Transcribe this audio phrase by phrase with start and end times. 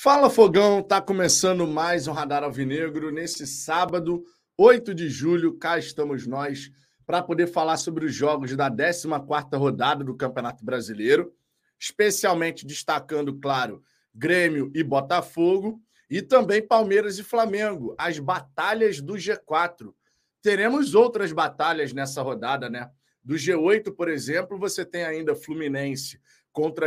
[0.00, 4.22] Fala Fogão, tá começando mais um Radar Alvinegro nesse sábado,
[4.56, 6.70] 8 de julho, cá estamos nós
[7.04, 11.34] para poder falar sobre os jogos da 14ª rodada do Campeonato Brasileiro,
[11.80, 13.82] especialmente destacando, claro,
[14.14, 19.92] Grêmio e Botafogo e também Palmeiras e Flamengo, as batalhas do G4.
[20.40, 22.88] Teremos outras batalhas nessa rodada, né?
[23.20, 26.20] Do G8, por exemplo, você tem ainda Fluminense
[26.52, 26.86] contra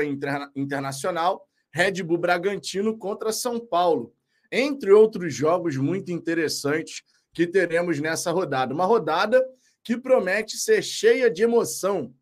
[0.55, 4.14] Internacional Red Bull Bragantino contra São Paulo,
[4.52, 7.04] entre outros jogos muito interessantes
[7.34, 8.74] que teremos nessa rodada.
[8.74, 9.42] Uma rodada
[9.84, 12.14] que promete ser cheia de emoção.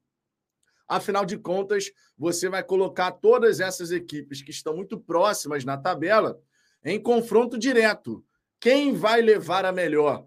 [0.87, 6.39] Afinal de contas, você vai colocar todas essas equipes que estão muito próximas na tabela
[6.83, 8.23] em confronto direto.
[8.59, 10.25] Quem vai levar a melhor?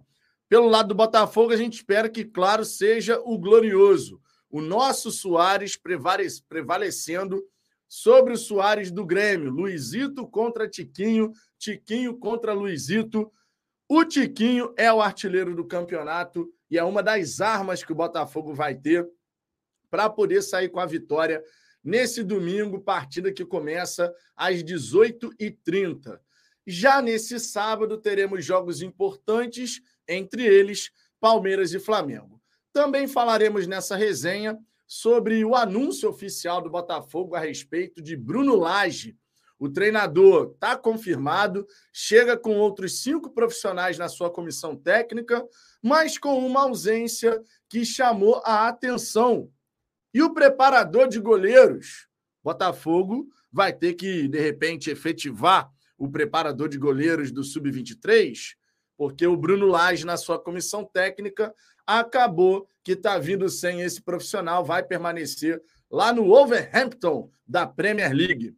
[0.49, 5.77] Pelo lado do Botafogo, a gente espera que, claro, seja o glorioso, o nosso Soares
[5.77, 7.43] prevalecendo
[7.92, 9.51] sobre o Soares do Grêmio.
[9.51, 13.30] Luizito contra Tiquinho, Tiquinho contra Luizito.
[13.87, 18.54] O Tiquinho é o artilheiro do campeonato e é uma das armas que o Botafogo
[18.54, 19.07] vai ter
[19.90, 21.45] para poder sair com a vitória
[21.84, 26.18] nesse domingo, partida que começa às 18h30.
[26.66, 30.90] Já nesse sábado, teremos jogos importantes, entre eles
[31.21, 32.40] Palmeiras e Flamengo.
[32.73, 34.59] Também falaremos nessa resenha
[34.95, 39.16] sobre o anúncio oficial do Botafogo a respeito de Bruno Lage.
[39.59, 45.43] O treinador está confirmado, chega com outros cinco profissionais na sua comissão técnica,
[45.82, 49.51] mas com uma ausência que chamou a atenção.
[50.12, 52.06] E o preparador de goleiros?
[52.45, 58.37] Botafogo vai ter que, de repente, efetivar o preparador de goleiros do Sub-23,
[58.95, 61.54] porque o Bruno Lage, na sua comissão técnica,
[61.87, 68.56] acabou que está vindo sem esse profissional, vai permanecer lá no Wolverhampton da Premier League.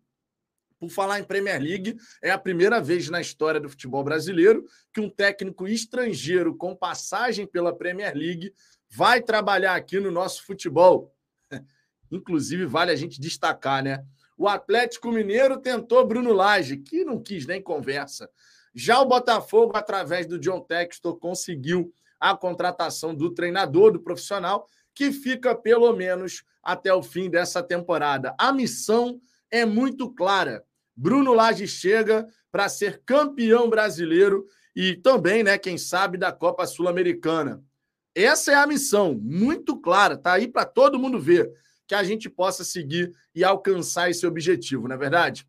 [0.78, 5.00] Por falar em Premier League, é a primeira vez na história do futebol brasileiro que
[5.00, 8.52] um técnico estrangeiro com passagem pela Premier League
[8.90, 11.14] vai trabalhar aqui no nosso futebol.
[12.10, 14.04] Inclusive, vale a gente destacar, né?
[14.36, 18.28] O Atlético Mineiro tentou Bruno Lage, que não quis nem conversa.
[18.74, 21.92] Já o Botafogo, através do John Textor, conseguiu
[22.24, 28.34] a contratação do treinador, do profissional, que fica pelo menos até o fim dessa temporada.
[28.38, 29.20] A missão
[29.50, 30.64] é muito clara.
[30.96, 37.62] Bruno Lage chega para ser campeão brasileiro e também, né, quem sabe, da Copa Sul-Americana.
[38.14, 41.52] Essa é a missão, muito clara, tá aí para todo mundo ver,
[41.86, 45.46] que a gente possa seguir e alcançar esse objetivo, não é verdade?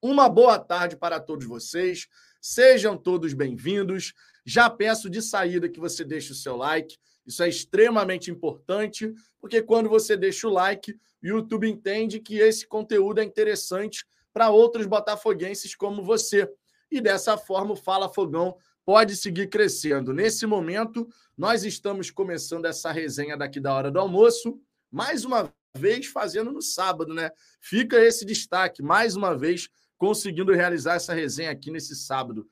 [0.00, 2.06] Uma boa tarde para todos vocês.
[2.40, 4.14] Sejam todos bem-vindos.
[4.44, 6.96] Já peço de saída que você deixe o seu like.
[7.26, 10.92] Isso é extremamente importante, porque quando você deixa o like,
[11.22, 16.50] o YouTube entende que esse conteúdo é interessante para outros botafoguenses como você.
[16.90, 20.12] E dessa forma, o Fala Fogão pode seguir crescendo.
[20.12, 24.58] Nesse momento, nós estamos começando essa resenha daqui da hora do almoço,
[24.90, 27.30] mais uma vez fazendo no sábado, né?
[27.60, 32.48] Fica esse destaque, mais uma vez conseguindo realizar essa resenha aqui nesse sábado.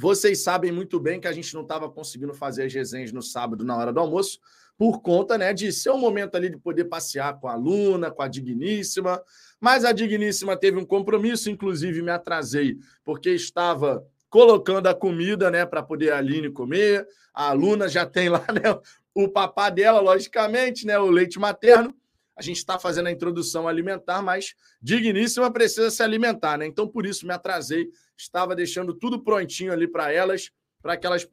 [0.00, 3.62] Vocês sabem muito bem que a gente não estava conseguindo fazer as resenhas no sábado
[3.62, 4.40] na hora do almoço,
[4.78, 8.22] por conta né, de ser um momento ali de poder passear com a Luna, com
[8.22, 9.22] a Digníssima.
[9.60, 15.66] Mas a Digníssima teve um compromisso, inclusive me atrasei, porque estava colocando a comida né,
[15.66, 17.06] para poder a Aline comer.
[17.34, 18.80] A Luna já tem lá né,
[19.14, 21.94] o papá dela, logicamente, né, o leite materno.
[22.34, 26.64] A gente está fazendo a introdução alimentar, mas digníssima precisa se alimentar, né?
[26.64, 27.90] Então, por isso me atrasei.
[28.20, 30.50] Estava deixando tudo prontinho ali para elas,
[30.82, 31.26] para que elas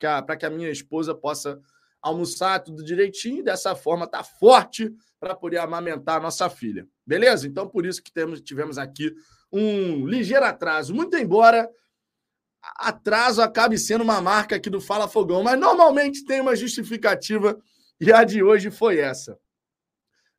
[0.00, 1.60] para que a minha esposa possa
[2.00, 6.86] almoçar tudo direitinho dessa forma tá forte para poder amamentar a nossa filha.
[7.06, 7.46] Beleza?
[7.46, 9.14] Então, por isso que temos, tivemos aqui
[9.52, 10.92] um ligeiro atraso.
[10.92, 11.70] Muito embora
[12.76, 17.56] atraso acabe sendo uma marca aqui do Fala Fogão, mas normalmente tem uma justificativa
[18.00, 19.38] e a de hoje foi essa.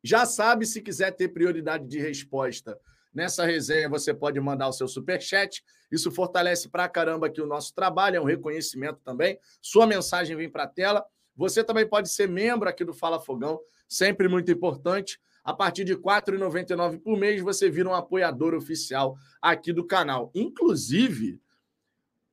[0.02, 2.78] Já sabe, se quiser ter prioridade de resposta
[3.14, 5.64] nessa resenha, você pode mandar o seu super chat.
[5.90, 9.38] Isso fortalece pra caramba aqui o nosso trabalho, é um reconhecimento também.
[9.62, 11.04] Sua mensagem vem para a tela.
[11.36, 15.20] Você também pode ser membro aqui do Fala Fogão, sempre muito importante.
[15.44, 20.30] A partir de R$ 4,99 por mês, você vira um apoiador oficial aqui do canal.
[20.34, 21.38] Inclusive,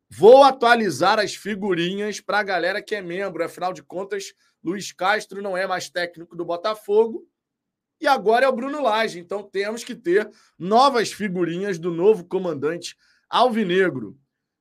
[0.09, 3.43] vou atualizar as figurinhas para a galera que é membro.
[3.43, 7.27] Afinal de contas, Luiz Castro não é mais técnico do Botafogo
[8.01, 9.19] e agora é o Bruno Lage.
[9.19, 12.97] Então temos que ter novas figurinhas do novo comandante
[13.29, 14.17] Alvinegro.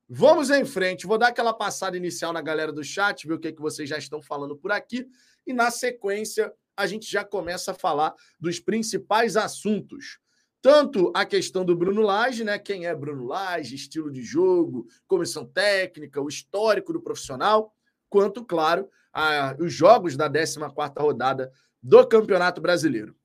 [0.06, 1.06] Vamos em frente.
[1.06, 3.88] Vou dar aquela passada inicial na galera do chat, ver o que, é que vocês
[3.88, 5.06] já estão falando por aqui.
[5.46, 10.18] E na sequência, a gente já começa a falar dos principais assuntos.
[10.62, 12.58] tanto a questão do Bruno Lage, né?
[12.58, 17.72] Quem é Bruno Lage, estilo de jogo, comissão técnica, o histórico do profissional,
[18.10, 21.50] quanto, claro, a, os jogos da 14 rodada
[21.82, 23.16] do Campeonato Brasileiro.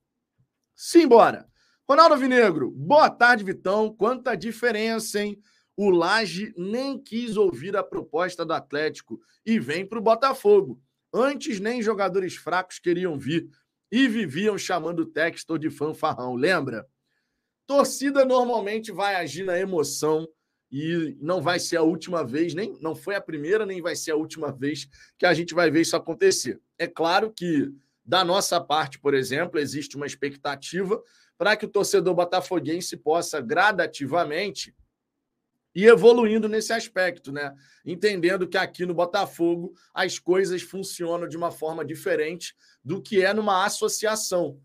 [0.75, 1.47] Simbora!
[1.87, 3.95] Ronaldo Vinegro, boa tarde, Vitão.
[3.95, 5.39] Quanta diferença, hein?
[5.77, 10.81] O Laje nem quis ouvir a proposta do Atlético e vem para o Botafogo.
[11.13, 13.47] Antes, nem jogadores fracos queriam vir
[13.89, 16.85] e viviam chamando o Textor de fanfarrão, lembra?
[17.65, 20.27] Torcida normalmente vai agir na emoção
[20.69, 24.11] e não vai ser a última vez, nem não foi a primeira, nem vai ser
[24.11, 26.59] a última vez que a gente vai ver isso acontecer.
[26.77, 27.71] É claro que,
[28.05, 31.01] da nossa parte, por exemplo, existe uma expectativa
[31.37, 34.75] para que o torcedor botafoguense possa gradativamente
[35.73, 37.53] e evoluindo nesse aspecto, né?
[37.85, 43.33] Entendendo que aqui no Botafogo as coisas funcionam de uma forma diferente do que é
[43.33, 44.61] numa associação.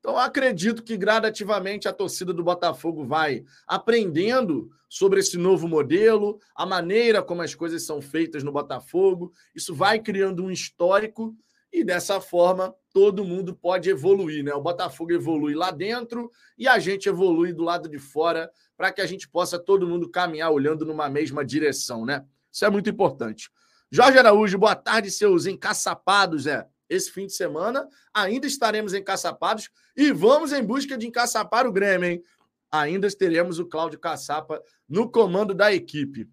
[0.00, 6.66] Então, acredito que gradativamente a torcida do Botafogo vai aprendendo sobre esse novo modelo, a
[6.66, 9.32] maneira como as coisas são feitas no Botafogo.
[9.54, 11.36] Isso vai criando um histórico
[11.72, 14.52] e dessa forma todo mundo pode evoluir, né?
[14.52, 19.00] O Botafogo evolui lá dentro e a gente evolui do lado de fora para que
[19.00, 22.24] a gente possa todo mundo caminhar olhando numa mesma direção, né?
[22.52, 23.50] Isso é muito importante.
[23.90, 26.66] Jorge Araújo, boa tarde, seus encaçapados, é.
[26.88, 32.06] Esse fim de semana ainda estaremos encaçapados e vamos em busca de encaçapar o Grêmio,
[32.10, 32.22] hein?
[32.70, 36.28] Ainda teremos o Cláudio Caçapa no comando da equipe.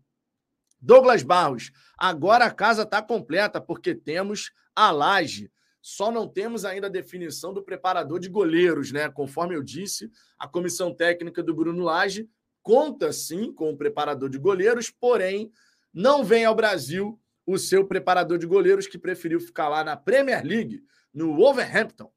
[0.81, 5.51] Douglas Barros, agora a casa está completa porque temos a laje.
[5.81, 9.09] Só não temos ainda a definição do preparador de goleiros, né?
[9.09, 12.29] Conforme eu disse, a comissão técnica do Bruno Lage
[12.61, 15.51] conta sim com o preparador de goleiros, porém
[15.93, 20.45] não vem ao Brasil o seu preparador de goleiros que preferiu ficar lá na Premier
[20.45, 20.83] League,
[21.13, 22.11] no Wolverhampton.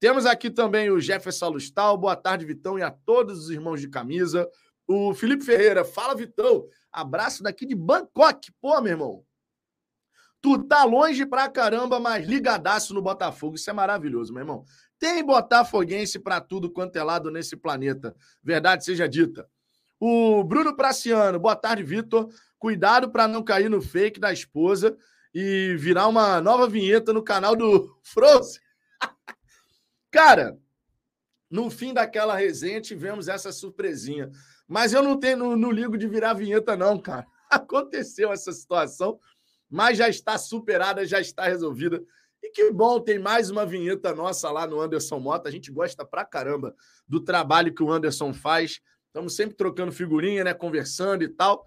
[0.00, 1.98] Temos aqui também o Jefferson Lustal.
[1.98, 4.48] Boa tarde, Vitão, e a todos os irmãos de camisa.
[4.88, 6.66] O Felipe Ferreira, fala, Vitão.
[6.90, 8.50] Abraço daqui de Bangkok.
[8.58, 9.24] Pô, meu irmão.
[10.40, 13.56] Tu tá longe pra caramba, mas ligadaço no Botafogo.
[13.56, 14.64] Isso é maravilhoso, meu irmão.
[14.98, 18.16] Tem botafoguense para tudo quanto é lado nesse planeta.
[18.42, 19.48] Verdade seja dita.
[20.00, 22.28] O Bruno Praciano, boa tarde, Vitor.
[22.58, 24.96] Cuidado para não cair no fake da esposa
[25.34, 28.60] e virar uma nova vinheta no canal do Frozen.
[30.10, 30.56] Cara,
[31.50, 34.30] no fim daquela resenha tivemos essa surpresinha.
[34.68, 37.26] Mas eu não tenho, não ligo de virar vinheta, não, cara.
[37.48, 39.18] Aconteceu essa situação,
[39.70, 42.04] mas já está superada, já está resolvida.
[42.42, 45.48] E que bom, tem mais uma vinheta nossa lá no Anderson Mota.
[45.48, 46.74] A gente gosta pra caramba
[47.06, 48.80] do trabalho que o Anderson faz.
[49.06, 50.54] Estamos sempre trocando figurinha, né?
[50.54, 51.66] Conversando e tal.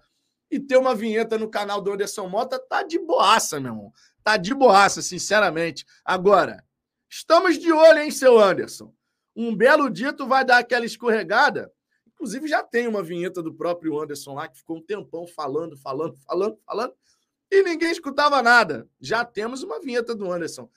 [0.50, 3.92] E ter uma vinheta no canal do Anderson Mota tá de boaça, meu irmão.
[4.22, 5.84] Tá de boaça, sinceramente.
[6.04, 6.64] Agora,
[7.10, 8.94] estamos de olho, hein, seu Anderson?
[9.34, 11.72] Um belo dia tu vai dar aquela escorregada.
[12.22, 16.16] Inclusive, já tem uma vinheta do próprio Anderson lá que ficou um tempão falando, falando,
[16.18, 16.94] falando, falando.
[17.50, 18.88] E ninguém escutava nada.
[19.00, 20.70] Já temos uma vinheta do Anderson.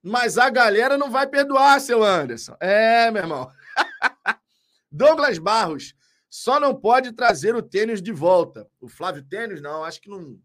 [0.00, 2.56] Mas a galera não vai perdoar, seu Anderson.
[2.60, 3.50] É, meu irmão.
[4.92, 5.92] Douglas Barros,
[6.30, 8.70] só não pode trazer o tênis de volta.
[8.80, 10.40] O Flávio Tênis, não, acho que não.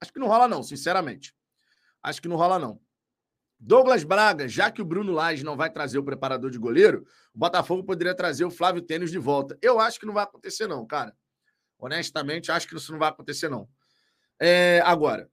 [0.00, 1.36] Acho que não rola, não, sinceramente.
[2.02, 2.80] Acho que não rola, não.
[3.60, 7.38] Douglas Braga, já que o Bruno Lage não vai trazer o preparador de goleiro, o
[7.38, 9.58] Botafogo poderia trazer o Flávio Tênis de volta.
[9.60, 11.14] Eu acho que não vai acontecer, não, cara.
[11.78, 13.68] Honestamente, acho que isso não vai acontecer, não.
[14.40, 15.28] É, agora,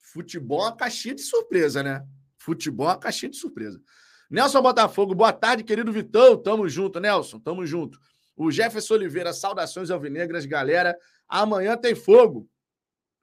[0.00, 2.04] futebol é uma caixinha de surpresa, né?
[2.36, 3.80] Futebol é uma caixinha de surpresa.
[4.28, 6.36] Nelson Botafogo, boa tarde, querido Vitão.
[6.36, 7.98] Tamo junto, Nelson, tamo junto.
[8.36, 10.96] O Jefferson Oliveira, saudações alvinegras, galera.
[11.28, 12.48] Amanhã tem fogo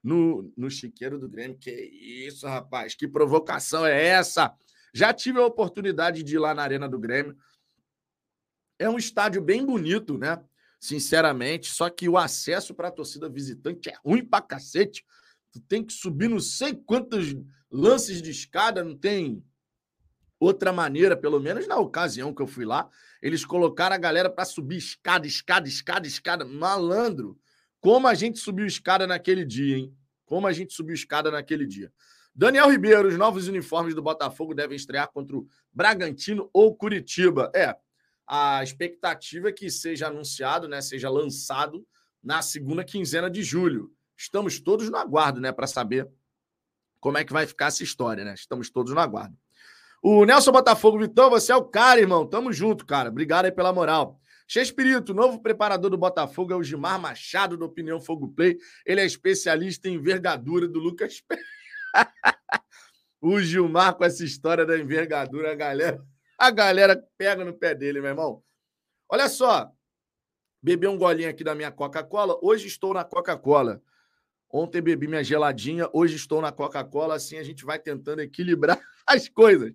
[0.06, 1.58] no, no chiqueiro do Grêmio.
[1.58, 4.54] Que isso, rapaz, que provocação é essa?
[4.94, 7.36] Já tive a oportunidade de ir lá na Arena do Grêmio.
[8.78, 10.40] É um estádio bem bonito, né?
[10.80, 15.04] Sinceramente, só que o acesso para a torcida visitante é ruim pra cacete.
[15.52, 17.36] Tu tem que subir não sei quantos
[17.72, 19.44] lances de escada, não tem
[20.40, 22.88] outra maneira, pelo menos na ocasião que eu fui lá,
[23.22, 26.46] eles colocaram a galera para subir escada, escada, escada, escada.
[26.46, 27.40] Malandro,
[27.86, 29.96] como a gente subiu escada naquele dia, hein?
[30.26, 31.94] Como a gente subiu escada naquele dia.
[32.34, 37.52] Daniel Ribeiro, os novos uniformes do Botafogo devem estrear contra o Bragantino ou Curitiba.
[37.56, 37.76] É,
[38.26, 41.86] a expectativa é que seja anunciado, né, seja lançado
[42.24, 43.92] na segunda quinzena de julho.
[44.18, 46.10] Estamos todos no aguardo, né, para saber
[47.00, 48.34] como é que vai ficar essa história, né?
[48.34, 49.38] Estamos todos no aguardo.
[50.02, 52.26] O Nelson Botafogo, Vitão, você é o cara, irmão.
[52.26, 53.10] Tamo junto, cara.
[53.10, 54.20] Obrigado aí pela moral.
[54.48, 58.58] Espírito, novo preparador do Botafogo é o Gilmar Machado, do Opinião Fogo Play.
[58.86, 61.24] Ele é especialista em envergadura do Lucas
[63.22, 66.06] O Gilmar com essa história da envergadura, a galera,
[66.38, 68.44] a galera pega no pé dele, meu irmão.
[69.10, 69.72] Olha só,
[70.62, 72.38] beber um golinho aqui da minha Coca-Cola.
[72.42, 73.82] Hoje estou na Coca-Cola.
[74.50, 77.16] Ontem bebi minha geladinha, hoje estou na Coca-Cola.
[77.16, 79.74] Assim a gente vai tentando equilibrar as coisas.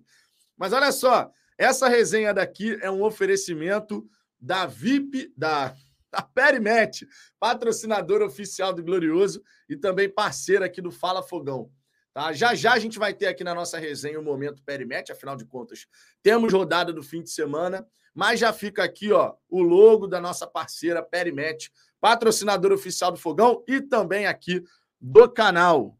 [0.57, 4.07] Mas olha só, essa resenha daqui é um oferecimento
[4.41, 5.75] da VIP, da,
[6.11, 7.07] da Perimet,
[7.39, 11.71] patrocinadora oficial do Glorioso e também parceira aqui do Fala Fogão.
[12.13, 12.33] Tá?
[12.33, 15.45] Já já a gente vai ter aqui na nossa resenha o momento Perimet, afinal de
[15.45, 15.87] contas,
[16.21, 20.45] temos rodada do fim de semana, mas já fica aqui ó, o logo da nossa
[20.45, 21.71] parceira Perimet,
[22.01, 24.61] patrocinadora oficial do Fogão e também aqui
[24.99, 25.97] do canal.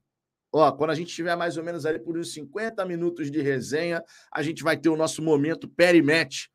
[0.54, 4.04] Ó, quando a gente tiver mais ou menos ali por uns 50 minutos de resenha,
[4.34, 6.51] a gente vai ter o nosso momento Perimet.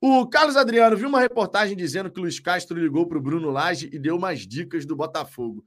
[0.00, 3.88] O Carlos Adriano viu uma reportagem dizendo que Luiz Castro ligou para o Bruno Lage
[3.92, 5.64] e deu umas dicas do Botafogo.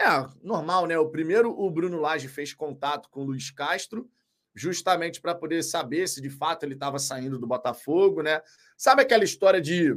[0.00, 0.06] É,
[0.42, 0.98] normal, né?
[0.98, 4.08] O primeiro, o Bruno Lage fez contato com o Luiz Castro,
[4.54, 8.40] justamente para poder saber se de fato ele estava saindo do Botafogo, né?
[8.78, 9.94] Sabe aquela história de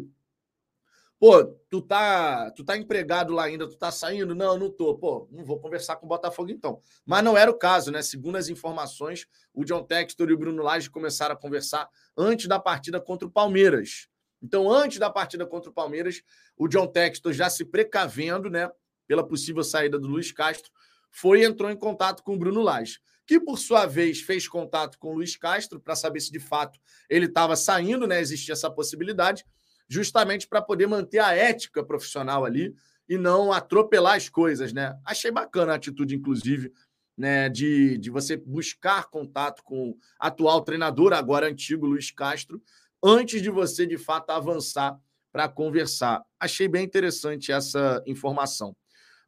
[1.23, 4.35] Pô, tu tá, tu tá empregado lá ainda, tu tá saindo?
[4.35, 4.93] Não, não tô.
[4.97, 6.81] Pô, não vou conversar com o Botafogo então.
[7.05, 8.01] Mas não era o caso, né?
[8.01, 12.59] Segundo as informações, o John Textor e o Bruno Lage começaram a conversar antes da
[12.59, 14.07] partida contra o Palmeiras.
[14.41, 16.21] Então, antes da partida contra o Palmeiras,
[16.57, 18.69] o John Textor já se precavendo, né,
[19.07, 20.71] pela possível saída do Luiz Castro,
[21.09, 24.97] foi e entrou em contato com o Bruno Lage, que por sua vez fez contato
[24.99, 26.79] com o Luiz Castro para saber se de fato
[27.09, 29.45] ele estava saindo, né, existia essa possibilidade
[29.87, 32.75] justamente para poder manter a ética profissional ali
[33.07, 34.97] e não atropelar as coisas, né?
[35.05, 36.71] Achei bacana a atitude, inclusive,
[37.17, 42.61] né, de, de você buscar contato com o atual treinador, agora antigo, Luiz Castro,
[43.03, 44.99] antes de você, de fato, avançar
[45.31, 46.23] para conversar.
[46.39, 48.75] Achei bem interessante essa informação.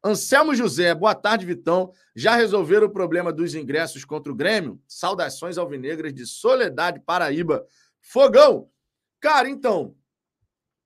[0.04, 1.92] Anselmo José, boa tarde, Vitão.
[2.14, 4.80] Já resolveram o problema dos ingressos contra o Grêmio?
[4.86, 7.66] Saudações alvinegras de Soledade, Paraíba.
[8.00, 8.70] Fogão!
[9.18, 9.96] Cara, então,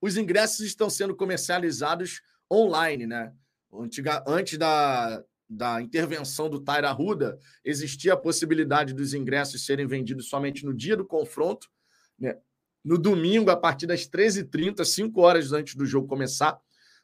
[0.00, 3.32] os ingressos estão sendo comercializados online, né?
[3.72, 10.28] Antiga, antes da, da intervenção do Taira Ruda, existia a possibilidade dos ingressos serem vendidos
[10.28, 11.68] somente no dia do confronto,
[12.16, 12.38] né?
[12.84, 16.56] no domingo, a partir das 13h30, 5 horas antes do jogo começar.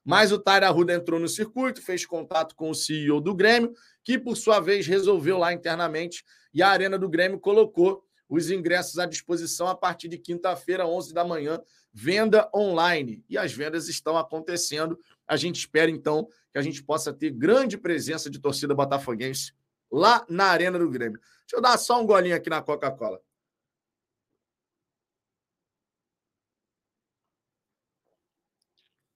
[0.04, 3.74] Mas o Taira Ruda entrou no circuito, fez contato com o CEO do Grêmio,
[4.04, 6.24] que por sua vez resolveu lá internamente,
[6.54, 11.12] e a Arena do Grêmio colocou os ingressos à disposição a partir de quinta-feira, 11
[11.12, 11.60] da manhã,
[11.92, 13.24] venda online.
[13.28, 14.98] E as vendas estão acontecendo.
[15.26, 19.52] A gente espera, então, que a gente possa ter grande presença de torcida botafoguense
[19.90, 21.20] lá na Arena do Grêmio.
[21.20, 23.20] Deixa eu dar só um golinho aqui na Coca-Cola.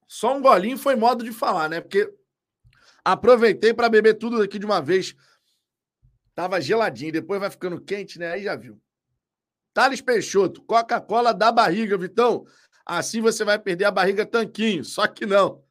[0.06, 1.80] Só um golinho foi modo de falar, né?
[1.80, 2.12] Porque
[3.04, 5.14] aproveitei para beber tudo aqui de uma vez.
[6.34, 8.32] Tava geladinho, depois vai ficando quente, né?
[8.32, 8.80] Aí já viu.
[9.72, 12.44] Thales Peixoto, Coca-Cola da barriga, Vitão.
[12.84, 14.84] Assim você vai perder a barriga tanquinho.
[14.84, 15.62] Só que não.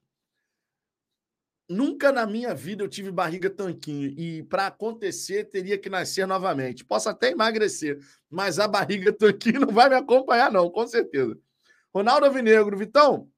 [1.69, 4.09] Nunca na minha vida eu tive barriga tanquinho.
[4.17, 6.83] E para acontecer, teria que nascer novamente.
[6.83, 11.37] Posso até emagrecer, mas a barriga tanquinho não vai me acompanhar, não, com certeza.
[11.93, 13.29] Ronaldo Avinegro, Vitão,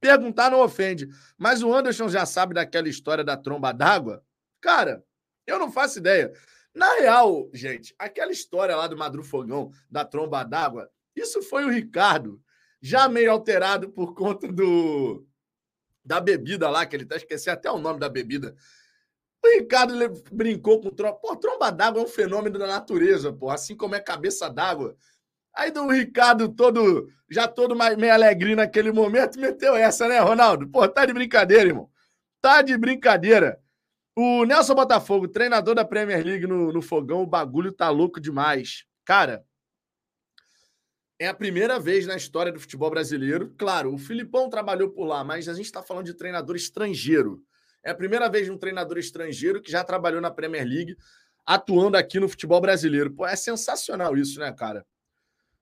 [0.00, 1.08] perguntar não ofende.
[1.38, 4.24] Mas o Anderson já sabe daquela história da tromba d'água?
[4.60, 5.04] Cara,
[5.46, 6.32] eu não faço ideia.
[6.74, 11.70] Na real, gente, aquela história lá do Madru Fogão, da tromba d'água, isso foi o
[11.70, 12.42] Ricardo,
[12.80, 15.24] já meio alterado por conta do
[16.04, 18.54] da bebida lá, que ele tá esquecendo até o nome da bebida.
[19.44, 19.94] O Ricardo
[20.30, 21.16] brincou com tromba.
[21.16, 24.96] Pô, tromba d'água é um fenômeno da natureza, pô, assim como é cabeça d'água.
[25.54, 30.68] Aí do Ricardo todo, já todo meio alegrinho naquele momento, meteu essa, né, Ronaldo?
[30.68, 31.90] Pô, tá de brincadeira, irmão.
[32.40, 33.60] Tá de brincadeira.
[34.16, 38.84] O Nelson Botafogo, treinador da Premier League no, no Fogão, o bagulho tá louco demais.
[39.04, 39.44] Cara,
[41.22, 43.54] é a primeira vez na história do futebol brasileiro.
[43.56, 47.40] Claro, o Filipão trabalhou por lá, mas a gente está falando de treinador estrangeiro.
[47.80, 50.96] É a primeira vez de um treinador estrangeiro que já trabalhou na Premier League,
[51.46, 53.12] atuando aqui no futebol brasileiro.
[53.12, 54.84] Pô, é sensacional isso, né, cara?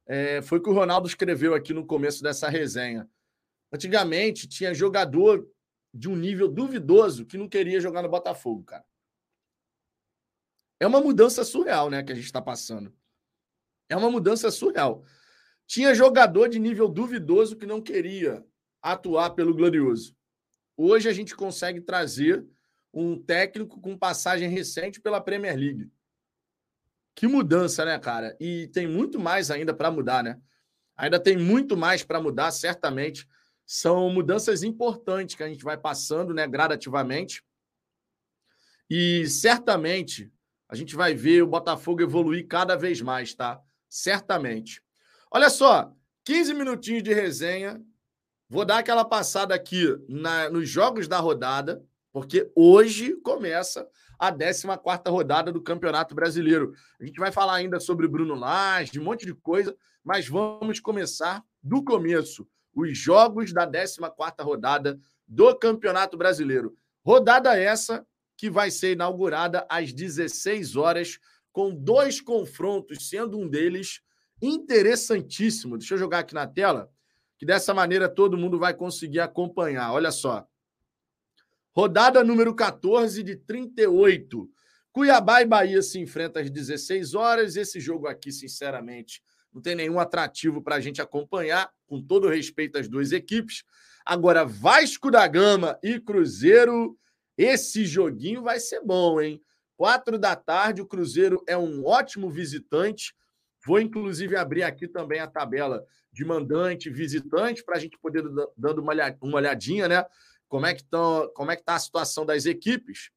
[0.06, 3.06] É, foi o que o Ronaldo escreveu aqui no começo dessa resenha.
[3.70, 5.46] Antigamente tinha jogador
[5.92, 8.84] de um nível duvidoso que não queria jogar no Botafogo, cara.
[10.80, 12.90] É uma mudança surreal, né, que a gente está passando.
[13.90, 15.04] É uma mudança surreal.
[15.70, 18.44] Tinha jogador de nível duvidoso que não queria
[18.82, 20.16] atuar pelo Glorioso.
[20.76, 22.44] Hoje a gente consegue trazer
[22.92, 25.88] um técnico com passagem recente pela Premier League.
[27.14, 28.36] Que mudança, né, cara?
[28.40, 30.40] E tem muito mais ainda para mudar, né?
[30.96, 33.28] Ainda tem muito mais para mudar, certamente
[33.64, 37.44] são mudanças importantes que a gente vai passando, né, gradativamente.
[38.90, 40.32] E certamente
[40.68, 43.62] a gente vai ver o Botafogo evoluir cada vez mais, tá?
[43.88, 44.82] Certamente.
[45.32, 45.94] Olha só,
[46.24, 47.80] 15 minutinhos de resenha.
[48.48, 54.66] Vou dar aquela passada aqui na, nos jogos da rodada, porque hoje começa a 14
[55.08, 56.74] rodada do Campeonato Brasileiro.
[57.00, 61.44] A gente vai falar ainda sobre Bruno Lage, um monte de coisa, mas vamos começar
[61.62, 62.44] do começo.
[62.74, 64.00] Os jogos da 14
[64.40, 66.74] rodada do Campeonato Brasileiro.
[67.06, 68.04] Rodada essa
[68.36, 71.20] que vai ser inaugurada às 16 horas,
[71.52, 74.00] com dois confrontos, sendo um deles
[74.40, 75.76] interessantíssimo.
[75.78, 76.90] Deixa eu jogar aqui na tela,
[77.38, 79.92] que dessa maneira todo mundo vai conseguir acompanhar.
[79.92, 80.46] Olha só.
[81.72, 84.48] Rodada número 14 de 38.
[84.92, 87.56] Cuiabá e Bahia se enfrentam às 16 horas.
[87.56, 92.78] Esse jogo aqui, sinceramente, não tem nenhum atrativo para a gente acompanhar, com todo respeito
[92.78, 93.64] às duas equipes.
[94.04, 96.98] Agora, Vasco da Gama e Cruzeiro,
[97.36, 99.40] esse joguinho vai ser bom, hein?
[99.76, 103.14] Quatro da tarde, o Cruzeiro é um ótimo visitante.
[103.64, 108.24] Vou, inclusive, abrir aqui também a tabela de mandante visitante para a gente poder
[108.56, 110.04] dando uma olhadinha, né?
[110.48, 113.10] Como é que estão, como é que está a situação das equipes?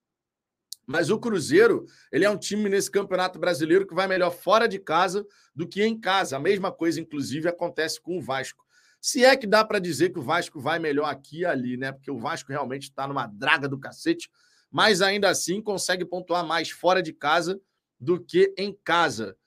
[0.86, 4.78] Mas o Cruzeiro, ele é um time nesse Campeonato Brasileiro que vai melhor fora de
[4.78, 6.36] casa do que em casa.
[6.36, 8.64] A mesma coisa, inclusive, acontece com o Vasco.
[9.00, 11.92] Se é que dá para dizer que o Vasco vai melhor aqui e ali, né?
[11.92, 14.30] Porque o Vasco realmente está numa draga do cacete,
[14.70, 17.60] mas ainda assim consegue pontuar mais fora de casa
[18.00, 19.38] do que em casa.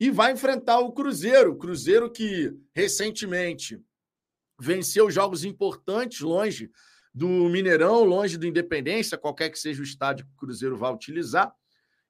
[0.00, 1.54] E vai enfrentar o Cruzeiro.
[1.56, 3.78] Cruzeiro que recentemente
[4.58, 6.70] venceu jogos importantes longe
[7.12, 11.52] do Mineirão, longe do Independência, qualquer que seja o estádio que o Cruzeiro vai utilizar,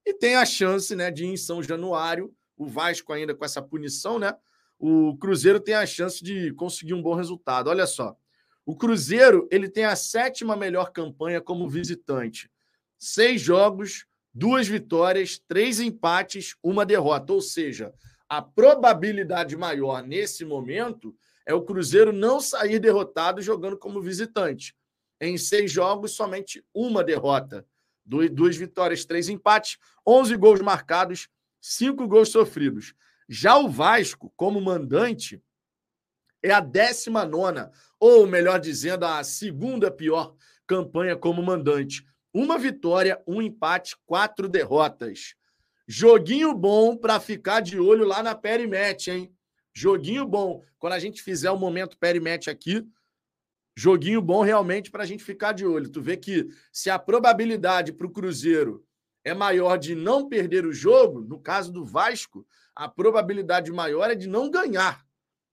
[0.04, 3.62] e tem a chance né, de ir em São Januário, o Vasco ainda com essa
[3.62, 4.34] punição, né?
[4.78, 7.68] O Cruzeiro tem a chance de conseguir um bom resultado.
[7.68, 8.16] Olha só,
[8.64, 12.50] o Cruzeiro ele tem a sétima melhor campanha como visitante.
[12.98, 17.32] Seis jogos, duas vitórias, três empates, uma derrota.
[17.32, 17.92] Ou seja,
[18.28, 24.74] a probabilidade maior nesse momento é o Cruzeiro não sair derrotado jogando como visitante.
[25.20, 27.66] Em seis jogos, somente uma derrota.
[28.04, 31.28] Duas vitórias, três empates, 11 gols marcados,
[31.60, 32.94] cinco gols sofridos.
[33.28, 35.40] Já o Vasco, como mandante,
[36.42, 40.34] é a 19, ou melhor dizendo, a segunda pior
[40.66, 42.04] campanha como mandante.
[42.32, 45.34] Uma vitória, um empate, quatro derrotas.
[45.86, 49.34] Joguinho bom para ficar de olho lá na Perimet, hein?
[49.74, 50.62] Joguinho bom.
[50.78, 52.86] Quando a gente fizer o momento Perimet aqui,
[53.76, 55.90] joguinho bom realmente para a gente ficar de olho.
[55.90, 58.84] Tu vê que se a probabilidade para o Cruzeiro
[59.24, 64.14] é maior de não perder o jogo, no caso do Vasco, a probabilidade maior é
[64.14, 65.04] de não ganhar.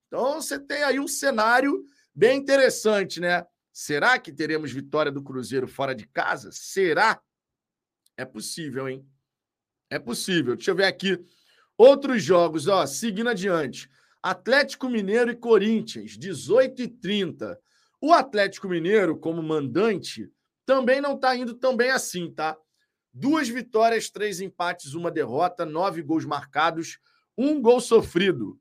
[0.08, 3.46] Então você tem aí um cenário bem interessante, né?
[3.80, 6.50] Será que teremos vitória do Cruzeiro fora de casa?
[6.52, 7.22] Será?
[8.18, 9.08] É possível, hein?
[9.88, 10.56] É possível.
[10.56, 11.24] Deixa eu ver aqui
[11.78, 13.88] outros jogos, ó, seguindo adiante.
[14.20, 17.62] Atlético Mineiro e Corinthians, 18 e 30.
[18.02, 20.28] O Atlético Mineiro, como mandante,
[20.66, 22.58] também não está indo tão bem assim, tá?
[23.14, 26.98] Duas vitórias, três empates, uma derrota, nove gols marcados,
[27.38, 28.60] um gol sofrido.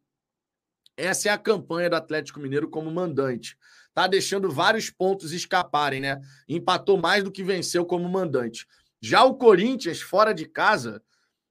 [0.94, 3.57] Essa é a campanha do Atlético Mineiro como mandante.
[3.96, 6.20] Tá deixando vários pontos escaparem, né?
[6.46, 8.66] Empatou mais do que venceu como mandante.
[9.00, 11.02] Já o Corinthians, fora de casa,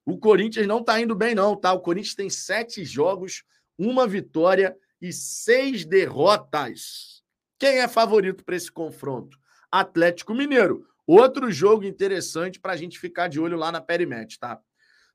[0.06, 1.74] o Corinthians não tá indo bem, não, tá?
[1.74, 3.44] O Corinthians tem sete jogos,
[3.76, 7.24] uma vitória e seis derrotas.
[7.58, 9.40] Quem é favorito para esse confronto?
[9.72, 10.88] Atlético Mineiro.
[11.08, 14.62] Outro jogo interessante para a gente ficar de olho lá na Perimet, tá?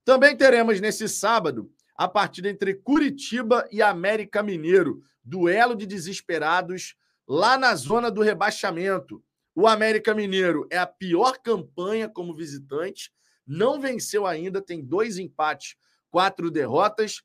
[0.05, 6.97] Também teremos nesse sábado a partida entre Curitiba e América Mineiro, duelo de desesperados
[7.31, 9.23] lá na zona do rebaixamento.
[9.55, 13.13] O América Mineiro é a pior campanha como visitante,
[13.47, 15.77] não venceu ainda, tem dois empates,
[16.11, 17.23] quatro derrotas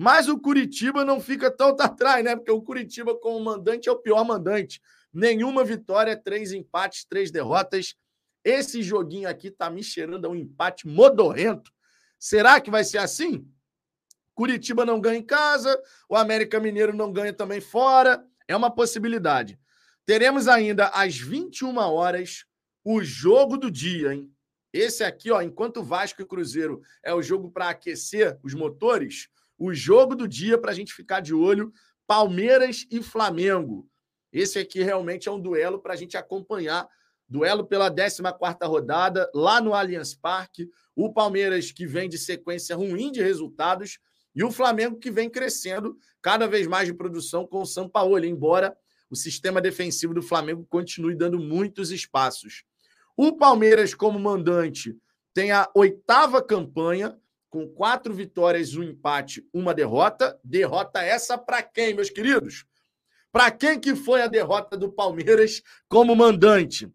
[0.00, 2.36] mas o Curitiba não fica tão atrás, né?
[2.36, 4.80] Porque o Curitiba, como mandante, é o pior mandante.
[5.12, 7.96] Nenhuma vitória, três empates, três derrotas.
[8.44, 11.72] Esse joguinho aqui tá me cheirando a um empate modorrento.
[12.16, 13.44] Será que vai ser assim?
[14.34, 15.76] Curitiba não ganha em casa,
[16.08, 18.24] o América Mineiro não ganha também fora.
[18.48, 19.58] É uma possibilidade.
[20.06, 22.46] Teremos ainda às 21 horas
[22.82, 24.32] o jogo do dia, hein?
[24.72, 29.74] Esse aqui, ó, enquanto Vasco e Cruzeiro é o jogo para aquecer os motores, o
[29.74, 31.72] jogo do dia para a gente ficar de olho:
[32.06, 33.88] Palmeiras e Flamengo.
[34.32, 36.88] Esse aqui realmente é um duelo para a gente acompanhar.
[37.28, 38.22] Duelo pela 14
[38.64, 40.70] rodada, lá no Allianz Parque.
[40.96, 43.98] O Palmeiras que vem de sequência ruim de resultados
[44.38, 48.24] e o Flamengo que vem crescendo cada vez mais de produção com o São Paulo,
[48.24, 48.72] embora
[49.10, 52.62] o sistema defensivo do Flamengo continue dando muitos espaços.
[53.16, 54.96] O Palmeiras, como mandante,
[55.34, 57.18] tem a oitava campanha
[57.50, 60.38] com quatro vitórias, um empate, uma derrota.
[60.44, 62.64] Derrota essa para quem, meus queridos?
[63.32, 66.88] Para quem que foi a derrota do Palmeiras como mandante?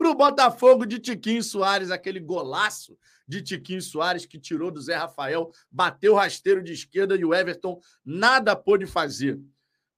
[0.00, 2.96] Para o Botafogo de Tiquinho Soares, aquele golaço
[3.28, 7.78] de Tiquinho Soares que tirou do Zé Rafael, bateu rasteiro de esquerda e o Everton
[8.02, 9.38] nada pôde fazer.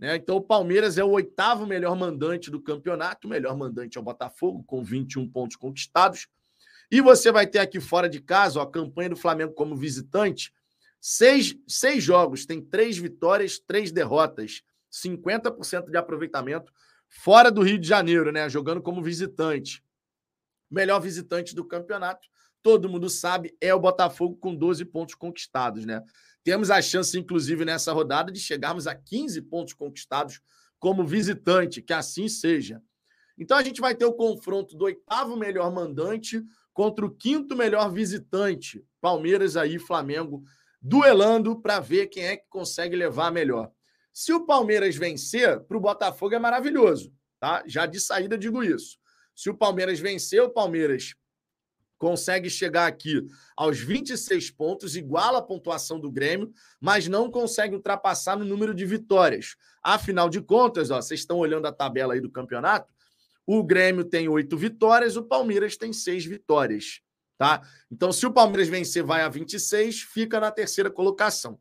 [0.01, 0.17] Né?
[0.17, 3.29] Então, o Palmeiras é o oitavo melhor mandante do campeonato.
[3.29, 6.27] O melhor mandante é o Botafogo, com 21 pontos conquistados.
[6.91, 10.53] E você vai ter aqui fora de casa ó, a campanha do Flamengo como visitante.
[11.01, 14.65] Seis, seis jogos, tem três vitórias, três derrotas.
[14.91, 16.73] 50% de aproveitamento
[17.09, 18.49] fora do Rio de Janeiro, né?
[18.49, 19.81] Jogando como visitante.
[20.73, 22.27] Melhor visitante do campeonato,
[22.63, 26.03] todo mundo sabe, é o Botafogo com 12 pontos conquistados, né?
[26.43, 30.41] Temos a chance, inclusive, nessa rodada, de chegarmos a 15 pontos conquistados
[30.79, 32.83] como visitante, que assim seja.
[33.39, 37.91] Então a gente vai ter o confronto do oitavo melhor mandante contra o quinto melhor
[37.93, 38.85] visitante.
[39.01, 40.43] Palmeiras aí, Flamengo,
[40.81, 43.71] duelando para ver quem é que consegue levar melhor.
[44.13, 47.63] Se o Palmeiras vencer, para o Botafogo é maravilhoso, tá?
[47.67, 48.99] Já de saída digo isso.
[49.35, 51.15] Se o Palmeiras vencer, o Palmeiras
[51.99, 53.25] consegue chegar aqui
[53.57, 58.85] aos 26 pontos, iguala a pontuação do Grêmio, mas não consegue ultrapassar no número de
[58.85, 59.55] vitórias.
[59.81, 62.93] Afinal de contas, ó, vocês estão olhando a tabela aí do campeonato,
[63.47, 67.01] o Grêmio tem oito vitórias, o Palmeiras tem seis vitórias.
[67.39, 67.63] Tá?
[67.91, 71.59] Então, se o Palmeiras vencer, vai a 26, fica na terceira colocação.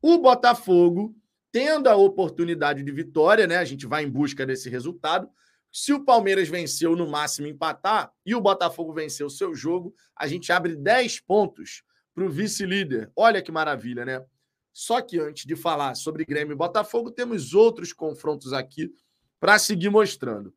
[0.00, 1.14] O Botafogo,
[1.50, 3.56] tendo a oportunidade de vitória, né?
[3.58, 5.28] A gente vai em busca desse resultado.
[5.72, 10.26] Se o Palmeiras venceu no máximo empatar e o Botafogo venceu o seu jogo, a
[10.26, 11.82] gente abre 10 pontos
[12.14, 13.10] para o vice-líder.
[13.16, 14.22] Olha que maravilha, né?
[14.70, 18.92] Só que antes de falar sobre Grêmio e Botafogo, temos outros confrontos aqui
[19.40, 20.54] para seguir mostrando.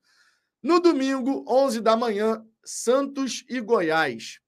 [0.61, 4.39] No domingo, 11 da manhã, Santos e Goiás.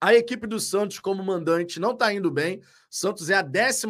[0.00, 2.62] A equipe do Santos como mandante não está indo bem.
[2.88, 3.86] Santos é a 14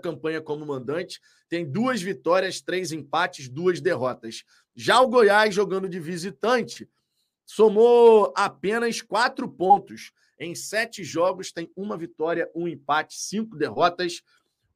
[0.00, 4.44] campanha como mandante, tem duas vitórias, três empates, duas derrotas.
[4.74, 6.88] Já o Goiás, jogando de visitante,
[7.46, 10.12] somou apenas quatro pontos.
[10.38, 14.22] Em sete jogos, tem uma vitória, um empate, cinco derrotas.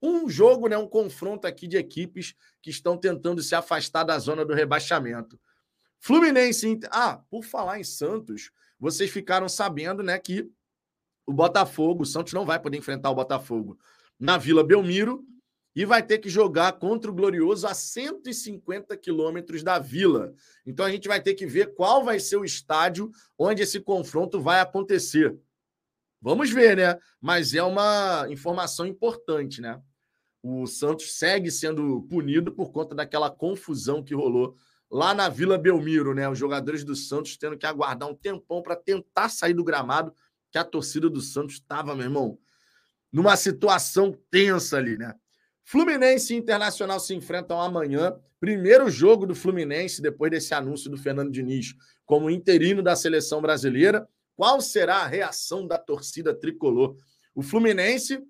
[0.01, 4.45] Um jogo, né, um confronto aqui de equipes que estão tentando se afastar da zona
[4.45, 5.39] do rebaixamento.
[5.99, 6.79] Fluminense.
[6.91, 10.49] Ah, por falar em Santos, vocês ficaram sabendo, né, que
[11.27, 13.79] o Botafogo, o Santos não vai poder enfrentar o Botafogo
[14.19, 15.27] na Vila Belmiro
[15.79, 20.35] e vai ter que jogar contra o Glorioso a 150 quilômetros da Vila.
[20.67, 24.41] Então a gente vai ter que ver qual vai ser o estádio onde esse confronto
[24.41, 25.39] vai acontecer.
[26.21, 26.99] Vamos ver, né?
[27.21, 29.81] Mas é uma informação importante, né?
[30.43, 34.57] O Santos segue sendo punido por conta daquela confusão que rolou
[34.91, 36.29] lá na Vila Belmiro, né?
[36.29, 40.13] Os jogadores do Santos tendo que aguardar um tempão para tentar sair do gramado,
[40.51, 42.37] que a torcida do Santos estava, meu irmão,
[43.13, 45.15] numa situação tensa ali, né?
[45.71, 48.19] Fluminense e Internacional se enfrentam amanhã.
[48.41, 51.75] Primeiro jogo do Fluminense depois desse anúncio do Fernando Diniz
[52.07, 54.09] como interino da seleção brasileira.
[54.35, 56.97] Qual será a reação da torcida tricolor?
[57.35, 58.23] O Fluminense,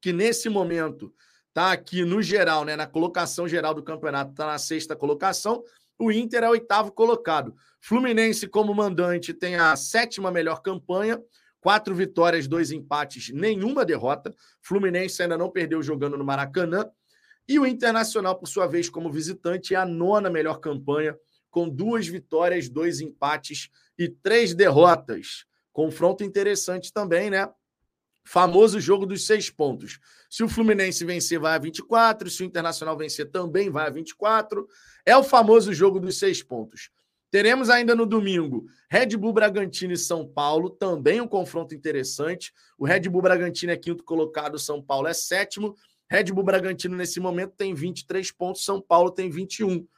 [0.00, 1.12] que nesse momento
[1.52, 2.76] Tá aqui no geral, né?
[2.76, 5.62] Na colocação geral do campeonato, tá na sexta colocação.
[5.98, 7.54] O Inter é o oitavo colocado.
[7.78, 11.22] Fluminense, como mandante, tem a sétima melhor campanha.
[11.62, 14.34] Quatro vitórias, dois empates, nenhuma derrota.
[14.60, 16.90] Fluminense ainda não perdeu jogando no Maracanã.
[17.48, 21.16] E o Internacional, por sua vez, como visitante, é a nona melhor campanha,
[21.48, 25.46] com duas vitórias, dois empates e três derrotas.
[25.72, 27.48] Confronto interessante também, né?
[28.24, 30.00] Famoso jogo dos seis pontos.
[30.28, 32.28] Se o Fluminense vencer, vai a 24.
[32.28, 34.66] Se o Internacional vencer, também vai a 24.
[35.06, 36.90] É o famoso jogo dos seis pontos.
[37.32, 42.52] Teremos ainda no domingo Red Bull Bragantino e São Paulo, também um confronto interessante.
[42.76, 45.74] O Red Bull Bragantino é quinto colocado, São Paulo é sétimo.
[46.10, 49.88] Red Bull Bragantino, nesse momento, tem 23 pontos, São Paulo tem 21.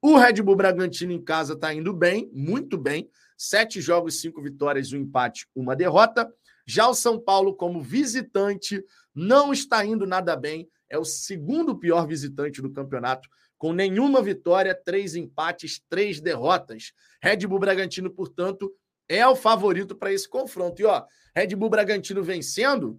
[0.00, 3.10] O Red Bull Bragantino em casa está indo bem, muito bem.
[3.36, 6.32] Sete jogos, cinco vitórias, um empate, uma derrota.
[6.64, 8.82] Já o São Paulo, como visitante,
[9.14, 10.66] não está indo nada bem.
[10.88, 13.28] É o segundo pior visitante do campeonato,
[13.60, 16.94] com nenhuma vitória, três empates, três derrotas.
[17.22, 18.74] Red Bull Bragantino, portanto,
[19.06, 20.80] é o favorito para esse confronto.
[20.80, 21.04] E ó,
[21.36, 22.98] Red Bull Bragantino vencendo,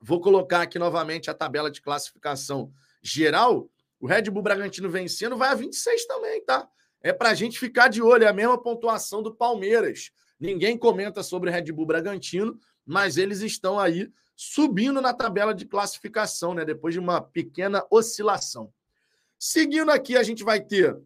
[0.00, 3.68] vou colocar aqui novamente a tabela de classificação geral.
[4.00, 6.66] O Red Bull Bragantino vencendo vai a 26 também, tá?
[7.02, 10.10] É para a gente ficar de olho, é a mesma pontuação do Palmeiras.
[10.40, 15.66] Ninguém comenta sobre o Red Bull Bragantino, mas eles estão aí subindo na tabela de
[15.66, 16.64] classificação, né?
[16.64, 18.72] Depois de uma pequena oscilação.
[19.46, 20.98] Seguindo aqui, a gente vai ter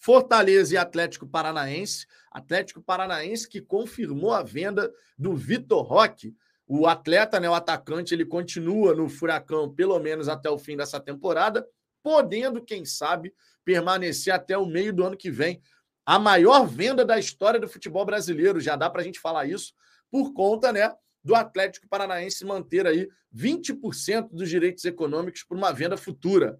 [0.00, 2.04] Fortaleza e Atlético Paranaense.
[2.32, 6.34] Atlético Paranaense que confirmou a venda do Vitor Roque,
[6.66, 10.98] O atleta, né, o atacante, ele continua no Furacão pelo menos até o fim dessa
[10.98, 11.64] temporada,
[12.02, 13.32] podendo, quem sabe,
[13.64, 15.62] permanecer até o meio do ano que vem.
[16.04, 19.74] A maior venda da história do futebol brasileiro, já dá para a gente falar isso,
[20.10, 25.96] por conta, né, do Atlético Paranaense manter aí 20% dos direitos econômicos por uma venda
[25.96, 26.58] futura.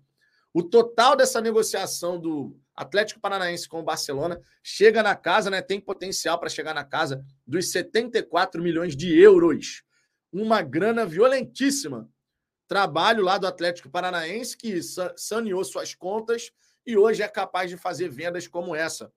[0.55, 5.61] O total dessa negociação do Atlético Paranaense com o Barcelona chega na casa, né?
[5.61, 9.83] Tem potencial para chegar na casa dos 74 milhões de euros.
[10.33, 12.09] Uma grana violentíssima.
[12.69, 14.81] Trabalho lá do Atlético Paranaense que
[15.17, 16.53] saneou suas contas
[16.87, 19.13] e hoje é capaz de fazer vendas como essa.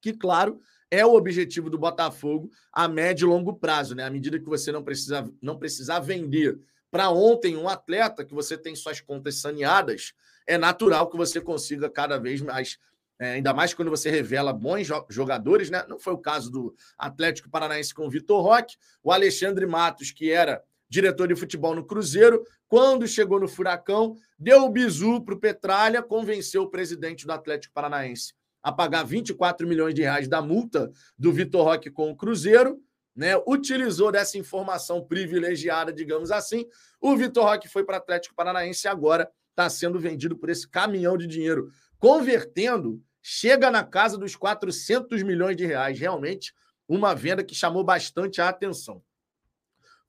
[0.00, 4.04] Que, claro, é o objetivo do Botafogo a médio e longo prazo, né?
[4.04, 8.56] À medida que você não precisa não precisar vender para ontem um atleta que você
[8.56, 10.14] tem suas contas saneadas,
[10.46, 12.78] é natural que você consiga cada vez mais,
[13.18, 15.84] é, ainda mais quando você revela bons jogadores, né?
[15.88, 20.30] Não foi o caso do Atlético Paranaense com o Vitor Roque, o Alexandre Matos, que
[20.30, 25.40] era diretor de futebol no Cruzeiro, quando chegou no Furacão, deu o bizu para o
[25.40, 30.90] Petralha, convenceu o presidente do Atlético Paranaense a pagar 24 milhões de reais da multa
[31.18, 32.80] do Vitor Roque com o Cruzeiro,
[33.14, 33.36] né?
[33.46, 36.66] Utilizou dessa informação privilegiada, digamos assim.
[37.00, 41.16] O Vitor Roque foi para o Atlético Paranaense agora está sendo vendido por esse caminhão
[41.16, 41.70] de dinheiro.
[41.98, 45.98] Convertendo, chega na casa dos 400 milhões de reais.
[45.98, 46.52] Realmente,
[46.88, 49.02] uma venda que chamou bastante a atenção.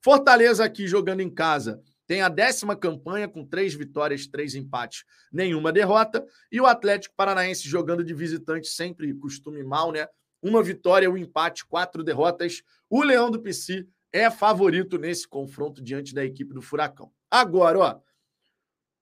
[0.02, 5.72] Fortaleza aqui jogando em casa tem a décima campanha com três vitórias, três empates, nenhuma
[5.72, 6.24] derrota.
[6.52, 10.06] E o Atlético Paranaense jogando de visitante, sempre costume mal, né?
[10.42, 12.62] Uma vitória, um empate, quatro derrotas.
[12.90, 17.10] O Leão do Pici é favorito nesse confronto diante da equipe do Furacão.
[17.30, 18.00] Agora, ó,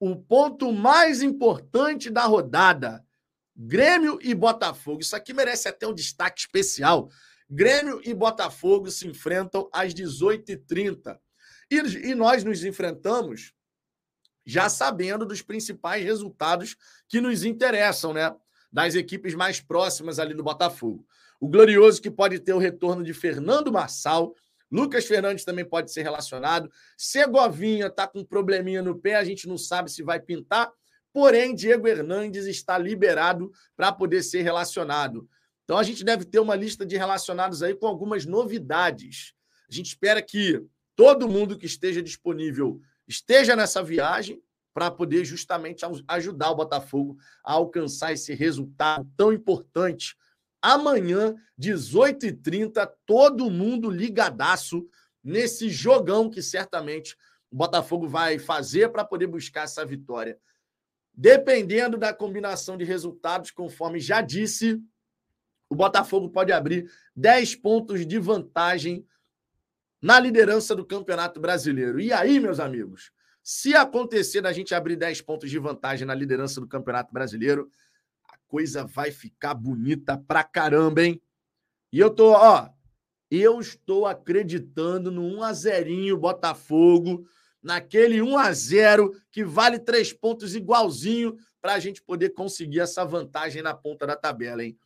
[0.04, 3.06] o ponto mais importante da rodada:
[3.54, 5.00] Grêmio e Botafogo.
[5.00, 7.08] Isso aqui merece até um destaque especial.
[7.48, 11.16] Grêmio e Botafogo se enfrentam às 18h30.
[11.70, 11.76] E,
[12.08, 13.54] e nós nos enfrentamos
[14.44, 18.34] já sabendo dos principais resultados que nos interessam, né?
[18.72, 21.06] Das equipes mais próximas ali do Botafogo.
[21.38, 24.34] O Glorioso que pode ter o retorno de Fernando Marçal.
[24.72, 26.72] Lucas Fernandes também pode ser relacionado.
[26.96, 30.72] Segovinha está com um probleminha no pé, a gente não sabe se vai pintar.
[31.12, 35.28] Porém, Diego Hernandes está liberado para poder ser relacionado.
[35.64, 39.34] Então a gente deve ter uma lista de relacionados aí com algumas novidades.
[39.70, 40.64] A gente espera que
[40.96, 47.52] todo mundo que esteja disponível esteja nessa viagem para poder justamente ajudar o Botafogo a
[47.52, 50.16] alcançar esse resultado tão importante.
[50.62, 54.86] Amanhã, 18h30, todo mundo ligadaço
[55.22, 57.16] nesse jogão que certamente
[57.50, 60.38] o Botafogo vai fazer para poder buscar essa vitória.
[61.12, 64.80] Dependendo da combinação de resultados, conforme já disse,
[65.68, 69.06] o Botafogo pode abrir 10 pontos de vantagem
[70.00, 72.00] na liderança do Campeonato Brasileiro.
[72.00, 76.60] E aí, meus amigos, se acontecer da gente abrir 10 pontos de vantagem na liderança
[76.60, 77.70] do Campeonato Brasileiro,
[78.52, 81.18] coisa vai ficar bonita pra caramba, hein?
[81.90, 82.68] E eu tô, ó,
[83.30, 87.26] eu estou acreditando no 1 a 0 Botafogo,
[87.62, 93.06] naquele 1 a 0 que vale três pontos igualzinho para a gente poder conseguir essa
[93.06, 94.78] vantagem na ponta da tabela, hein?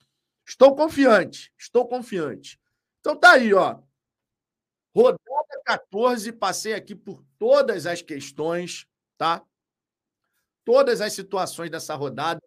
[0.46, 2.61] Estou confiante, estou confiante.
[3.00, 3.81] Então tá aí, ó.
[4.94, 8.87] Rodada 14, passei aqui por todas as questões,
[9.18, 9.44] tá?
[10.64, 12.40] Todas as situações dessa rodada.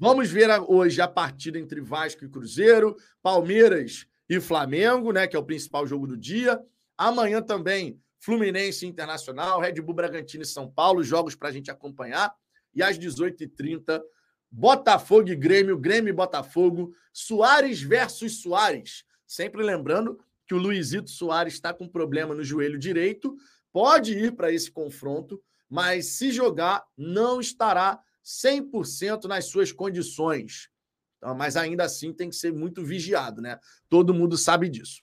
[0.00, 5.38] Vamos ver hoje a partida entre Vasco e Cruzeiro, Palmeiras e Flamengo, né, que é
[5.38, 6.60] o principal jogo do dia.
[6.96, 12.32] Amanhã também Fluminense Internacional, Red Bull Bragantino e São Paulo, jogos para a gente acompanhar.
[12.72, 14.00] E às 18h30,
[14.48, 19.04] Botafogo e Grêmio, Grêmio e Botafogo, Soares versus Soares.
[19.26, 23.36] Sempre lembrando que o Luizito Soares está com problema no joelho direito,
[23.72, 30.68] pode ir para esse confronto, mas se jogar, não estará 100% nas suas condições.
[31.16, 33.58] Então, mas ainda assim tem que ser muito vigiado, né?
[33.88, 35.02] Todo mundo sabe disso.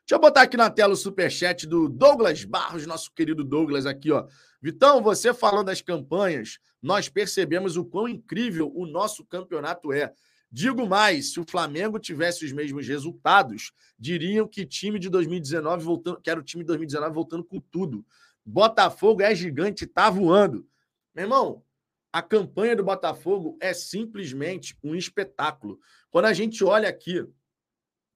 [0.00, 4.10] Deixa eu botar aqui na tela o superchat do Douglas Barros, nosso querido Douglas aqui,
[4.10, 4.26] ó.
[4.60, 10.12] Vitão, você falando das campanhas, nós percebemos o quão incrível o nosso campeonato é.
[10.50, 16.20] Digo mais, se o Flamengo tivesse os mesmos resultados, diriam que time de 2019 voltando,
[16.20, 18.04] que era o time de 2019 voltando com tudo.
[18.44, 20.66] Botafogo é gigante, tá voando.
[21.14, 21.62] Meu irmão,
[22.12, 25.78] a campanha do Botafogo é simplesmente um espetáculo.
[26.10, 27.26] Quando a gente olha aqui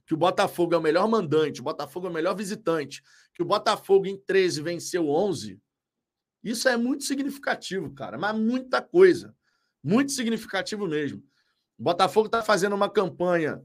[0.07, 3.03] que o Botafogo é o melhor mandante, o Botafogo é o melhor visitante,
[3.35, 5.61] que o Botafogo em 13 venceu 11,
[6.43, 9.35] isso é muito significativo, cara, mas muita coisa.
[9.83, 11.19] Muito significativo mesmo.
[11.79, 13.63] O Botafogo está fazendo uma campanha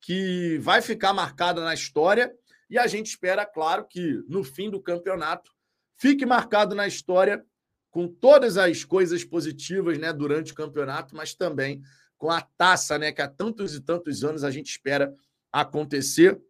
[0.00, 2.34] que vai ficar marcada na história
[2.70, 5.50] E a gente espera, claro, que no fim do campeonato
[5.96, 7.44] fique marcado na história
[7.90, 11.82] com todas as coisas positivas né, durante o campeonato, mas também
[12.16, 15.14] com a taça, né, que há tantos e tantos anos a gente espera
[15.50, 16.40] acontecer.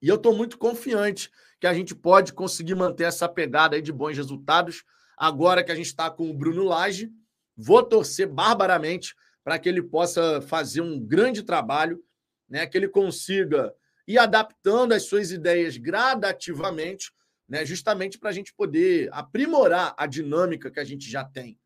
[0.00, 4.16] E eu estou muito confiante que a gente pode conseguir manter essa pegada de bons
[4.16, 4.84] resultados.
[5.16, 7.10] Agora que a gente está com o Bruno Lage,
[7.56, 12.02] vou torcer barbaramente para que ele possa fazer um grande trabalho,
[12.48, 13.72] né, que ele consiga
[14.06, 17.10] ir adaptando as suas ideias gradativamente,
[17.54, 21.56] né, justamente para a gente poder aprimorar a dinâmica que a gente já tem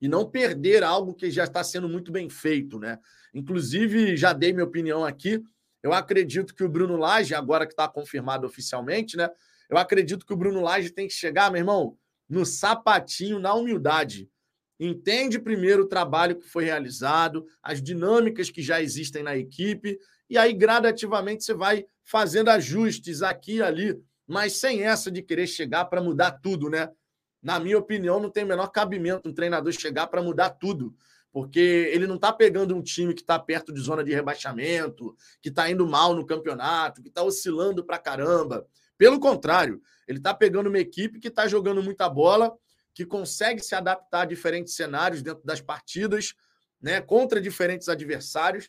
[0.00, 2.98] e não perder algo que já está sendo muito bem feito, né?
[3.34, 5.42] Inclusive, já dei minha opinião aqui.
[5.82, 9.28] Eu acredito que o Bruno Lage, agora que está confirmado oficialmente, né?
[9.68, 14.30] Eu acredito que o Bruno Lage tem que chegar, meu irmão, no sapatinho, na humildade.
[14.80, 19.98] Entende primeiro o trabalho que foi realizado, as dinâmicas que já existem na equipe,
[20.30, 25.46] e aí gradativamente você vai fazendo ajustes aqui e ali, mas sem essa de querer
[25.46, 26.90] chegar para mudar tudo, né?
[27.46, 30.96] na minha opinião, não tem o menor cabimento um treinador chegar para mudar tudo.
[31.30, 31.60] Porque
[31.92, 35.70] ele não está pegando um time que está perto de zona de rebaixamento, que está
[35.70, 38.66] indo mal no campeonato, que está oscilando para caramba.
[38.98, 42.52] Pelo contrário, ele está pegando uma equipe que está jogando muita bola,
[42.92, 46.34] que consegue se adaptar a diferentes cenários dentro das partidas,
[46.82, 48.68] né, contra diferentes adversários.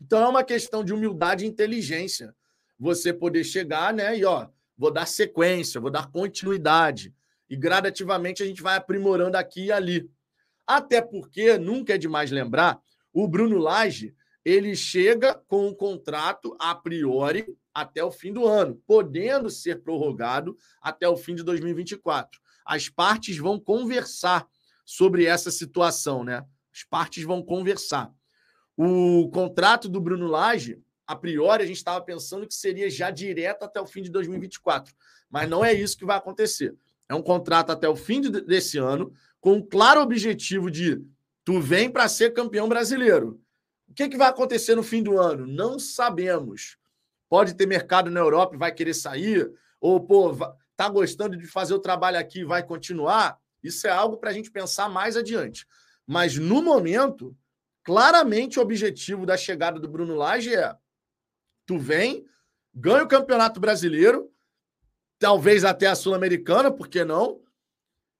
[0.00, 2.34] Então é uma questão de humildade e inteligência.
[2.78, 7.14] Você poder chegar, né, e ó, vou dar sequência, vou dar continuidade.
[7.48, 10.10] E gradativamente a gente vai aprimorando aqui e ali.
[10.66, 12.80] Até porque, nunca é demais lembrar,
[13.12, 18.80] o Bruno Lage ele chega com um contrato a priori até o fim do ano,
[18.86, 22.40] podendo ser prorrogado até o fim de 2024.
[22.64, 24.46] As partes vão conversar
[24.84, 26.44] sobre essa situação, né?
[26.72, 28.12] As partes vão conversar.
[28.76, 33.64] O contrato do Bruno Lage, a priori, a gente estava pensando que seria já direto
[33.64, 34.94] até o fim de 2024,
[35.30, 36.74] mas não é isso que vai acontecer.
[37.08, 41.02] É um contrato até o fim de, desse ano, com um claro objetivo de
[41.44, 43.40] tu vem para ser campeão brasileiro.
[43.88, 45.46] O que, que vai acontecer no fim do ano?
[45.46, 46.78] Não sabemos.
[47.28, 50.34] Pode ter mercado na Europa e vai querer sair, ou, pô,
[50.76, 53.38] tá gostando de fazer o trabalho aqui e vai continuar.
[53.62, 55.66] Isso é algo para a gente pensar mais adiante.
[56.06, 57.36] Mas no momento,
[57.82, 60.74] claramente o objetivo da chegada do Bruno Lage é:
[61.66, 62.26] tu vem,
[62.74, 64.30] ganha o Campeonato Brasileiro,
[65.18, 67.40] talvez até a Sul-Americana, por que não?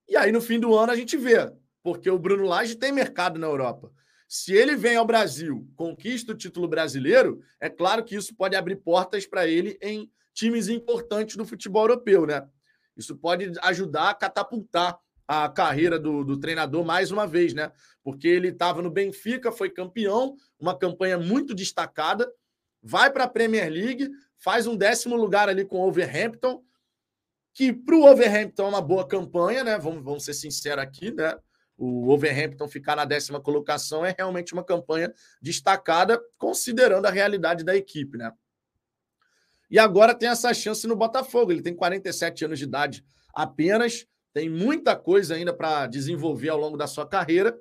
[0.09, 1.52] E aí no fim do ano a gente vê,
[1.83, 3.92] porque o Bruno Lage tem mercado na Europa.
[4.28, 8.76] Se ele vem ao Brasil, conquista o título brasileiro, é claro que isso pode abrir
[8.76, 12.46] portas para ele em times importantes do futebol europeu, né?
[12.96, 17.72] Isso pode ajudar a catapultar a carreira do, do treinador mais uma vez, né?
[18.02, 22.30] Porque ele estava no Benfica, foi campeão, uma campanha muito destacada,
[22.85, 26.62] vai para a Premier League, faz um décimo lugar ali com o Overhampton,
[27.55, 29.79] que para o Overhampton é uma boa campanha, né?
[29.79, 31.35] Vamos, vamos ser sinceros aqui, né?
[31.79, 37.75] O Overhampton ficar na décima colocação é realmente uma campanha destacada, considerando a realidade da
[37.75, 38.31] equipe, né?
[39.70, 41.51] E agora tem essa chance no Botafogo.
[41.51, 46.77] Ele tem 47 anos de idade apenas, tem muita coisa ainda para desenvolver ao longo
[46.77, 47.57] da sua carreira.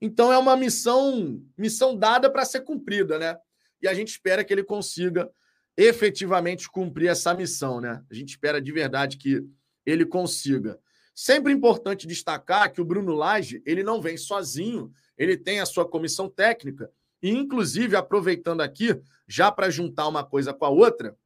[0.00, 3.36] Então é uma missão, missão dada para ser cumprida, né?
[3.80, 5.30] E a gente espera que ele consiga
[5.76, 8.02] efetivamente cumprir essa missão, né?
[8.10, 9.44] A gente espera de verdade que
[9.86, 10.78] ele consiga.
[11.14, 15.88] Sempre importante destacar que o Bruno Lage, ele não vem sozinho, ele tem a sua
[15.88, 16.90] comissão técnica
[17.22, 21.16] e inclusive aproveitando aqui, já para juntar uma coisa com a outra,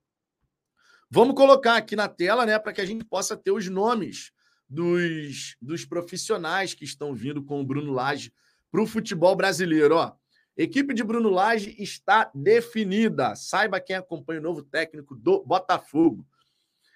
[1.11, 4.33] vamos colocar aqui na tela, né, para que a gente possa ter os nomes
[4.69, 8.33] dos, dos profissionais que estão vindo com o Bruno Lage
[8.71, 10.13] para o futebol brasileiro, ó.
[10.57, 13.35] Equipe de Bruno Lage está definida.
[13.35, 16.27] Saiba quem acompanha o novo técnico do Botafogo.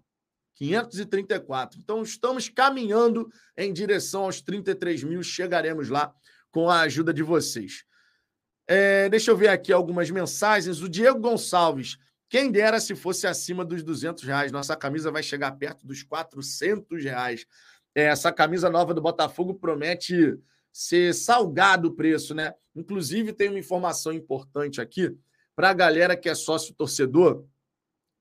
[0.61, 1.79] 534.
[1.79, 5.23] Então, estamos caminhando em direção aos 33 mil.
[5.23, 6.13] Chegaremos lá
[6.51, 7.83] com a ajuda de vocês.
[8.67, 10.81] É, deixa eu ver aqui algumas mensagens.
[10.83, 11.97] O Diego Gonçalves.
[12.29, 14.51] Quem dera se fosse acima dos 200 reais.
[14.51, 17.43] Nossa camisa vai chegar perto dos 400 reais.
[17.95, 20.37] É, essa camisa nova do Botafogo promete
[20.71, 22.53] ser salgado o preço, né?
[22.75, 25.17] Inclusive, tem uma informação importante aqui
[25.55, 27.43] para a galera que é sócio torcedor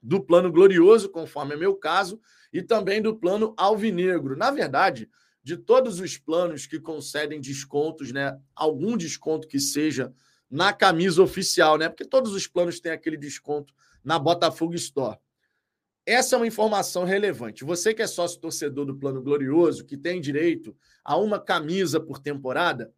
[0.03, 2.21] do plano glorioso, conforme é meu caso,
[2.53, 4.37] e também do plano alvinegro.
[4.37, 5.09] Na verdade,
[5.43, 8.39] de todos os planos que concedem descontos, né?
[8.55, 10.13] Algum desconto que seja
[10.51, 11.89] na camisa oficial, né?
[11.89, 15.19] Porque todos os planos têm aquele desconto na Botafogo Store.
[16.05, 17.65] Essa é uma informação relevante.
[17.65, 22.19] Você que é sócio torcedor do Plano Glorioso, que tem direito a uma camisa por
[22.19, 22.93] temporada,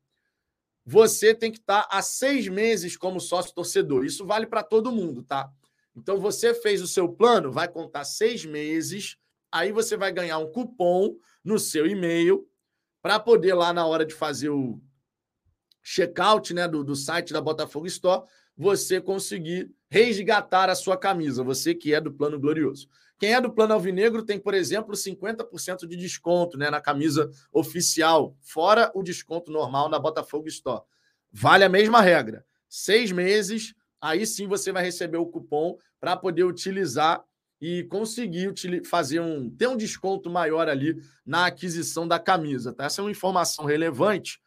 [0.85, 4.05] você tem que estar há seis meses como sócio torcedor.
[4.05, 5.53] Isso vale para todo mundo, tá?
[5.97, 9.17] Então você fez o seu plano, vai contar seis meses,
[9.51, 12.49] aí você vai ganhar um cupom no seu e-mail
[13.03, 14.81] para poder lá na hora de fazer o
[15.83, 18.25] checkout né, do, do site da Botafogo Store,
[18.57, 22.89] você conseguir resgatar a sua camisa, você que é do plano glorioso.
[23.19, 28.37] Quem é do plano alvinegro tem, por exemplo, 50% de desconto né, na camisa oficial,
[28.41, 30.83] fora o desconto normal na Botafogo Store.
[31.31, 32.45] Vale a mesma regra.
[32.69, 37.25] Seis meses, aí sim você vai receber o cupom para poder utilizar
[37.61, 38.53] e conseguir
[38.85, 42.73] fazer um ter um desconto maior ali na aquisição da camisa.
[42.73, 42.87] Tá?
[42.87, 44.43] Essa é uma informação relevante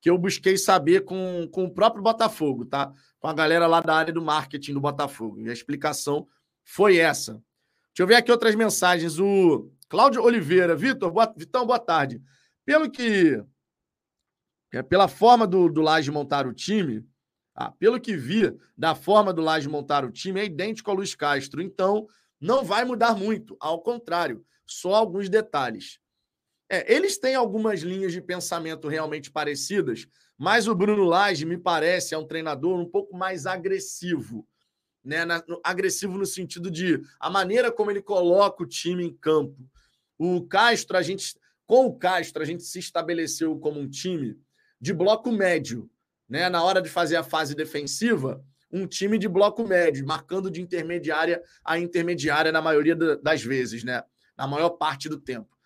[0.00, 2.92] que eu busquei saber com, com o próprio Botafogo, tá?
[3.18, 5.40] Com a galera lá da área do marketing do Botafogo.
[5.40, 6.28] E a explicação
[6.62, 7.32] foi essa.
[7.32, 9.18] Deixa eu ver aqui outras mensagens.
[9.18, 12.20] O Cláudio Oliveira, Vitor, boa, Vitão, boa tarde.
[12.64, 13.42] Pelo que.
[14.72, 17.04] É, pela forma do, do Laje montar o time,
[17.54, 21.14] ah, pelo que vi da forma do Laje montar o time, é idêntico ao Luiz
[21.14, 21.62] Castro.
[21.62, 22.08] Então,
[22.40, 23.56] não vai mudar muito.
[23.60, 25.98] Ao contrário, só alguns detalhes.
[26.68, 32.14] É, eles têm algumas linhas de pensamento realmente parecidas, mas o Bruno Lage, me parece,
[32.14, 34.46] é um treinador um pouco mais agressivo.
[35.04, 35.24] Né?
[35.24, 39.56] Na, no, agressivo no sentido de a maneira como ele coloca o time em campo.
[40.18, 41.36] O Castro, a gente,
[41.66, 44.36] com o Castro, a gente se estabeleceu como um time
[44.80, 45.90] de bloco médio.
[46.34, 46.48] Né?
[46.48, 51.40] Na hora de fazer a fase defensiva, um time de bloco médio, marcando de intermediária
[51.64, 54.02] a intermediária na maioria das vezes, né?
[54.36, 55.56] na maior parte do tempo.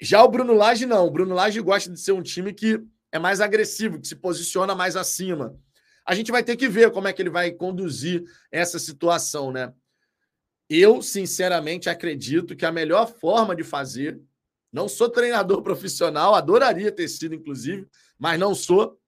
[0.00, 1.08] Já o Bruno Lage não.
[1.08, 2.80] O Bruno Lage gosta de ser um time que
[3.10, 5.58] é mais agressivo, que se posiciona mais acima.
[6.06, 8.22] A gente vai ter que ver como é que ele vai conduzir
[8.52, 9.74] essa situação, né?
[10.68, 14.20] Eu, sinceramente, acredito que a melhor forma de fazer,
[14.72, 18.99] não sou treinador profissional, adoraria ter sido, inclusive, mas não sou.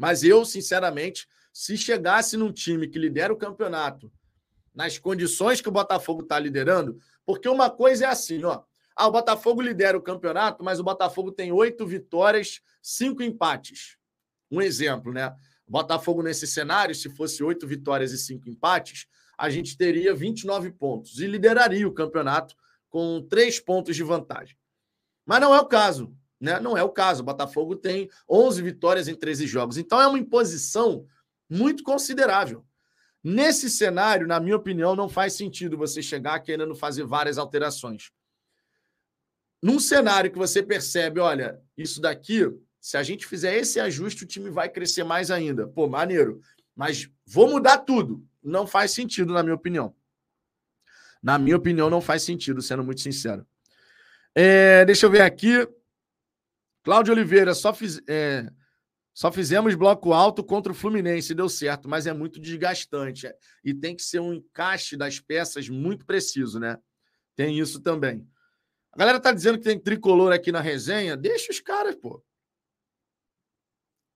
[0.00, 4.10] Mas eu, sinceramente, se chegasse num time que lidera o campeonato,
[4.74, 8.62] nas condições que o Botafogo está liderando, porque uma coisa é assim, ó.
[8.96, 13.98] Ah, o Botafogo lidera o campeonato, mas o Botafogo tem oito vitórias, cinco empates.
[14.50, 15.36] Um exemplo, né?
[15.66, 20.70] O Botafogo, nesse cenário, se fosse oito vitórias e cinco empates, a gente teria 29
[20.70, 22.56] pontos e lideraria o campeonato
[22.88, 24.56] com três pontos de vantagem.
[25.26, 26.58] Mas não é o caso, né?
[26.58, 27.22] Não é o caso.
[27.22, 29.76] O Botafogo tem 11 vitórias em 13 jogos.
[29.76, 31.06] Então é uma imposição
[31.48, 32.64] muito considerável.
[33.22, 38.10] Nesse cenário, na minha opinião, não faz sentido você chegar querendo fazer várias alterações
[39.62, 42.46] num cenário que você percebe, olha, isso daqui,
[42.80, 45.66] se a gente fizer esse ajuste, o time vai crescer mais ainda.
[45.68, 46.40] Pô, maneiro.
[46.74, 48.24] Mas vou mudar tudo.
[48.42, 49.94] Não faz sentido, na minha opinião.
[51.22, 53.46] Na minha opinião, não faz sentido, sendo muito sincero.
[54.34, 55.68] É, deixa eu ver aqui.
[56.82, 58.48] Cláudio Oliveira, só, fiz, é,
[59.12, 63.26] só fizemos bloco alto contra o Fluminense, deu certo, mas é muito desgastante.
[63.26, 66.78] É, e tem que ser um encaixe das peças muito preciso, né?
[67.36, 68.26] Tem isso também.
[68.92, 71.16] A galera tá dizendo que tem tricolor aqui na resenha.
[71.16, 72.24] Deixa os caras, pô.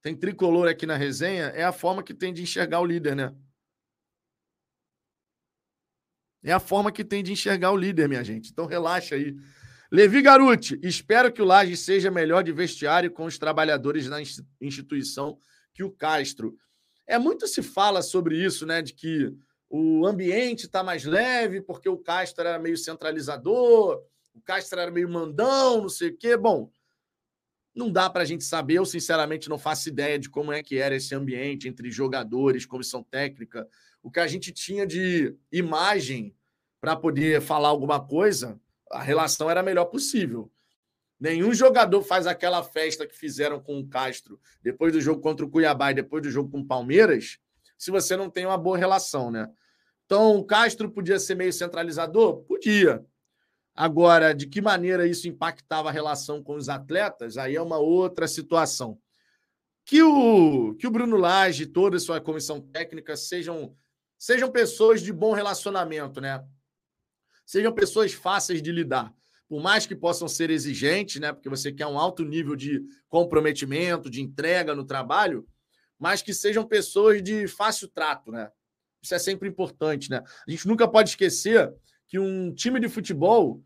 [0.03, 1.45] Tem tricolor aqui na resenha.
[1.47, 3.35] É a forma que tem de enxergar o líder, né?
[6.43, 8.51] É a forma que tem de enxergar o líder, minha gente.
[8.51, 9.35] Então relaxa aí.
[9.95, 14.20] Levi Garuti, espero que o Laje seja melhor de vestiário com os trabalhadores da
[14.61, 15.38] instituição
[15.72, 16.59] que o Castro.
[17.07, 18.82] É muito se fala sobre isso, né?
[18.82, 19.32] De que
[19.70, 24.03] o ambiente está mais leve porque o Castro era meio centralizador,
[24.34, 26.36] o Castro era meio mandão, não sei o quê.
[26.36, 26.72] Bom,
[27.72, 28.78] não dá para a gente saber.
[28.78, 33.01] Eu, sinceramente, não faço ideia de como é que era esse ambiente entre jogadores, comissão
[33.05, 33.64] técnica.
[34.03, 36.34] O que a gente tinha de imagem
[36.80, 38.61] para poder falar alguma coisa,
[38.95, 40.51] a relação era a melhor possível.
[41.18, 45.51] Nenhum jogador faz aquela festa que fizeram com o Castro depois do jogo contra o
[45.51, 47.38] Cuiabá e depois do jogo com o Palmeiras,
[47.78, 49.49] se você não tem uma boa relação, né?
[50.07, 52.42] Então, o Castro podia ser meio centralizador?
[52.42, 53.05] Podia.
[53.74, 57.36] Agora, de que maneira isso impactava a relação com os atletas?
[57.36, 58.99] Aí é uma outra situação.
[59.84, 63.74] Que o, que o Bruno Lage e toda a sua comissão técnica sejam,
[64.18, 66.45] sejam pessoas de bom relacionamento, né?
[67.45, 69.14] Sejam pessoas fáceis de lidar
[69.49, 71.32] por mais que possam ser exigentes, né?
[71.32, 75.47] Porque você quer um alto nível de comprometimento, de entrega no trabalho,
[75.99, 78.51] mas que sejam pessoas de fácil trato, né?
[79.03, 80.22] Isso é sempre importante, né?
[80.47, 81.72] A gente nunca pode esquecer
[82.09, 83.62] que um time de futebol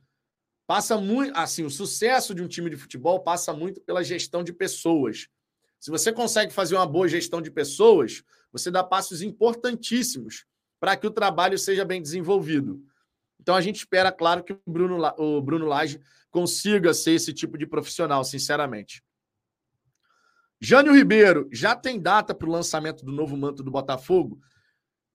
[0.67, 4.53] passa muito, assim, o sucesso de um time de futebol passa muito pela gestão de
[4.53, 5.29] pessoas.
[5.81, 8.23] Se você consegue fazer uma boa gestão de pessoas,
[8.53, 10.45] você dá passos importantíssimos
[10.81, 12.85] para que o trabalho seja bem desenvolvido.
[13.49, 15.99] Então a gente espera, claro, que o Bruno, o Bruno Lage
[16.31, 19.03] consiga ser esse tipo de profissional, sinceramente.
[20.61, 24.39] Jânio Ribeiro, já tem data para o lançamento do novo manto do Botafogo?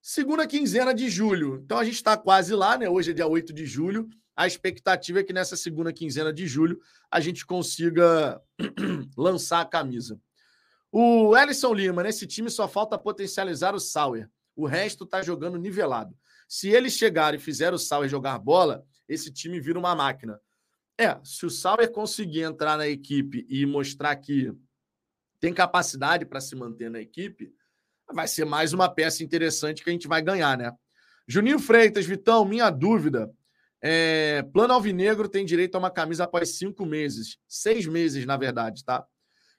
[0.01, 1.61] Segunda quinzena de julho.
[1.63, 2.89] Então a gente está quase lá, né?
[2.89, 4.09] Hoje é dia 8 de julho.
[4.35, 6.81] A expectativa é que nessa segunda quinzena de julho
[7.11, 8.41] a gente consiga
[9.15, 10.19] lançar a camisa.
[10.91, 14.27] O Ellison Lima, nesse time só falta potencializar o Sauer.
[14.55, 16.17] O resto está jogando nivelado.
[16.53, 20.39] Se eles chegarem e fizerem o Sauer jogar bola, esse time vira uma máquina.
[20.95, 24.53] É, se o Sauer conseguir entrar na equipe e mostrar que
[25.39, 27.51] tem capacidade para se manter na equipe,
[28.13, 30.71] vai ser mais uma peça interessante que a gente vai ganhar, né?
[31.27, 33.33] Juninho Freitas, Vitão, minha dúvida.
[33.81, 37.39] É, Plano Alvinegro tem direito a uma camisa após cinco meses.
[37.47, 39.03] Seis meses, na verdade, tá?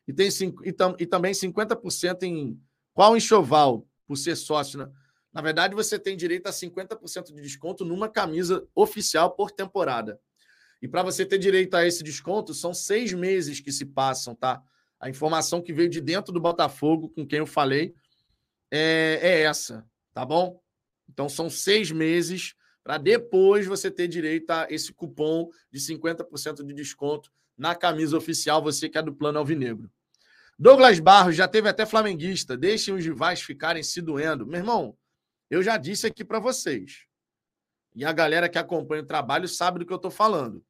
[0.06, 2.56] E, tem cinco, e, tam, e também 50% em
[2.92, 4.88] qual enxoval, por ser sócio, né?
[5.34, 10.20] Na verdade, você tem direito a 50% de desconto numa camisa oficial por temporada.
[10.80, 14.62] E para você ter direito a esse desconto, são seis meses que se passam, tá?
[15.00, 17.94] A informação que veio de dentro do Botafogo, com quem eu falei,
[18.70, 20.62] é, é essa, tá bom?
[21.08, 22.54] Então, são seis meses
[22.84, 28.62] para depois você ter direito a esse cupom de 50% de desconto na camisa oficial,
[28.62, 29.90] você que é do Plano Alvinegro.
[30.56, 32.56] Douglas Barros já teve até flamenguista.
[32.56, 34.46] Deixem os rivais ficarem se doendo.
[34.46, 34.96] Meu irmão,
[35.54, 37.06] eu já disse aqui para vocês.
[37.94, 40.64] E a galera que acompanha o trabalho sabe do que eu estou falando.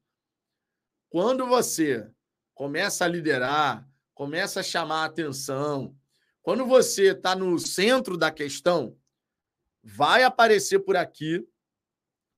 [1.09, 2.09] Quando você
[2.53, 5.95] começa a liderar, começa a chamar a atenção,
[6.41, 8.95] quando você está no centro da questão,
[9.83, 11.47] vai aparecer por aqui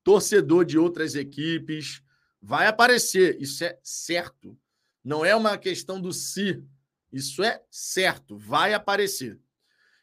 [0.03, 2.01] torcedor de outras equipes,
[2.41, 4.57] vai aparecer, isso é certo.
[5.03, 6.63] Não é uma questão do se,
[7.11, 9.37] isso é certo, vai aparecer.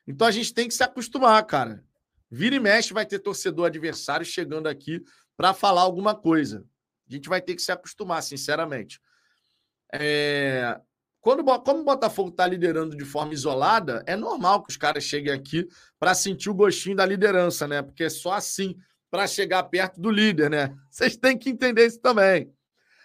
[0.07, 1.82] Então a gente tem que se acostumar, cara.
[2.31, 5.03] Vira e mexe vai ter torcedor adversário chegando aqui
[5.37, 6.64] para falar alguma coisa.
[7.09, 9.01] A gente vai ter que se acostumar, sinceramente.
[9.93, 10.79] É...
[11.20, 15.33] Quando, como o Botafogo está liderando de forma isolada, é normal que os caras cheguem
[15.33, 15.66] aqui
[15.99, 17.81] para sentir o gostinho da liderança, né?
[17.81, 18.77] Porque é só assim
[19.11, 20.77] para chegar perto do líder, né?
[20.91, 22.53] Vocês têm que entender isso também.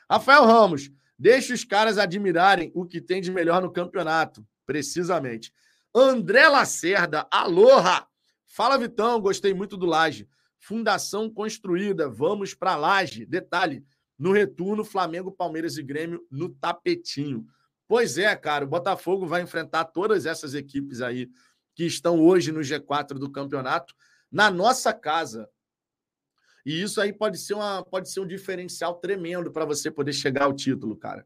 [0.09, 5.53] Rafael Ramos, deixe os caras admirarem o que tem de melhor no campeonato, precisamente.
[5.95, 8.09] André Lacerda, aloha!
[8.51, 10.27] Fala, Vitão, gostei muito do Laje.
[10.57, 13.25] Fundação construída, vamos para Laje.
[13.25, 13.85] Detalhe,
[14.17, 17.47] no retorno, Flamengo, Palmeiras e Grêmio no tapetinho.
[17.87, 21.29] Pois é, cara, o Botafogo vai enfrentar todas essas equipes aí
[21.75, 23.93] que estão hoje no G4 do campeonato
[24.31, 25.47] na nossa casa.
[26.65, 30.45] E isso aí pode ser, uma, pode ser um diferencial tremendo para você poder chegar
[30.45, 31.25] ao título, cara.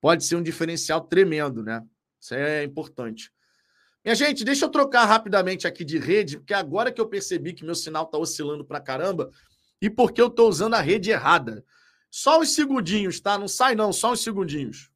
[0.00, 1.84] Pode ser um diferencial tremendo, né?
[2.20, 3.32] Isso é importante.
[4.06, 7.64] Minha gente, deixa eu trocar rapidamente aqui de rede, porque agora que eu percebi que
[7.64, 9.32] meu sinal está oscilando para caramba
[9.82, 11.64] e porque eu estou usando a rede errada.
[12.08, 13.36] Só os segundinhos, tá?
[13.36, 14.92] Não sai não, só os segundinhos.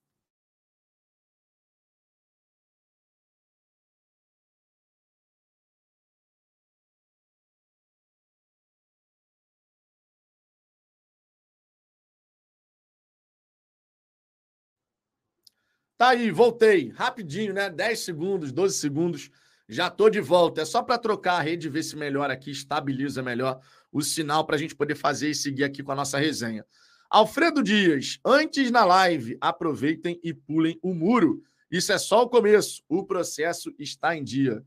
[16.01, 16.88] Tá aí, voltei.
[16.96, 17.68] Rapidinho, né?
[17.68, 19.30] 10 segundos, 12 segundos.
[19.68, 20.62] Já estou de volta.
[20.62, 23.61] É só para trocar a rede, ver se melhora aqui, estabiliza melhor
[23.92, 26.64] o sinal para a gente poder fazer e seguir aqui com a nossa resenha.
[27.11, 31.42] Alfredo Dias, antes na live, aproveitem e pulem o muro.
[31.70, 32.82] Isso é só o começo.
[32.88, 34.64] O processo está em dia.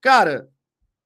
[0.00, 0.48] Cara,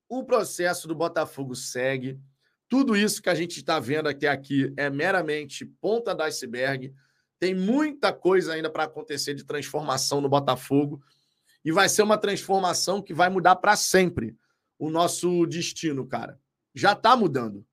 [0.07, 2.21] o processo do Botafogo segue.
[2.69, 6.93] Tudo isso que a gente está vendo até aqui é meramente ponta do iceberg.
[7.39, 11.03] Tem muita coisa ainda para acontecer de transformação no Botafogo.
[11.65, 14.37] E vai ser uma transformação que vai mudar para sempre
[14.79, 16.39] o nosso destino, cara.
[16.75, 17.67] Já está mudando.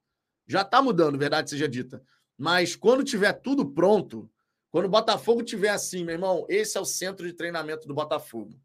[0.48, 2.04] Já está mudando, verdade seja dita.
[2.38, 4.30] Mas quando tiver tudo pronto,
[4.72, 8.60] quando o Botafogo tiver assim, meu irmão, esse é o centro de treinamento do Botafogo.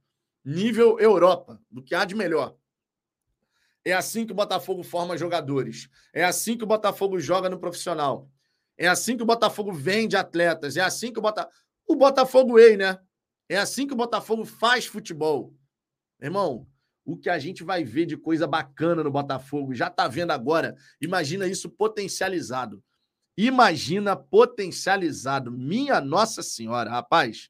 [0.45, 2.57] Nível Europa, do que há de melhor.
[3.85, 5.89] É assim que o Botafogo forma jogadores.
[6.13, 8.31] É assim que o Botafogo joga no profissional.
[8.79, 10.77] É assim que o Botafogo vende atletas.
[10.77, 11.55] É assim que o Botafogo.
[11.87, 12.99] O Botafogo Ei, né?
[13.49, 15.55] É assim que o Botafogo faz futebol.
[16.21, 16.67] Irmão,
[17.05, 20.77] o que a gente vai ver de coisa bacana no Botafogo, já está vendo agora.
[21.01, 22.85] Imagina isso potencializado.
[23.37, 25.51] Imagina potencializado.
[25.51, 27.49] Minha Nossa Senhora, rapaz.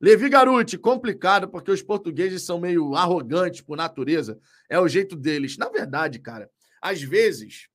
[0.00, 4.40] Levi Garuti, complicado, porque os portugueses são meio arrogantes por natureza.
[4.68, 5.58] É o jeito deles.
[5.58, 7.68] Na verdade, cara, às vezes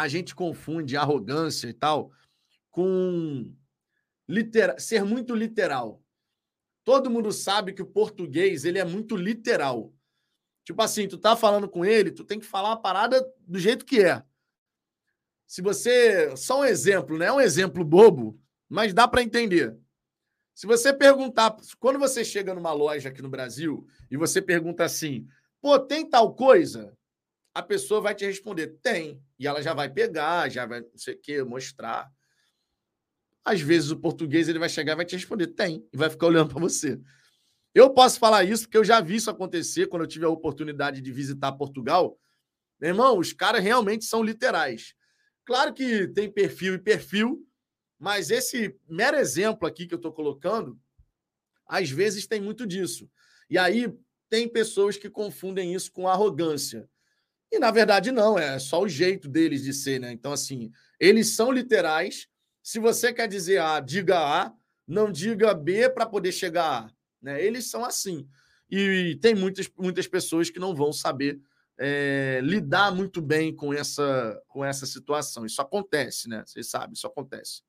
[0.00, 2.12] a gente confunde arrogância e tal
[2.70, 3.52] com
[4.28, 6.02] literal, ser muito literal.
[6.84, 9.92] Todo mundo sabe que o português ele é muito literal.
[10.64, 13.84] Tipo assim, tu tá falando com ele, tu tem que falar a parada do jeito
[13.84, 14.22] que é.
[15.46, 16.36] Se você.
[16.36, 17.26] Só um exemplo, né?
[17.26, 19.76] É um exemplo bobo, mas dá para entender.
[20.54, 25.26] Se você perguntar, quando você chega numa loja aqui no Brasil e você pergunta assim,
[25.60, 26.96] pô, tem tal coisa?
[27.60, 29.22] A pessoa vai te responder, tem.
[29.38, 32.10] E ela já vai pegar, já vai, não sei o quê, mostrar.
[33.44, 36.28] Às vezes o português ele vai chegar e vai te responder, tem, e vai ficar
[36.28, 36.98] olhando para você.
[37.74, 41.02] Eu posso falar isso porque eu já vi isso acontecer quando eu tive a oportunidade
[41.02, 42.18] de visitar Portugal.
[42.80, 44.94] Meu irmão, os caras realmente são literais.
[45.44, 47.46] Claro que tem perfil e perfil,
[47.98, 50.80] mas esse mero exemplo aqui que eu estou colocando,
[51.66, 53.06] às vezes tem muito disso.
[53.50, 53.94] E aí
[54.30, 56.88] tem pessoas que confundem isso com arrogância.
[57.52, 60.12] E na verdade não, é só o jeito deles de ser, né?
[60.12, 62.28] Então, assim, eles são literais,
[62.62, 64.52] se você quer dizer A, diga A,
[64.86, 66.90] não diga B para poder chegar a A.
[67.22, 67.42] Né?
[67.44, 68.28] Eles são assim.
[68.70, 71.40] E tem muitas, muitas pessoas que não vão saber
[71.78, 75.46] é, lidar muito bem com essa, com essa situação.
[75.46, 76.44] Isso acontece, né?
[76.46, 77.62] Vocês sabem, isso acontece.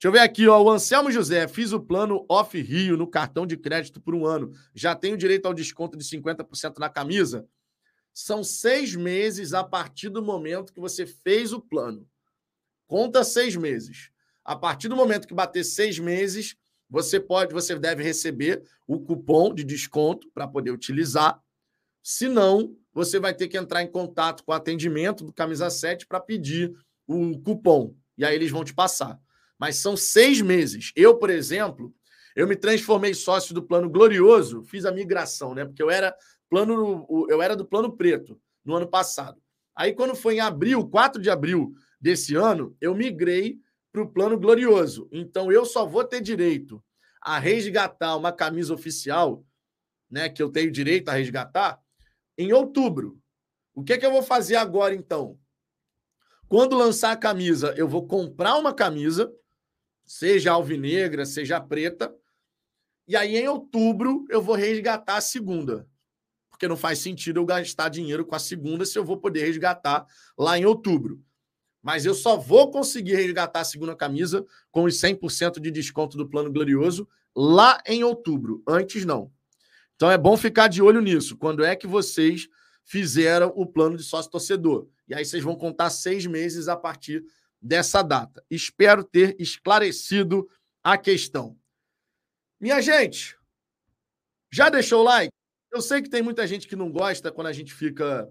[0.00, 0.62] Deixa eu ver aqui, ó.
[0.62, 4.52] O Anselmo José, fiz o plano Off Rio no cartão de crédito por um ano.
[4.74, 7.46] Já tenho direito ao desconto de 50% na camisa.
[8.20, 12.04] São seis meses a partir do momento que você fez o plano.
[12.88, 14.10] Conta seis meses.
[14.44, 16.56] A partir do momento que bater seis meses,
[16.90, 21.40] você pode, você deve receber o cupom de desconto para poder utilizar.
[22.02, 26.04] Se não, você vai ter que entrar em contato com o atendimento do Camisa 7
[26.04, 26.74] para pedir
[27.06, 27.94] o cupom.
[28.16, 29.16] E aí eles vão te passar.
[29.56, 30.90] Mas são seis meses.
[30.96, 31.94] Eu, por exemplo,
[32.34, 35.64] eu me transformei sócio do plano glorioso, fiz a migração, né?
[35.64, 36.12] Porque eu era
[36.48, 39.40] plano, eu era do plano preto no ano passado.
[39.74, 43.58] Aí, quando foi em abril, 4 de abril desse ano, eu migrei
[43.92, 45.08] para o plano glorioso.
[45.12, 46.82] Então, eu só vou ter direito
[47.20, 49.44] a resgatar uma camisa oficial,
[50.10, 51.80] né, que eu tenho direito a resgatar,
[52.36, 53.20] em outubro.
[53.74, 55.38] O que, é que eu vou fazer agora, então?
[56.48, 59.32] Quando lançar a camisa, eu vou comprar uma camisa,
[60.06, 62.14] seja alvinegra, seja preta,
[63.06, 65.87] e aí em outubro eu vou resgatar a segunda.
[66.58, 70.04] Porque não faz sentido eu gastar dinheiro com a segunda se eu vou poder resgatar
[70.36, 71.22] lá em outubro.
[71.80, 76.28] Mas eu só vou conseguir resgatar a segunda camisa com os 100% de desconto do
[76.28, 78.60] Plano Glorioso lá em outubro.
[78.66, 79.30] Antes, não.
[79.94, 81.36] Então é bom ficar de olho nisso.
[81.36, 82.48] Quando é que vocês
[82.84, 84.88] fizeram o plano de sócio torcedor?
[85.06, 87.24] E aí vocês vão contar seis meses a partir
[87.62, 88.44] dessa data.
[88.50, 90.48] Espero ter esclarecido
[90.82, 91.56] a questão.
[92.60, 93.38] Minha gente,
[94.50, 95.37] já deixou o like?
[95.70, 98.28] Eu sei que tem muita gente que não gosta quando a gente fica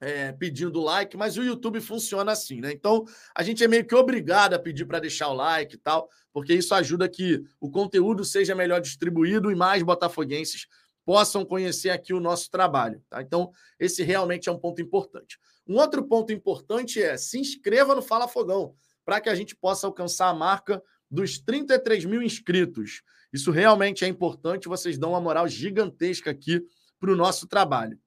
[0.00, 2.72] é, pedindo like, mas o YouTube funciona assim, né?
[2.72, 3.04] Então
[3.34, 6.54] a gente é meio que obrigado a pedir para deixar o like e tal, porque
[6.54, 10.66] isso ajuda que o conteúdo seja melhor distribuído e mais botafoguenses
[11.04, 13.22] possam conhecer aqui o nosso trabalho, tá?
[13.22, 15.38] Então esse realmente é um ponto importante.
[15.66, 19.86] Um outro ponto importante é se inscreva no Fala Fogão para que a gente possa
[19.86, 23.02] alcançar a marca dos 33 mil inscritos.
[23.36, 26.66] Isso realmente é importante, vocês dão uma moral gigantesca aqui
[26.98, 28.00] para o nosso trabalho.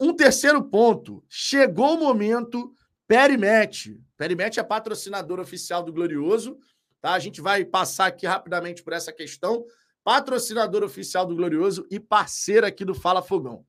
[0.00, 2.74] Um terceiro ponto, chegou o momento
[3.06, 4.00] Perimet.
[4.16, 6.58] Perimet é patrocinador oficial do Glorioso,
[7.02, 7.12] tá?
[7.12, 9.62] A gente vai passar aqui rapidamente por essa questão.
[10.02, 13.66] patrocinador oficial do Glorioso e parceiro aqui do Fala Fogão.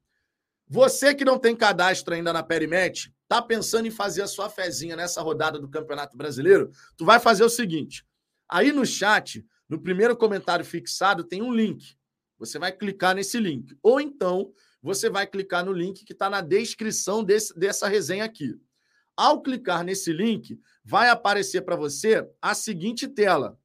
[0.68, 4.96] Você que não tem cadastro ainda na Perimet, tá pensando em fazer a sua fezinha
[4.96, 8.06] nessa rodada do Campeonato Brasileiro, tu vai fazer o seguinte:
[8.50, 11.98] aí no chat, no primeiro comentário fixado, tem um link.
[12.38, 13.78] Você vai clicar nesse link.
[13.82, 18.60] Ou então, você vai clicar no link que está na descrição desse, dessa resenha aqui.
[19.18, 23.58] Ao clicar nesse link, vai aparecer para você a seguinte tela.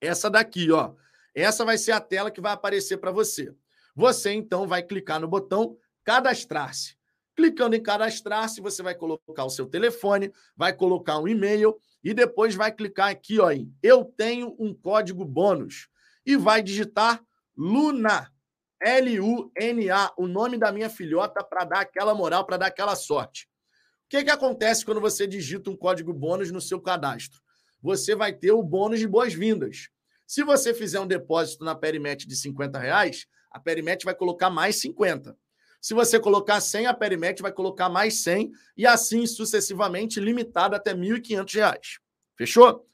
[0.00, 0.94] Essa daqui, ó.
[1.34, 3.54] Essa vai ser a tela que vai aparecer para você.
[3.94, 6.96] Você então vai clicar no botão cadastrar-se.
[7.36, 12.54] Clicando em cadastrar-se, você vai colocar o seu telefone, vai colocar um e-mail e depois
[12.54, 15.88] vai clicar aqui ó, em eu tenho um código bônus
[16.24, 17.22] e vai digitar
[17.56, 18.30] Luna,
[18.80, 23.48] L-U-N-A, o nome da minha filhota para dar aquela moral, para dar aquela sorte.
[24.04, 27.40] O que, que acontece quando você digita um código bônus no seu cadastro?
[27.80, 29.88] Você vai ter o bônus de boas-vindas.
[30.26, 34.76] Se você fizer um depósito na Perimet de 50 reais, a Perimet vai colocar mais
[34.76, 35.36] 50.
[35.84, 40.92] Se você colocar 100, a Perimet vai colocar mais 100 e assim sucessivamente, limitado até
[40.92, 41.98] R$ 1.500.
[42.34, 42.86] Fechou?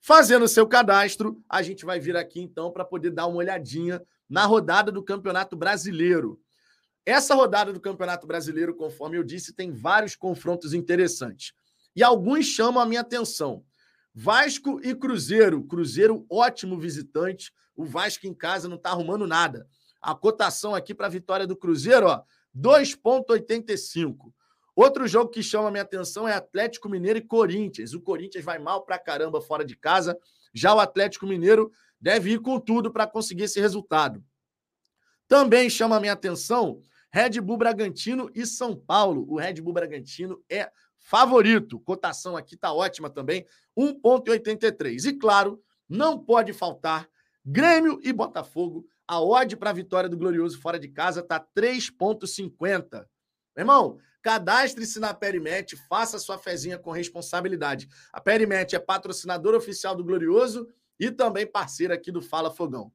[0.00, 4.02] Fazendo o seu cadastro, a gente vai vir aqui então para poder dar uma olhadinha
[4.28, 6.40] na rodada do Campeonato Brasileiro.
[7.06, 11.52] Essa rodada do Campeonato Brasileiro, conforme eu disse, tem vários confrontos interessantes.
[11.94, 13.64] E alguns chamam a minha atenção.
[14.12, 15.62] Vasco e Cruzeiro.
[15.62, 17.52] Cruzeiro, ótimo visitante.
[17.76, 19.64] O Vasco em casa não está arrumando nada.
[20.02, 22.22] A cotação aqui para a vitória do Cruzeiro, ó,
[22.54, 24.32] 2,85.
[24.74, 27.94] Outro jogo que chama minha atenção é Atlético Mineiro e Corinthians.
[27.94, 30.18] O Corinthians vai mal para caramba fora de casa.
[30.52, 34.24] Já o Atlético Mineiro deve ir com tudo para conseguir esse resultado.
[35.28, 36.80] Também chama minha atenção
[37.10, 39.26] Red Bull Bragantino e São Paulo.
[39.28, 41.78] O Red Bull Bragantino é favorito.
[41.80, 43.46] Cotação aqui tá ótima também,
[43.78, 45.04] 1.83.
[45.04, 47.08] E claro, não pode faltar
[47.44, 48.86] Grêmio e Botafogo.
[49.06, 52.90] A odd para a vitória do Glorioso fora de casa tá 3.50.
[52.90, 53.06] Meu
[53.56, 57.88] irmão, cadastre-se na Perimet, faça sua fezinha com responsabilidade.
[58.12, 62.92] A Perimet é patrocinador oficial do Glorioso e também parceira aqui do Fala Fogão.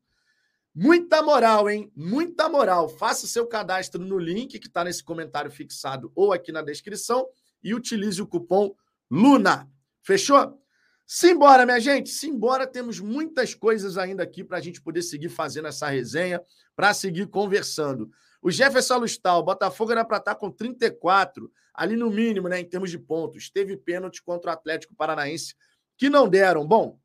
[0.73, 1.91] Muita moral, hein?
[1.95, 2.87] Muita moral.
[2.87, 7.27] Faça o seu cadastro no link que está nesse comentário fixado ou aqui na descrição
[7.63, 8.75] e utilize o cupom
[9.09, 9.67] LUNA.
[10.03, 10.61] Fechou?
[11.09, 12.67] Simbora, minha gente, simbora.
[12.67, 16.41] Temos muitas coisas ainda aqui para a gente poder seguir fazendo essa resenha,
[16.75, 18.11] para seguir conversando.
[18.41, 22.65] O Jefferson Alustal, Botafogo era para estar tá com 34, ali no mínimo, né, em
[22.65, 23.49] termos de pontos.
[23.49, 25.55] Teve pênalti contra o Atlético Paranaense,
[25.95, 26.67] que não deram.
[26.67, 26.99] Bom,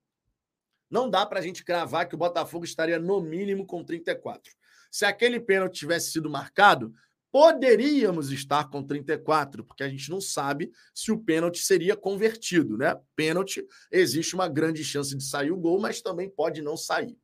[0.90, 4.52] não dá para a gente cravar que o Botafogo estaria no mínimo com 34.
[4.90, 6.92] Se aquele pênalti tivesse sido marcado,
[7.32, 12.94] Poderíamos estar com 34, porque a gente não sabe se o pênalti seria convertido, né?
[13.16, 17.16] Pênalti, existe uma grande chance de sair o gol, mas também pode não sair.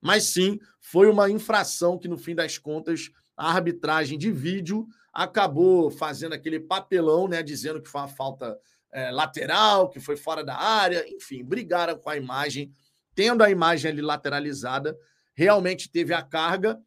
[0.00, 5.92] Mas sim, foi uma infração que, no fim das contas, a arbitragem de vídeo acabou
[5.92, 7.40] fazendo aquele papelão, né?
[7.40, 8.58] Dizendo que foi uma falta
[8.90, 12.74] é, lateral, que foi fora da área, enfim, brigaram com a imagem,
[13.14, 14.98] tendo a imagem ali lateralizada,
[15.34, 16.82] realmente teve a carga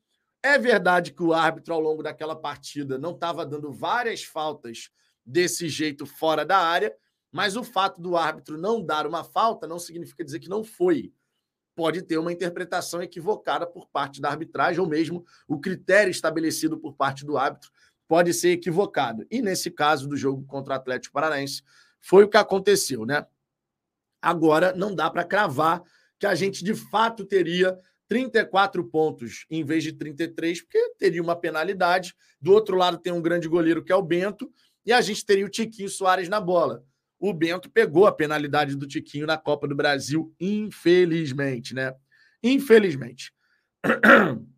[0.45, 4.91] é verdade que o árbitro, ao longo daquela partida, não estava dando várias faltas
[5.25, 6.95] desse jeito fora da área,
[7.31, 11.11] mas o fato do árbitro não dar uma falta não significa dizer que não foi.
[11.75, 16.93] Pode ter uma interpretação equivocada por parte da arbitragem, ou mesmo o critério estabelecido por
[16.93, 17.71] parte do árbitro
[18.07, 19.25] pode ser equivocado.
[19.31, 21.63] E nesse caso do jogo contra o Atlético Paranaense,
[21.99, 23.25] foi o que aconteceu, né?
[24.21, 25.81] Agora não dá para cravar
[26.19, 27.77] que a gente de fato teria
[28.07, 32.13] 34 pontos em vez de 33, porque teria uma penalidade.
[32.39, 34.51] Do outro lado tem um grande goleiro que é o Bento,
[34.85, 36.83] e a gente teria o Tiquinho Soares na bola.
[37.19, 41.93] O Bento pegou a penalidade do Tiquinho na Copa do Brasil, infelizmente, né?
[42.43, 43.33] Infelizmente.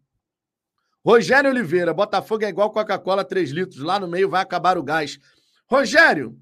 [1.06, 5.18] Rogério Oliveira, Botafogo é igual Coca-Cola 3 litros, lá no meio vai acabar o gás.
[5.70, 6.38] Rogério,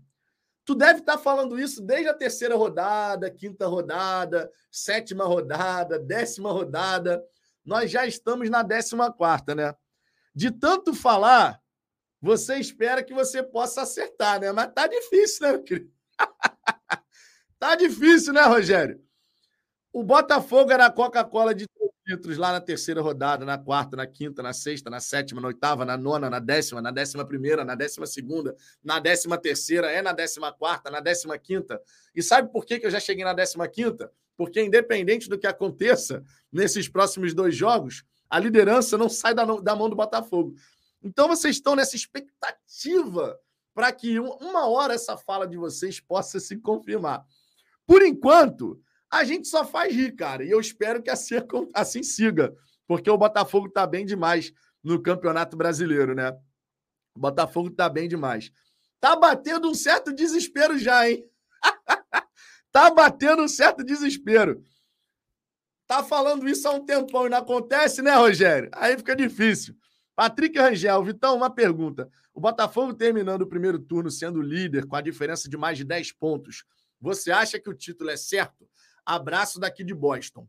[0.66, 6.52] Tu deve estar tá falando isso desde a terceira rodada, quinta rodada, sétima rodada, décima
[6.52, 7.24] rodada.
[7.64, 9.76] Nós já estamos na décima quarta, né?
[10.34, 11.62] De tanto falar,
[12.20, 14.52] você espera que você possa acertar, né?
[14.52, 15.64] Mas tá difícil, né, meu
[17.60, 19.00] tá difícil, né, Rogério?
[19.94, 21.68] O Botafogo era a Coca-Cola de
[22.38, 25.98] lá na terceira rodada, na quarta, na quinta, na sexta, na sétima, na oitava, na
[25.98, 30.52] nona, na décima, na décima primeira, na décima segunda, na décima terceira, é na décima
[30.52, 31.82] quarta, na décima quinta.
[32.14, 34.12] E sabe por que, eu já cheguei na décima quinta?
[34.38, 39.90] Porque, independente do que aconteça nesses próximos dois jogos, a liderança não sai da mão
[39.90, 40.56] do Botafogo.
[41.02, 43.40] Então, vocês estão nessa expectativa
[43.74, 47.26] para que uma hora essa fala de vocês possa se confirmar.
[47.86, 48.82] Por enquanto,
[49.16, 50.44] a gente só faz rir, cara.
[50.44, 51.36] E eu espero que assim,
[51.74, 52.54] assim siga.
[52.88, 54.52] porque o Botafogo está bem demais
[54.84, 56.32] no Campeonato Brasileiro, né?
[57.16, 58.52] O Botafogo está bem demais.
[59.00, 61.28] Tá batendo um certo desespero já, hein?
[62.72, 64.64] tá batendo um certo desespero.
[65.88, 68.70] Tá falando isso há um tempão e não acontece, né, Rogério?
[68.74, 69.76] Aí fica difícil.
[70.16, 72.10] Patrick Rangel, Vitão, uma pergunta.
[72.34, 76.14] O Botafogo terminando o primeiro turno sendo líder com a diferença de mais de 10
[76.14, 76.64] pontos.
[77.00, 78.68] Você acha que o título é certo?
[79.06, 80.48] Abraço daqui de Boston.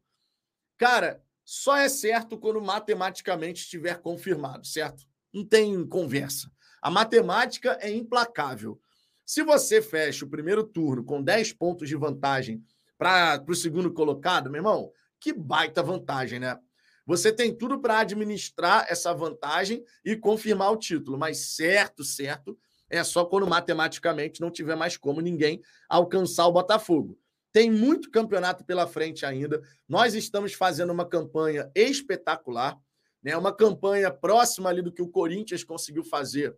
[0.78, 5.04] Cara, só é certo quando matematicamente estiver confirmado, certo?
[5.32, 6.50] Não tem conversa.
[6.82, 8.80] A matemática é implacável.
[9.24, 12.64] Se você fecha o primeiro turno com 10 pontos de vantagem
[12.96, 16.58] para o segundo colocado, meu irmão, que baita vantagem, né?
[17.04, 22.58] Você tem tudo para administrar essa vantagem e confirmar o título, mas certo, certo,
[22.90, 27.18] é só quando matematicamente não tiver mais como ninguém alcançar o Botafogo.
[27.56, 29.62] Tem muito campeonato pela frente ainda.
[29.88, 32.78] Nós estamos fazendo uma campanha espetacular,
[33.22, 33.34] né?
[33.34, 36.54] Uma campanha próxima ali do que o Corinthians conseguiu fazer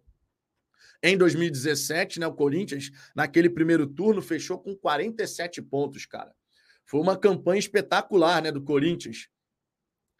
[1.00, 2.26] em 2017, né?
[2.26, 6.34] O Corinthians, naquele primeiro turno, fechou com 47 pontos, cara.
[6.84, 9.28] Foi uma campanha espetacular, né, do Corinthians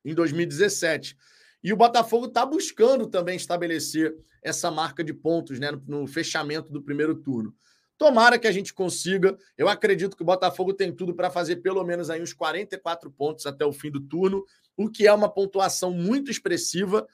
[0.05, 1.16] em 2017.
[1.61, 6.81] E o Botafogo está buscando também estabelecer essa marca de pontos né, no, fechamento do
[6.81, 7.53] primeiro turno.
[7.99, 9.36] Tomara que a gente consiga.
[9.57, 13.44] Eu acredito que o Botafogo tem tudo para fazer pelo menos aí uns 44 pontos
[13.44, 14.46] até o fim do turno,
[14.76, 17.07] o que é uma pontuação muito expressiva.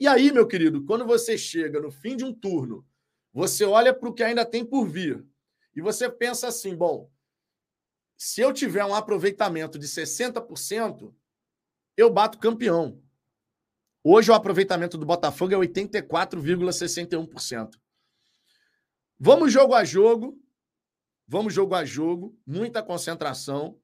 [0.00, 2.86] E aí, meu querido, quando você chega no fim de um turno,
[3.32, 5.22] você olha para o que ainda tem por vir
[5.76, 7.10] e você pensa assim: bom,
[8.16, 11.12] se eu tiver um aproveitamento de 60%,
[11.96, 13.00] eu bato campeão.
[14.02, 17.74] Hoje o aproveitamento do Botafogo é 84,61%.
[19.18, 20.38] Vamos jogo a jogo.
[21.26, 23.78] Vamos jogo a jogo, muita concentração.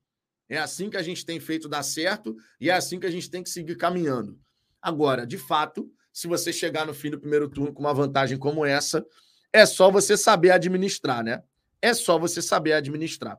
[0.49, 3.31] É assim que a gente tem feito dar certo e é assim que a gente
[3.31, 4.39] tem que seguir caminhando.
[4.83, 8.65] Agora, de fato, se você chegar no fim do primeiro turno com uma vantagem como
[8.65, 9.07] essa,
[9.53, 11.43] é só você saber administrar, né?
[11.81, 13.39] É só você saber administrar.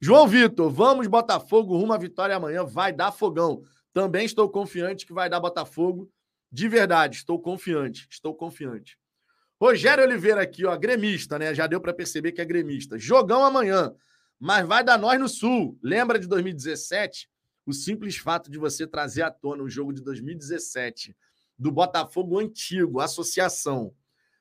[0.00, 3.62] João Vitor, vamos Botafogo rumo à vitória amanhã, vai dar fogão.
[3.92, 6.10] Também estou confiante que vai dar Botafogo.
[6.50, 8.98] De verdade, estou confiante, estou confiante.
[9.64, 11.54] Rogério Oliveira aqui, ó, gremista, né?
[11.54, 12.98] Já deu para perceber que é gremista.
[12.98, 13.94] Jogão amanhã,
[14.38, 15.78] mas vai dar nós no Sul.
[15.82, 17.30] Lembra de 2017?
[17.64, 21.16] O simples fato de você trazer à tona um jogo de 2017
[21.58, 23.94] do Botafogo antigo, associação,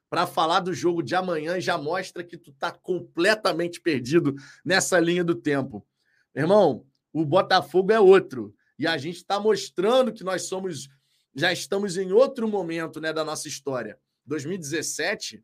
[0.10, 5.24] para falar do jogo de amanhã já mostra que tu tá completamente perdido nessa linha
[5.24, 5.88] do tempo.
[6.36, 10.90] Irmão, o Botafogo é outro e a gente está mostrando que nós somos
[11.34, 13.98] já estamos em outro momento, né, da nossa história.
[14.26, 15.44] 2017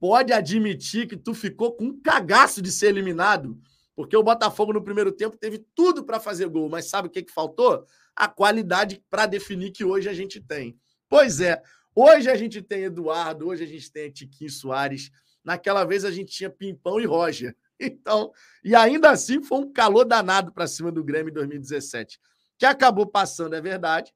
[0.00, 3.60] pode admitir que tu ficou com um cagaço de ser eliminado,
[3.96, 7.22] porque o Botafogo no primeiro tempo teve tudo para fazer gol, mas sabe o que
[7.22, 7.84] que faltou?
[8.14, 10.78] A qualidade para definir que hoje a gente tem.
[11.08, 11.62] Pois é,
[12.00, 15.10] Hoje a gente tem Eduardo, hoje a gente tem Tiquinho Soares.
[15.42, 17.56] Naquela vez a gente tinha Pimpão e Roger.
[17.80, 18.32] Então,
[18.64, 22.20] e ainda assim foi um calor danado para cima do Grêmio em 2017.
[22.58, 24.12] Que acabou passando, é verdade.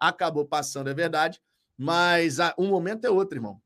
[0.00, 1.40] Acabou passando, é verdade.
[1.78, 3.62] Mas um momento é outro, irmão.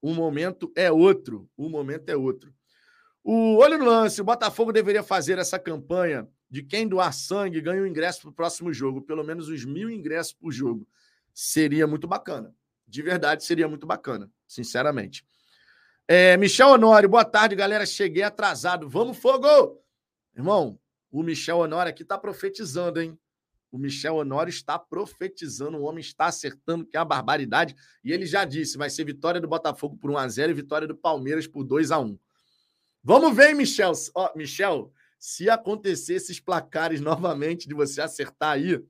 [0.00, 1.50] Um momento é outro.
[1.58, 2.54] Um momento é outro.
[3.24, 7.82] O olho no lance, o Botafogo deveria fazer essa campanha de quem doar sangue ganha
[7.82, 10.86] o ingresso para o próximo jogo, pelo menos os mil ingressos por jogo.
[11.32, 12.54] Seria muito bacana.
[12.86, 15.26] De verdade, seria muito bacana, sinceramente.
[16.06, 17.84] É, Michel Honório, boa tarde, galera.
[17.84, 18.88] Cheguei atrasado.
[18.88, 19.82] Vamos, fogo!
[20.36, 20.78] Irmão,
[21.10, 23.18] o Michel Honório aqui está profetizando, hein?
[23.74, 27.74] O Michel Honório está profetizando, o homem está acertando, que é a barbaridade.
[28.04, 31.48] E ele já disse: vai ser vitória do Botafogo por 1x0 e vitória do Palmeiras
[31.48, 32.16] por 2x1.
[33.02, 33.90] Vamos ver, hein, Michel.
[34.14, 38.80] Ó, Michel, se acontecer esses placares novamente de você acertar aí,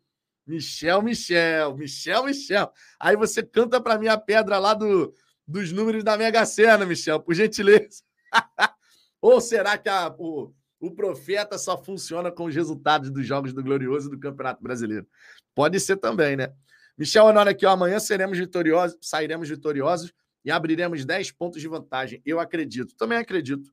[0.46, 2.70] Michel, Michel, Michel, Michel.
[3.00, 5.14] Aí você canta para mim a pedra lá do,
[5.48, 8.02] dos números da Mega Sena, Michel, por gentileza.
[9.18, 10.52] Ou será que a, o,
[10.86, 15.06] o profeta só funciona com os resultados dos jogos do Glorioso e do Campeonato Brasileiro?
[15.54, 16.52] Pode ser também, né?
[16.96, 20.12] Michel Honório aqui, ó, amanhã seremos vitoriosos, sairemos vitoriosos
[20.44, 22.20] e abriremos 10 pontos de vantagem.
[22.24, 22.94] Eu acredito.
[22.96, 23.72] Também acredito.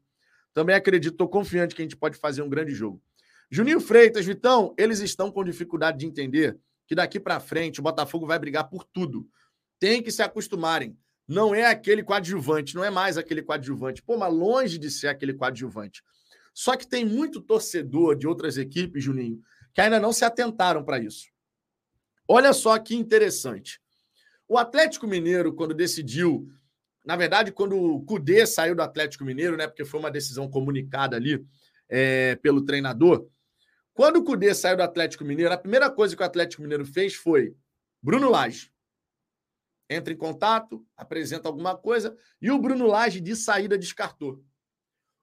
[0.53, 3.01] Também acredito, estou confiante que a gente pode fazer um grande jogo.
[3.49, 6.57] Juninho Freitas, Vitão, eles estão com dificuldade de entender
[6.87, 9.27] que daqui para frente o Botafogo vai brigar por tudo.
[9.79, 10.97] Tem que se acostumarem.
[11.27, 14.01] Não é aquele coadjuvante, não é mais aquele coadjuvante.
[14.01, 16.03] Pô, mas longe de ser aquele coadjuvante.
[16.53, 19.41] Só que tem muito torcedor de outras equipes, Juninho,
[19.73, 21.27] que ainda não se atentaram para isso.
[22.27, 23.81] Olha só que interessante.
[24.47, 26.47] O Atlético Mineiro, quando decidiu,
[27.05, 31.15] na verdade, quando o Cudê saiu do Atlético Mineiro, né, porque foi uma decisão comunicada
[31.15, 31.45] ali
[31.89, 33.27] é, pelo treinador,
[33.93, 37.13] Quando o Cudê saiu do Atlético Mineiro, a primeira coisa que o Atlético Mineiro fez
[37.13, 37.55] foi
[38.01, 38.71] Bruno Lage.
[39.89, 44.41] Entra em contato, apresenta alguma coisa, e o Bruno Lage de saída descartou.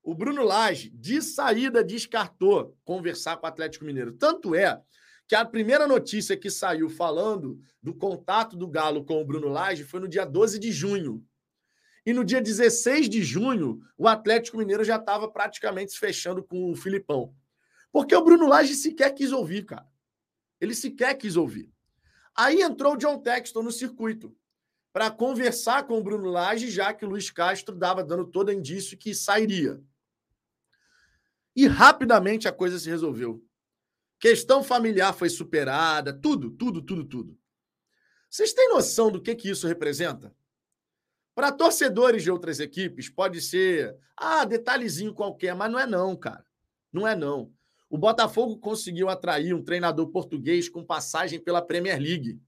[0.09, 4.15] O Bruno Lage de saída descartou conversar com o Atlético Mineiro.
[4.15, 4.81] Tanto é
[5.27, 9.85] que a primeira notícia que saiu falando do contato do Galo com o Bruno Lage
[9.85, 11.23] foi no dia 12 de junho.
[12.07, 16.73] E no dia 16 de junho, o Atlético Mineiro já estava praticamente se fechando com
[16.73, 17.35] o Filipão.
[17.93, 19.87] Porque o Bruno Lage sequer quis ouvir, cara.
[20.59, 21.71] Ele sequer quis ouvir.
[22.35, 24.35] Aí entrou o John Texton no circuito
[24.91, 28.97] para conversar com o Bruno Lage, já que o Luiz Castro dava dando todo indício
[28.97, 29.79] que sairia.
[31.55, 33.45] E rapidamente a coisa se resolveu.
[34.21, 37.39] Questão familiar foi superada, tudo, tudo, tudo, tudo.
[38.29, 40.35] Vocês têm noção do que, que isso representa?
[41.35, 46.45] Para torcedores de outras equipes, pode ser, ah, detalhezinho qualquer, mas não é não, cara.
[46.93, 47.53] Não é não.
[47.89, 52.41] O Botafogo conseguiu atrair um treinador português com passagem pela Premier League.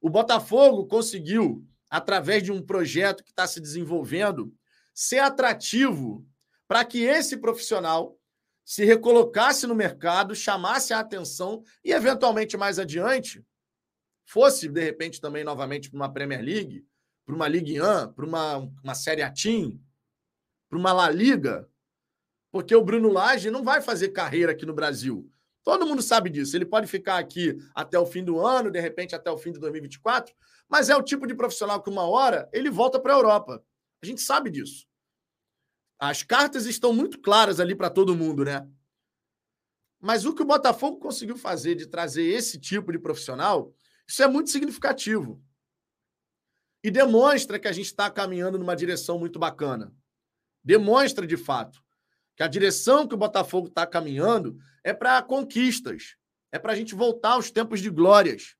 [0.00, 4.52] O Botafogo conseguiu, através de um projeto que está se desenvolvendo,
[4.92, 6.26] ser atrativo
[6.70, 8.16] para que esse profissional
[8.64, 13.44] se recolocasse no mercado, chamasse a atenção e, eventualmente, mais adiante,
[14.24, 16.86] fosse, de repente, também novamente para uma Premier League,
[17.26, 19.80] para uma Ligue 1, para uma, uma Série A Team,
[20.68, 21.68] para uma La Liga,
[22.52, 25.28] porque o Bruno Lage não vai fazer carreira aqui no Brasil.
[25.64, 26.56] Todo mundo sabe disso.
[26.56, 29.58] Ele pode ficar aqui até o fim do ano, de repente até o fim de
[29.58, 30.32] 2024,
[30.68, 33.60] mas é o tipo de profissional que uma hora ele volta para a Europa.
[34.00, 34.88] A gente sabe disso.
[36.00, 38.66] As cartas estão muito claras ali para todo mundo, né?
[40.00, 43.74] Mas o que o Botafogo conseguiu fazer de trazer esse tipo de profissional,
[44.06, 45.44] isso é muito significativo.
[46.82, 49.94] E demonstra que a gente está caminhando numa direção muito bacana.
[50.64, 51.84] Demonstra, de fato,
[52.34, 56.16] que a direção que o Botafogo está caminhando é para conquistas,
[56.50, 58.56] é para a gente voltar aos tempos de glórias.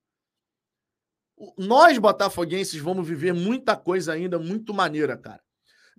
[1.57, 5.43] Nós, botafoguenses, vamos viver muita coisa ainda muito maneira, cara.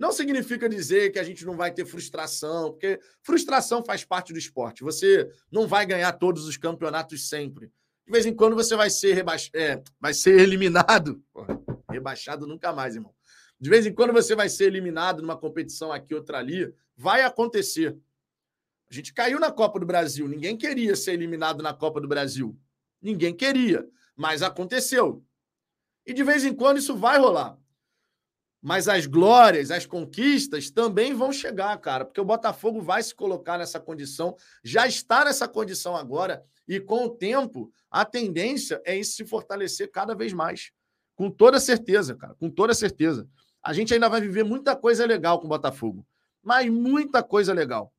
[0.02, 4.40] Não significa dizer que a gente não vai ter frustração, porque frustração faz parte do
[4.40, 4.84] esporte.
[4.84, 7.68] Você não vai ganhar todos os campeonatos sempre.
[8.04, 9.52] De vez em quando você vai ser, rebaix...
[9.54, 11.24] É, vai ser eliminado.
[11.32, 13.14] Porra, rebaixado nunca mais, irmão.
[13.60, 16.74] De vez em quando você vai ser eliminado numa competição aqui, outra ali.
[16.98, 17.96] Vai acontecer.
[18.90, 20.28] A gente caiu na Copa do Brasil.
[20.28, 22.60] Ninguém queria ser eliminado na Copa do Brasil.
[23.00, 23.88] Ninguém queria.
[24.16, 25.24] Mas aconteceu.
[26.08, 27.61] E de vez em quando isso vai rolar.
[28.62, 33.58] Mas as glórias, as conquistas também vão chegar, cara, porque o Botafogo vai se colocar
[33.58, 39.16] nessa condição, já está nessa condição agora, e com o tempo, a tendência é isso
[39.16, 40.72] se fortalecer cada vez mais.
[41.16, 43.28] Com toda certeza, cara, com toda certeza.
[43.64, 46.06] A gente ainda vai viver muita coisa legal com o Botafogo,
[46.44, 47.92] mas muita coisa legal.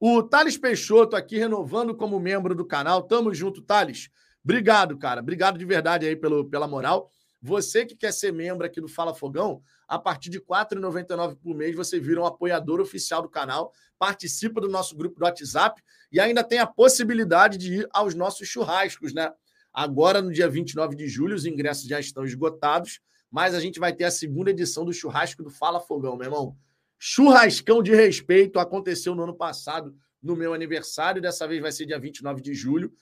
[0.00, 3.02] O Thales Peixoto aqui renovando como membro do canal.
[3.02, 4.10] Tamo junto, Thales.
[4.44, 5.20] Obrigado, cara.
[5.20, 7.10] Obrigado de verdade aí pelo, pela moral.
[7.40, 11.54] Você que quer ser membro aqui do Fala Fogão, a partir de R$ 4,99 por
[11.54, 15.80] mês, você vira um apoiador oficial do canal, participa do nosso grupo do WhatsApp
[16.10, 19.32] e ainda tem a possibilidade de ir aos nossos churrascos, né?
[19.72, 23.92] Agora, no dia 29 de julho, os ingressos já estão esgotados, mas a gente vai
[23.92, 26.56] ter a segunda edição do churrasco do Fala Fogão, meu irmão.
[26.98, 31.98] Churrascão de respeito aconteceu no ano passado, no meu aniversário, dessa vez vai ser dia
[31.98, 32.92] 29 de julho.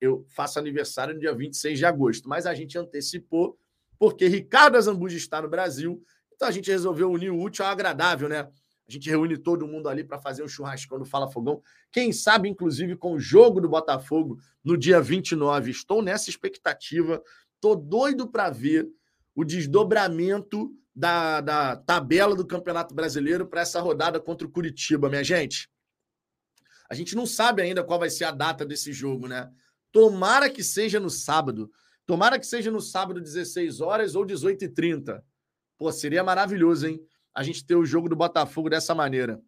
[0.00, 3.58] Eu faço aniversário no dia 26 de agosto, mas a gente antecipou
[4.02, 6.04] porque Ricardo Azambuja está no Brasil.
[6.34, 8.40] Então a gente resolveu unir o útil ao agradável, né?
[8.40, 11.62] A gente reúne todo mundo ali para fazer o churrascão do Fala Fogão.
[11.92, 15.70] Quem sabe, inclusive, com o jogo do Botafogo no dia 29.
[15.70, 17.22] Estou nessa expectativa.
[17.54, 18.88] Estou doido para ver
[19.36, 25.22] o desdobramento da, da tabela do Campeonato Brasileiro para essa rodada contra o Curitiba, minha
[25.22, 25.70] gente.
[26.90, 29.48] A gente não sabe ainda qual vai ser a data desse jogo, né?
[29.92, 31.70] Tomara que seja no sábado.
[32.12, 35.22] Tomara que seja no sábado, 16 horas ou 18h30.
[35.78, 37.00] Pô, seria maravilhoso, hein?
[37.34, 39.40] A gente ter o jogo do Botafogo dessa maneira.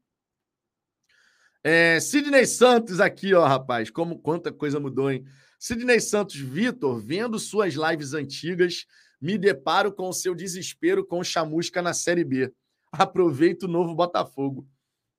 [1.63, 3.91] É, Sidney Santos aqui, ó, rapaz.
[3.91, 5.27] Como quanta coisa mudou, hein?
[5.59, 8.87] Sidney Santos, Vitor, vendo suas lives antigas,
[9.21, 12.51] me deparo com o seu desespero com o Chamusca na Série B.
[12.91, 14.67] Aproveita o novo Botafogo.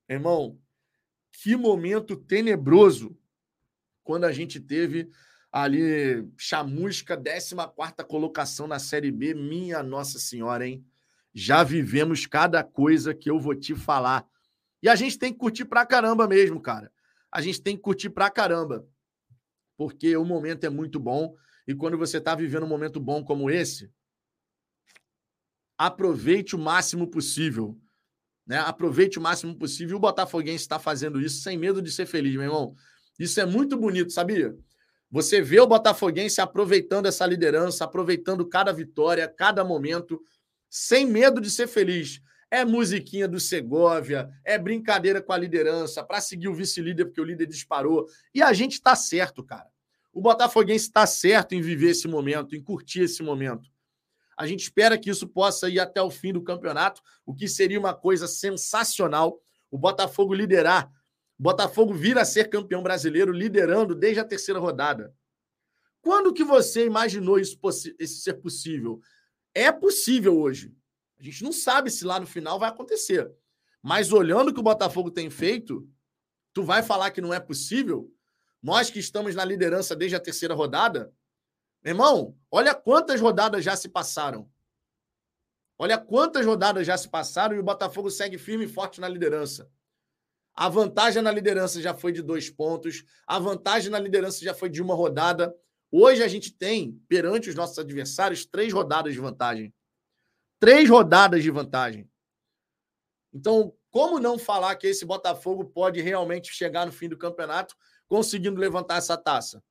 [0.10, 0.60] Irmão,
[1.32, 3.16] que momento tenebroso
[4.04, 5.12] quando a gente teve
[5.56, 7.56] ali, chamusca, 14
[8.06, 9.34] colocação na Série B.
[9.34, 10.86] Minha Nossa Senhora, hein?
[11.34, 14.28] Já vivemos cada coisa que eu vou te falar.
[14.84, 16.92] E a gente tem que curtir pra caramba mesmo, cara.
[17.32, 18.86] A gente tem que curtir pra caramba.
[19.78, 21.34] Porque o momento é muito bom.
[21.66, 23.90] E quando você está vivendo um momento bom como esse,
[25.78, 27.80] aproveite o máximo possível.
[28.46, 28.58] Né?
[28.58, 29.96] Aproveite o máximo possível.
[29.96, 32.76] O Botafoguense está fazendo isso sem medo de ser feliz, meu irmão.
[33.18, 34.54] Isso é muito bonito, sabia?
[35.16, 40.22] Você vê o Botafoguense aproveitando essa liderança, aproveitando cada vitória, cada momento,
[40.70, 42.20] sem medo de ser feliz.
[42.52, 47.24] É musiquinha do Segovia, é brincadeira com a liderança, para seguir o vice-líder, porque o
[47.24, 48.06] líder disparou.
[48.34, 49.70] E a gente está certo, cara.
[50.12, 53.70] O Botafoguense está certo em viver esse momento, em curtir esse momento.
[54.38, 57.80] A gente espera que isso possa ir até o fim do campeonato, o que seria
[57.80, 59.40] uma coisa sensacional.
[59.72, 60.92] O Botafogo liderar.
[61.38, 65.14] Botafogo vir a ser campeão brasileiro, liderando desde a terceira rodada.
[66.02, 67.60] Quando que você imaginou isso,
[68.00, 69.02] isso ser possível?
[69.54, 70.74] É possível hoje.
[71.20, 73.32] A gente não sabe se lá no final vai acontecer.
[73.82, 75.88] Mas olhando o que o Botafogo tem feito,
[76.54, 78.12] tu vai falar que não é possível?
[78.62, 81.14] Nós que estamos na liderança desde a terceira rodada,
[81.84, 84.50] irmão, olha quantas rodadas já se passaram.
[85.78, 89.70] Olha quantas rodadas já se passaram e o Botafogo segue firme e forte na liderança.
[90.56, 94.70] A vantagem na liderança já foi de dois pontos, a vantagem na liderança já foi
[94.70, 95.54] de uma rodada.
[95.92, 99.74] Hoje a gente tem, perante os nossos adversários, três rodadas de vantagem.
[100.60, 102.10] Três rodadas de vantagem.
[103.34, 107.76] Então, como não falar que esse Botafogo pode realmente chegar no fim do campeonato
[108.08, 109.62] conseguindo levantar essa taça?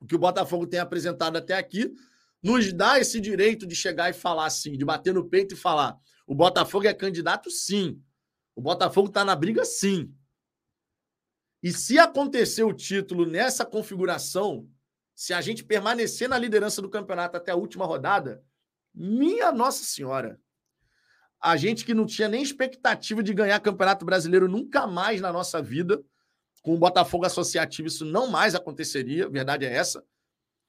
[0.00, 1.94] O que o Botafogo tem apresentado até aqui
[2.42, 5.96] nos dá esse direito de chegar e falar assim, de bater no peito e falar:
[6.26, 8.02] o Botafogo é candidato, sim.
[8.60, 10.14] O Botafogo está na briga, sim.
[11.62, 14.68] E se acontecer o título nessa configuração,
[15.14, 18.44] se a gente permanecer na liderança do campeonato até a última rodada,
[18.94, 20.38] minha Nossa Senhora.
[21.40, 25.62] A gente que não tinha nem expectativa de ganhar Campeonato Brasileiro nunca mais na nossa
[25.62, 25.98] vida,
[26.60, 30.04] com o Botafogo Associativo, isso não mais aconteceria, a verdade é essa.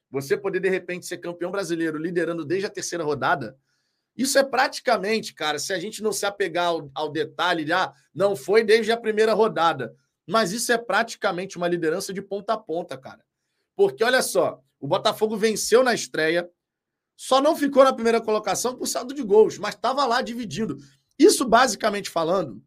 [0.10, 3.60] Você poder, de repente, ser campeão brasileiro liderando desde a terceira rodada,
[4.16, 7.94] isso é praticamente, cara, se a gente não se apegar ao, ao detalhe, já ah,
[8.14, 9.96] não foi desde a primeira rodada,
[10.28, 13.24] mas isso é praticamente uma liderança de ponta a ponta, cara.
[13.76, 16.50] Porque olha só, o Botafogo venceu na estreia,
[17.16, 20.78] só não ficou na primeira colocação por saldo de gols, mas estava lá dividindo.
[21.18, 22.64] Isso, basicamente falando,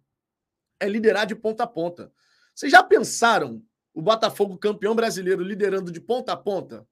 [0.80, 2.12] é liderar de ponta a ponta.
[2.55, 6.86] Vocês já pensaram o Botafogo campeão brasileiro liderando de ponta a ponta?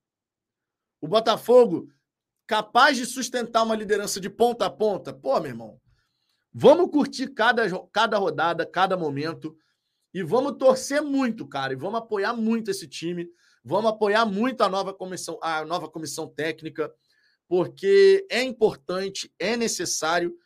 [1.01, 1.89] O Botafogo
[2.53, 5.11] capaz de sustentar uma liderança de ponta a ponta?
[5.11, 5.81] Pô, meu irmão,
[6.53, 9.57] vamos curtir cada, cada rodada, cada momento
[10.13, 13.27] e vamos torcer muito, cara, e vamos apoiar muito esse time.
[13.65, 16.93] Vamos apoiar muito a nova comissão, a nova comissão técnica,
[17.49, 20.37] porque é importante, é necessário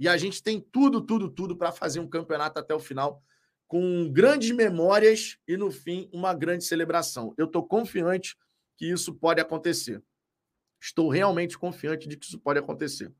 [0.00, 3.22] e a gente tem tudo, tudo, tudo para fazer um campeonato até o final
[3.68, 7.32] com grandes memórias e no fim uma grande celebração.
[7.38, 8.36] Eu estou confiante
[8.76, 10.02] que isso pode acontecer.
[10.82, 13.12] Estou realmente confiante de que isso pode acontecer.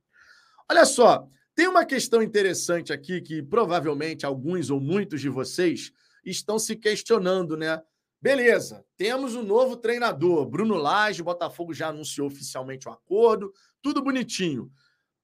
[0.69, 5.93] Olha só, tem uma questão interessante aqui que provavelmente alguns ou muitos de vocês
[6.25, 7.81] estão se questionando, né?
[8.21, 14.03] Beleza, temos um novo treinador, Bruno Lage, Botafogo já anunciou oficialmente o um acordo, tudo
[14.03, 14.71] bonitinho.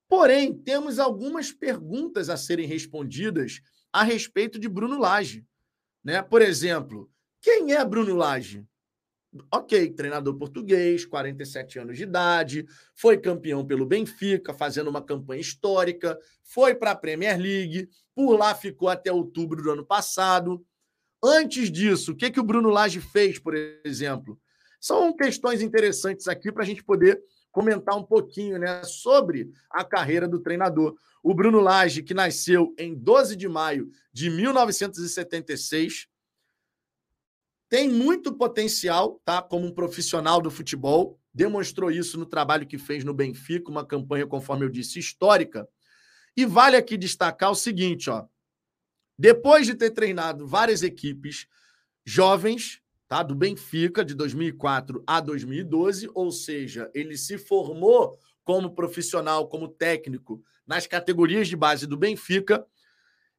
[0.08, 3.60] Porém, temos algumas perguntas a serem respondidas
[3.92, 5.44] a respeito de Bruno Lage.
[6.04, 6.22] Né?
[6.22, 7.10] Por exemplo,
[7.40, 8.64] quem é Bruno Lage?
[9.52, 16.18] Ok, treinador português, 47 anos de idade, foi campeão pelo Benfica, fazendo uma campanha histórica,
[16.42, 20.64] foi para a Premier League, por lá ficou até outubro do ano passado.
[21.22, 24.40] Antes disso, o que, que o Bruno Lage fez, por exemplo?
[24.80, 27.20] São questões interessantes aqui para a gente poder
[27.50, 30.94] comentar um pouquinho né, sobre a carreira do treinador.
[31.22, 36.06] O Bruno Lage, que nasceu em 12 de maio de 1976,
[37.68, 43.04] tem muito potencial tá, como um profissional do futebol, demonstrou isso no trabalho que fez
[43.04, 45.68] no Benfica, uma campanha, conforme eu disse, histórica.
[46.36, 48.24] E vale aqui destacar o seguinte, ó.
[49.18, 51.46] Depois de ter treinado várias equipes
[52.04, 53.22] jovens, tá?
[53.22, 60.42] Do Benfica de 2004 a 2012, ou seja, ele se formou como profissional, como técnico
[60.66, 62.64] nas categorias de base do Benfica.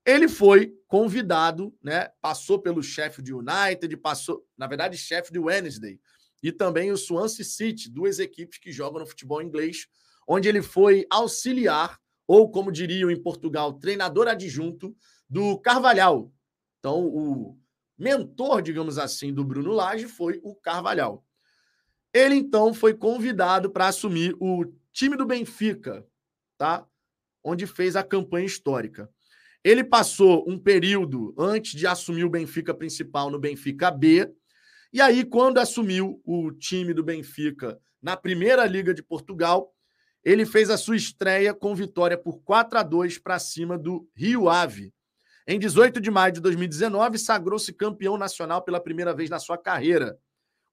[0.10, 2.10] Ele foi convidado, né?
[2.19, 5.99] Passou pelo chefe de United, passou, na verdade, chefe de Wednesday
[6.41, 9.86] e também o Swansea City, duas equipes que jogam no futebol inglês,
[10.27, 14.98] onde ele foi auxiliar ou como diriam em Portugal, treinador adjunto
[15.30, 16.34] do Carvalhal.
[16.80, 17.60] Então, o
[17.95, 21.23] mentor, digamos assim, do Bruno Lage foi o Carvalhal.
[22.11, 26.03] Ele então foi convidado para assumir o time do Benfica,
[26.57, 26.84] tá?
[27.44, 29.07] Onde fez a campanha histórica.
[29.64, 34.34] Ele passou um período antes de assumir o Benfica principal no Benfica B,
[34.91, 39.73] e aí quando assumiu o time do Benfica na Primeira Liga de Portugal,
[40.23, 44.49] ele fez a sua estreia com vitória por 4 a 2 para cima do Rio
[44.49, 44.94] Ave,
[45.48, 50.15] Em 18 de maio de 2019, sagrou-se campeão nacional pela primeira vez na sua carreira.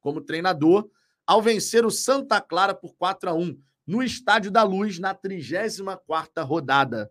[0.01, 0.87] Como treinador,
[1.27, 6.45] ao vencer o Santa Clara por 4 a 1 no Estádio da Luz na 34ª
[6.45, 7.11] rodada,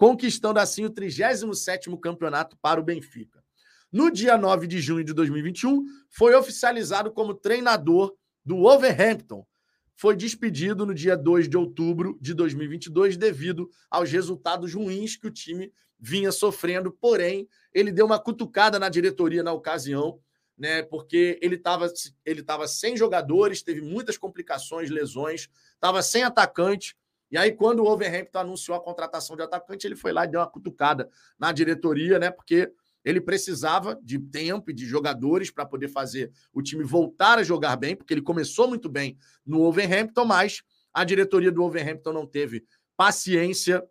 [0.00, 3.44] conquistando assim o 37º campeonato para o Benfica.
[3.92, 9.46] No dia 9 de junho de 2021, foi oficializado como treinador do Wolverhampton.
[9.94, 15.30] Foi despedido no dia 2 de outubro de 2022 devido aos resultados ruins que o
[15.30, 20.18] time vinha sofrendo, porém, ele deu uma cutucada na diretoria na ocasião
[20.60, 20.82] né?
[20.82, 21.90] Porque ele estava
[22.22, 26.94] ele tava sem jogadores, teve muitas complicações, lesões, estava sem atacante.
[27.30, 30.40] E aí, quando o Overhampton anunciou a contratação de atacante, ele foi lá e deu
[30.40, 31.08] uma cutucada
[31.38, 32.30] na diretoria, né?
[32.30, 32.72] Porque
[33.04, 37.76] ele precisava de tempo e de jogadores para poder fazer o time voltar a jogar
[37.76, 39.16] bem, porque ele começou muito bem
[39.46, 40.62] no Overhampton, mas
[40.92, 42.64] a diretoria do Overhampton não teve
[42.96, 43.82] paciência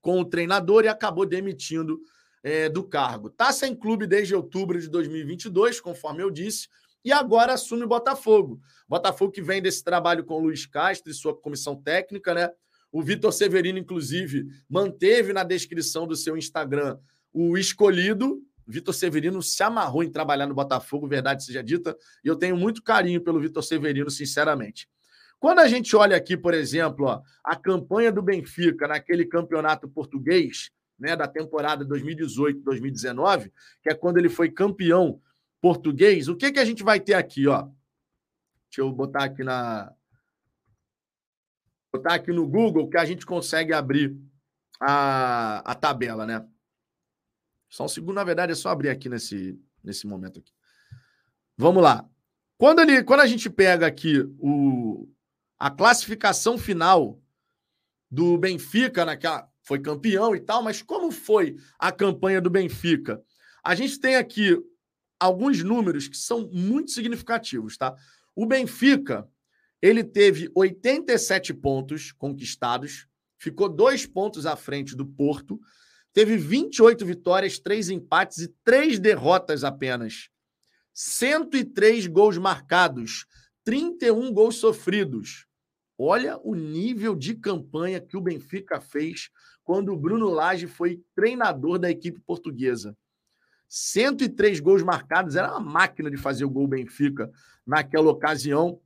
[0.00, 2.00] com o treinador e acabou demitindo
[2.42, 3.28] é, do cargo.
[3.28, 6.68] Está sem clube desde outubro de 2022, conforme eu disse,
[7.04, 8.60] e agora assume o Botafogo.
[8.88, 12.50] Botafogo que vem desse trabalho com o Luiz Castro e sua comissão técnica, né?
[12.90, 16.96] O Vitor Severino, inclusive, manteve na descrição do seu Instagram
[17.32, 18.40] o escolhido.
[18.66, 21.94] Vitor Severino se amarrou em trabalhar no Botafogo, verdade seja dita,
[22.24, 24.88] e eu tenho muito carinho pelo Vitor Severino, sinceramente.
[25.38, 30.70] Quando a gente olha aqui, por exemplo, ó, a campanha do Benfica naquele campeonato português,
[30.98, 33.52] né, da temporada 2018-2019,
[33.82, 35.20] que é quando ele foi campeão
[35.64, 37.48] português, o que, que a gente vai ter aqui?
[37.48, 37.62] Ó?
[37.62, 39.90] Deixa eu botar aqui na.
[41.90, 44.14] Botar aqui no Google que a gente consegue abrir
[44.78, 46.46] a, a tabela, né?
[47.70, 50.52] Só um segundo, na verdade, é só abrir aqui nesse, nesse momento aqui.
[51.56, 52.06] Vamos lá.
[52.58, 55.08] Quando, ele, quando a gente pega aqui o,
[55.58, 57.18] a classificação final
[58.10, 63.24] do Benfica naquela foi campeão e tal, mas como foi a campanha do Benfica?
[63.62, 64.62] A gente tem aqui
[65.24, 67.94] alguns números que são muito significativos, tá?
[68.36, 69.26] O Benfica,
[69.80, 73.06] ele teve 87 pontos conquistados,
[73.38, 75.58] ficou dois pontos à frente do Porto,
[76.12, 80.28] teve 28 vitórias, três empates e três derrotas apenas.
[80.92, 83.26] 103 gols marcados,
[83.64, 85.46] 31 gols sofridos.
[85.96, 89.30] Olha o nível de campanha que o Benfica fez
[89.62, 92.96] quando o Bruno Lage foi treinador da equipe portuguesa.
[93.76, 97.28] 103 gols marcados, era uma máquina de fazer o gol Benfica
[97.66, 98.80] naquela ocasião.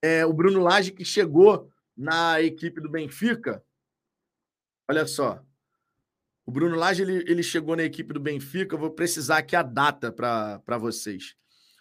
[0.00, 3.60] É, o Bruno Lage que chegou na equipe do Benfica.
[4.88, 5.44] Olha só.
[6.46, 8.76] O Bruno Lage ele, ele chegou na equipe do Benfica.
[8.76, 11.34] Vou precisar aqui a data para vocês.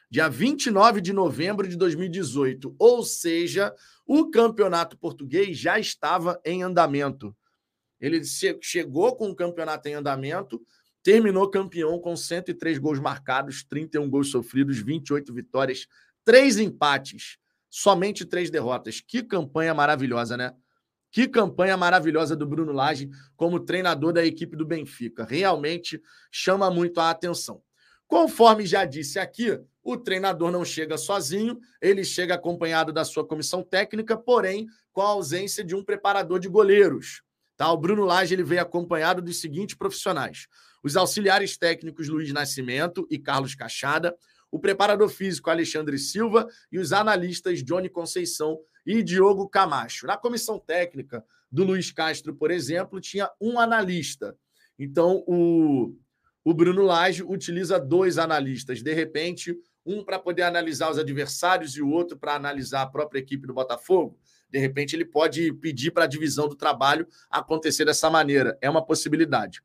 [0.09, 2.75] Dia 29 de novembro de 2018.
[2.79, 3.71] Ou seja,
[4.07, 7.37] o campeonato português já estava em andamento.
[8.01, 8.23] Ele
[8.59, 10.59] chegou com o campeonato em andamento,
[11.05, 15.85] terminou campeão com 103 gols marcados, 31 gols sofridos, 28 vitórias,
[16.25, 17.37] três empates,
[17.69, 19.01] somente três derrotas.
[19.01, 20.51] Que campanha maravilhosa, né?
[21.11, 25.23] Que campanha maravilhosa do Bruno Lage como treinador da equipe do Benfica.
[25.23, 26.01] Realmente
[26.31, 27.61] chama muito a atenção.
[28.07, 33.61] Conforme já disse aqui, o treinador não chega sozinho, ele chega acompanhado da sua comissão
[33.61, 37.21] técnica, porém com a ausência de um preparador de goleiros.
[37.55, 37.71] Tá?
[37.71, 40.47] O Bruno Lage ele veio acompanhado dos seguintes profissionais:
[40.85, 44.15] os auxiliares técnicos Luiz Nascimento e Carlos Cachada,
[44.51, 50.05] o preparador físico Alexandre Silva e os analistas Johnny Conceição e Diogo Camacho.
[50.05, 54.37] Na comissão técnica do Luiz Castro, por exemplo, tinha um analista.
[54.77, 55.97] Então, o,
[56.43, 58.83] o Bruno Lage utiliza dois analistas.
[58.83, 63.17] De repente, um para poder analisar os adversários e o outro para analisar a própria
[63.17, 64.19] equipe do Botafogo.
[64.51, 68.55] De repente, ele pode pedir para a divisão do trabalho acontecer dessa maneira.
[68.61, 69.63] É uma possibilidade.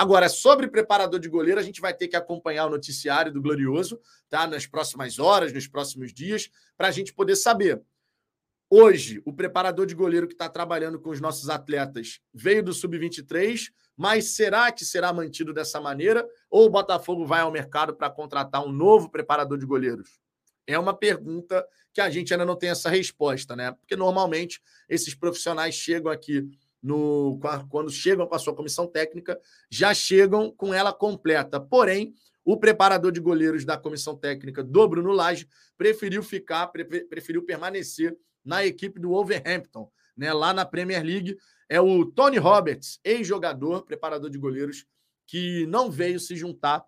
[0.00, 4.00] Agora, sobre preparador de goleiro, a gente vai ter que acompanhar o noticiário do Glorioso,
[4.30, 4.46] tá?
[4.46, 7.82] Nas próximas horas, nos próximos dias, para a gente poder saber.
[8.70, 13.70] Hoje, o preparador de goleiro que está trabalhando com os nossos atletas veio do Sub-23,
[13.94, 16.26] mas será que será mantido dessa maneira?
[16.48, 20.18] Ou o Botafogo vai ao mercado para contratar um novo preparador de goleiros?
[20.66, 21.62] É uma pergunta
[21.92, 23.72] que a gente ainda não tem essa resposta, né?
[23.72, 26.48] Porque normalmente esses profissionais chegam aqui
[26.82, 27.38] no
[27.68, 29.38] quando chegam com a sua comissão técnica,
[29.70, 31.60] já chegam com ela completa.
[31.60, 35.46] Porém, o preparador de goleiros da comissão técnica do Bruno Lage
[35.76, 40.32] preferiu ficar, preferiu permanecer na equipe do Wolverhampton, né?
[40.32, 41.36] Lá na Premier League
[41.68, 44.86] é o Tony Roberts, ex-jogador, preparador de goleiros,
[45.26, 46.84] que não veio se juntar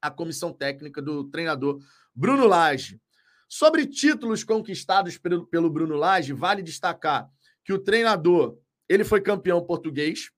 [0.00, 1.80] à comissão técnica do treinador
[2.14, 3.00] Bruno Lage.
[3.48, 7.28] Sobre títulos conquistados pelo Bruno Lage, vale destacar
[7.64, 8.58] que o treinador
[8.88, 10.30] ele foi campeão português,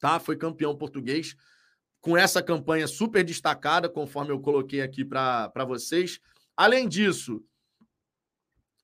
[0.00, 0.18] tá?
[0.18, 1.36] Foi campeão português
[2.00, 6.18] com essa campanha super destacada, conforme eu coloquei aqui para vocês.
[6.56, 7.42] Além disso,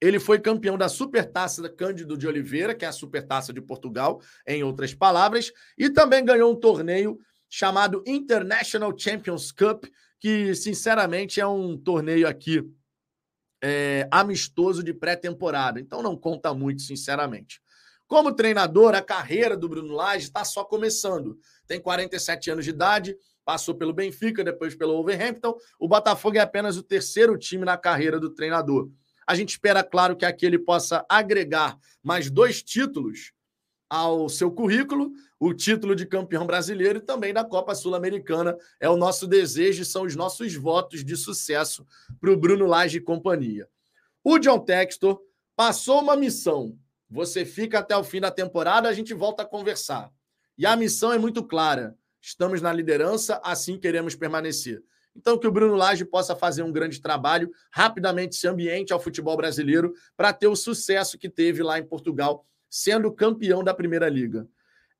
[0.00, 4.22] ele foi campeão da Supertaça da Cândido de Oliveira, que é a Supertaça de Portugal,
[4.46, 7.18] em outras palavras, e também ganhou um torneio
[7.50, 9.86] chamado International Champions Cup,
[10.20, 12.62] que sinceramente é um torneio aqui
[13.60, 17.60] é, amistoso de pré-temporada, então não conta muito, sinceramente.
[18.08, 21.38] Como treinador, a carreira do Bruno Lage está só começando.
[21.66, 23.14] Tem 47 anos de idade,
[23.44, 25.54] passou pelo Benfica, depois pelo Wolverhampton.
[25.78, 28.90] O Botafogo é apenas o terceiro time na carreira do treinador.
[29.26, 33.32] A gente espera, claro, que aqui ele possa agregar mais dois títulos
[33.90, 38.56] ao seu currículo, o título de campeão brasileiro e também da Copa Sul-Americana.
[38.80, 41.86] É o nosso desejo são os nossos votos de sucesso
[42.18, 43.68] para o Bruno Lage e companhia.
[44.24, 45.20] O John Textor
[45.54, 46.74] passou uma missão
[47.10, 50.12] você fica até o fim da temporada, a gente volta a conversar.
[50.56, 51.96] E a missão é muito clara.
[52.20, 54.82] Estamos na liderança, assim queremos permanecer.
[55.16, 59.36] Então, que o Bruno Lage possa fazer um grande trabalho, rapidamente se ambiente ao futebol
[59.36, 64.46] brasileiro, para ter o sucesso que teve lá em Portugal, sendo campeão da Primeira Liga.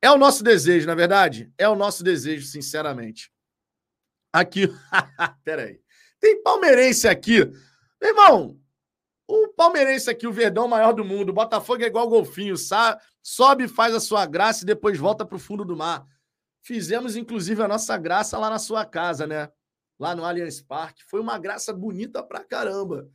[0.00, 1.52] É o nosso desejo, na é verdade?
[1.58, 3.32] É o nosso desejo, sinceramente.
[4.32, 4.68] Aqui.
[5.44, 5.80] Peraí.
[6.20, 7.44] Tem palmeirense aqui.
[8.00, 8.60] Meu irmão,
[9.28, 11.28] o palmeirense aqui, o verdão maior do mundo.
[11.28, 13.00] O Botafogo é igual golfinho, sabe?
[13.28, 16.06] sobe, faz a sua graça e depois volta para o fundo do mar.
[16.62, 19.50] Fizemos, inclusive, a nossa graça lá na sua casa, né?
[19.98, 21.04] Lá no Allianz Parque.
[21.04, 23.06] Foi uma graça bonita pra caramba.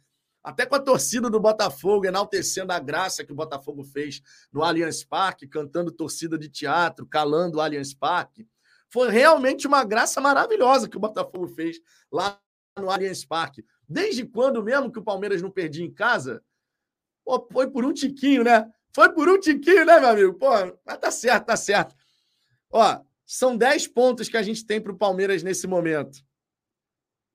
[0.44, 4.22] Até com a torcida do Botafogo, enaltecendo a graça que o Botafogo fez
[4.52, 8.48] no Allianz Parque, cantando torcida de teatro, calando o Allianz Parque.
[8.90, 11.78] Foi realmente uma graça maravilhosa que o Botafogo fez
[12.12, 12.40] lá
[12.78, 13.66] no Allianz Parque.
[13.88, 16.44] Desde quando mesmo que o Palmeiras não perdia em casa?
[17.24, 18.72] Pô, foi por um tiquinho, né?
[18.94, 20.34] Foi por um tiquinho, né, meu amigo?
[20.34, 20.50] Pô,
[20.86, 21.96] mas tá certo, tá certo.
[22.70, 26.20] Ó, são 10 pontos que a gente tem para o Palmeiras nesse momento.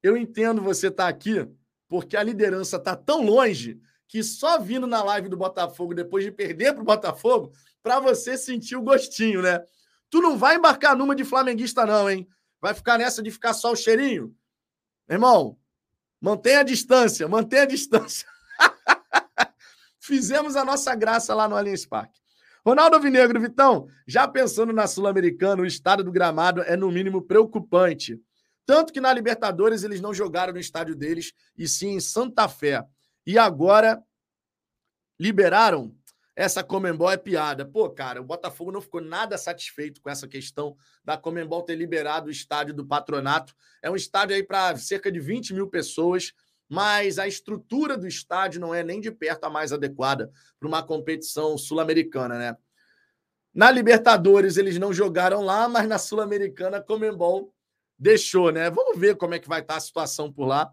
[0.03, 1.49] Eu entendo você estar tá aqui,
[1.89, 6.31] porque a liderança está tão longe que só vindo na live do Botafogo depois de
[6.31, 7.53] perder para o Botafogo,
[7.83, 9.61] para você sentir o gostinho, né?
[10.11, 12.27] Tu não vai embarcar numa de flamenguista, não, hein?
[12.61, 14.35] Vai ficar nessa de ficar só o cheirinho?
[15.09, 15.59] Irmão,
[16.21, 18.27] Mantenha a distância, mantenha a distância.
[20.01, 22.19] Fizemos a nossa graça lá no Allianz Parque.
[22.65, 28.21] Ronaldo Vinegro, Vitão, já pensando na Sul-Americana, o estado do gramado é no mínimo preocupante.
[28.67, 32.85] Tanto que na Libertadores eles não jogaram no estádio deles, e sim em Santa Fé.
[33.27, 34.03] E agora
[35.19, 35.95] liberaram
[36.39, 37.67] essa Comembol é piada.
[37.67, 42.29] Pô, cara, o Botafogo não ficou nada satisfeito com essa questão da Comembol ter liberado
[42.29, 43.53] o estádio do Patronato.
[43.83, 46.33] É um estádio aí para cerca de 20 mil pessoas,
[46.69, 50.81] mas a estrutura do estádio não é nem de perto a mais adequada para uma
[50.81, 52.57] competição sul-americana, né?
[53.53, 57.53] Na Libertadores eles não jogaram lá, mas na Sul-Americana a Comembol
[57.99, 58.71] deixou, né?
[58.71, 60.71] Vamos ver como é que vai estar a situação por lá.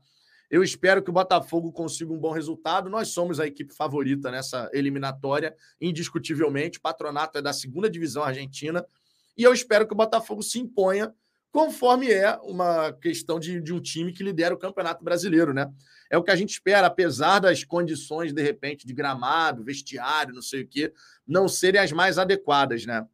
[0.50, 2.90] Eu espero que o Botafogo consiga um bom resultado.
[2.90, 6.78] Nós somos a equipe favorita nessa eliminatória, indiscutivelmente.
[6.78, 8.86] O patronato é da segunda divisão argentina.
[9.38, 11.14] E eu espero que o Botafogo se imponha,
[11.52, 15.72] conforme é uma questão de, de um time que lidera o Campeonato Brasileiro, né?
[16.10, 20.42] É o que a gente espera, apesar das condições, de repente, de gramado, vestiário, não
[20.42, 20.94] sei o quê,
[21.28, 23.06] não serem as mais adequadas, né?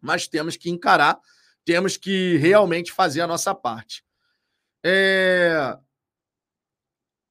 [0.00, 1.18] Mas temos que encarar,
[1.64, 4.04] temos que realmente fazer a nossa parte.
[4.84, 5.76] É...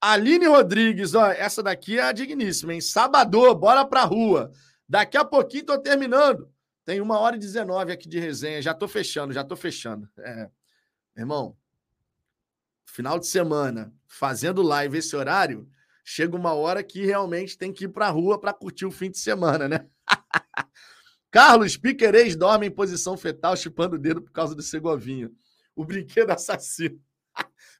[0.01, 2.81] Aline Rodrigues, ó, essa daqui é a digníssima, hein?
[2.81, 4.51] Sabador, bora pra rua.
[4.87, 6.49] Daqui a pouquinho tô terminando.
[6.85, 8.61] Tem uma hora e 19 aqui de resenha.
[8.61, 10.09] Já tô fechando, já tô fechando.
[10.17, 10.49] É.
[11.15, 11.55] Irmão,
[12.85, 15.69] final de semana, fazendo live esse horário,
[16.03, 19.19] chega uma hora que realmente tem que ir pra rua para curtir o fim de
[19.19, 19.85] semana, né?
[21.29, 25.29] Carlos Piquerez dorme em posição fetal, chupando o dedo por causa do Segovinha.
[25.75, 26.99] O brinquedo assassino.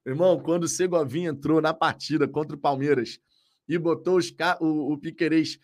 [0.05, 3.19] Irmão, quando o Segovinha entrou na partida contra o Palmeiras
[3.67, 5.59] e botou os, o, o Piquerez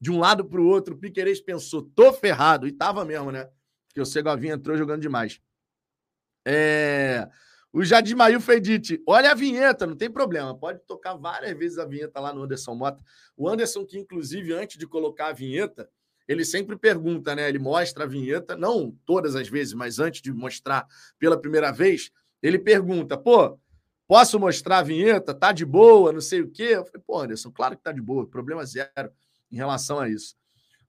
[0.00, 2.66] de um lado para o outro, o Piquerez pensou, tô ferrado.
[2.66, 3.48] E tava mesmo, né?
[3.86, 5.40] Porque o Segovinha entrou jogando demais.
[6.46, 7.28] É...
[7.72, 12.18] O Jadimail Fedite, olha a vinheta, não tem problema, pode tocar várias vezes a vinheta
[12.18, 13.00] lá no Anderson Mota.
[13.36, 15.88] O Anderson, que inclusive antes de colocar a vinheta,
[16.26, 17.48] ele sempre pergunta, né?
[17.48, 20.84] Ele mostra a vinheta, não todas as vezes, mas antes de mostrar
[21.16, 22.10] pela primeira vez,
[22.42, 23.56] ele pergunta: pô,
[24.10, 25.32] posso mostrar a vinheta?
[25.32, 26.70] Tá de boa, não sei o quê.
[26.72, 28.90] Eu falei, pô, Anderson, claro que tá de boa, problema zero
[29.52, 30.34] em relação a isso.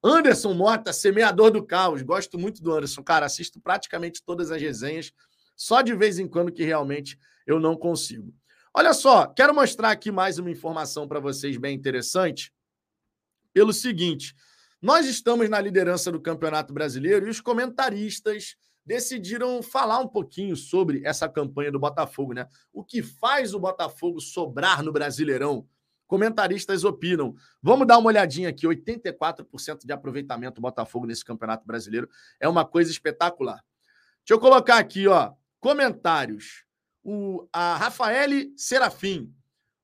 [0.03, 2.01] Anderson Mota, semeador do caos.
[2.01, 3.03] Gosto muito do Anderson.
[3.03, 5.13] Cara, assisto praticamente todas as resenhas,
[5.55, 7.15] só de vez em quando que realmente
[7.45, 8.33] eu não consigo.
[8.73, 12.51] Olha só, quero mostrar aqui mais uma informação para vocês bem interessante.
[13.53, 14.33] Pelo seguinte,
[14.81, 21.01] nós estamos na liderança do Campeonato Brasileiro e os comentaristas decidiram falar um pouquinho sobre
[21.05, 22.47] essa campanha do Botafogo, né?
[22.73, 25.67] O que faz o Botafogo sobrar no Brasileirão?
[26.07, 27.33] Comentaristas opinam.
[27.61, 32.09] Vamos dar uma olhadinha aqui: 84% de aproveitamento do Botafogo nesse Campeonato Brasileiro.
[32.39, 33.63] É uma coisa espetacular.
[34.19, 36.65] Deixa eu colocar aqui, ó, comentários.
[37.03, 39.33] O, a Rafaele Serafim.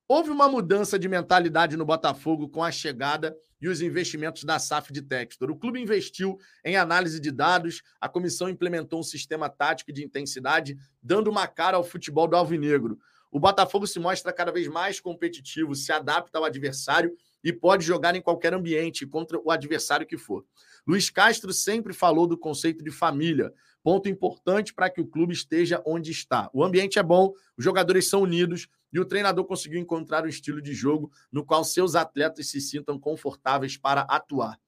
[0.10, 4.94] Houve uma mudança de mentalidade no Botafogo com a chegada e os investimentos da SAF
[4.94, 5.52] de Textor.
[5.52, 10.78] O clube investiu em análise de dados, a comissão implementou um sistema tático de intensidade,
[11.04, 12.98] dando uma cara ao futebol do Alvinegro.
[13.30, 17.14] O Botafogo se mostra cada vez mais competitivo, se adapta ao adversário
[17.44, 20.46] e pode jogar em qualquer ambiente contra o adversário que for.
[20.88, 23.54] Luiz Castro sempre falou do conceito de família,
[23.84, 26.50] ponto importante para que o clube esteja onde está.
[26.54, 30.62] O ambiente é bom, os jogadores são unidos, e o treinador conseguiu encontrar um estilo
[30.62, 34.60] de jogo no qual seus atletas se sintam confortáveis para atuar.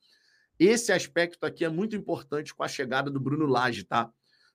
[0.57, 4.11] Esse aspecto aqui é muito importante com a chegada do Bruno Lage, tá?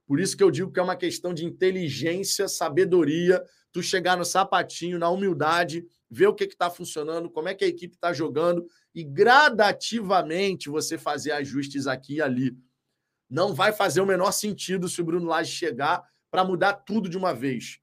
[0.06, 3.42] Por isso que eu digo que é uma questão de inteligência, sabedoria,
[3.72, 7.68] tu chegar no sapatinho, na humildade, ver o que está funcionando, como é que a
[7.68, 12.54] equipe está jogando e gradativamente você fazer ajustes aqui e ali.
[13.30, 17.16] Não vai fazer o menor sentido se o Bruno Lage chegar para mudar tudo de
[17.16, 17.80] uma vez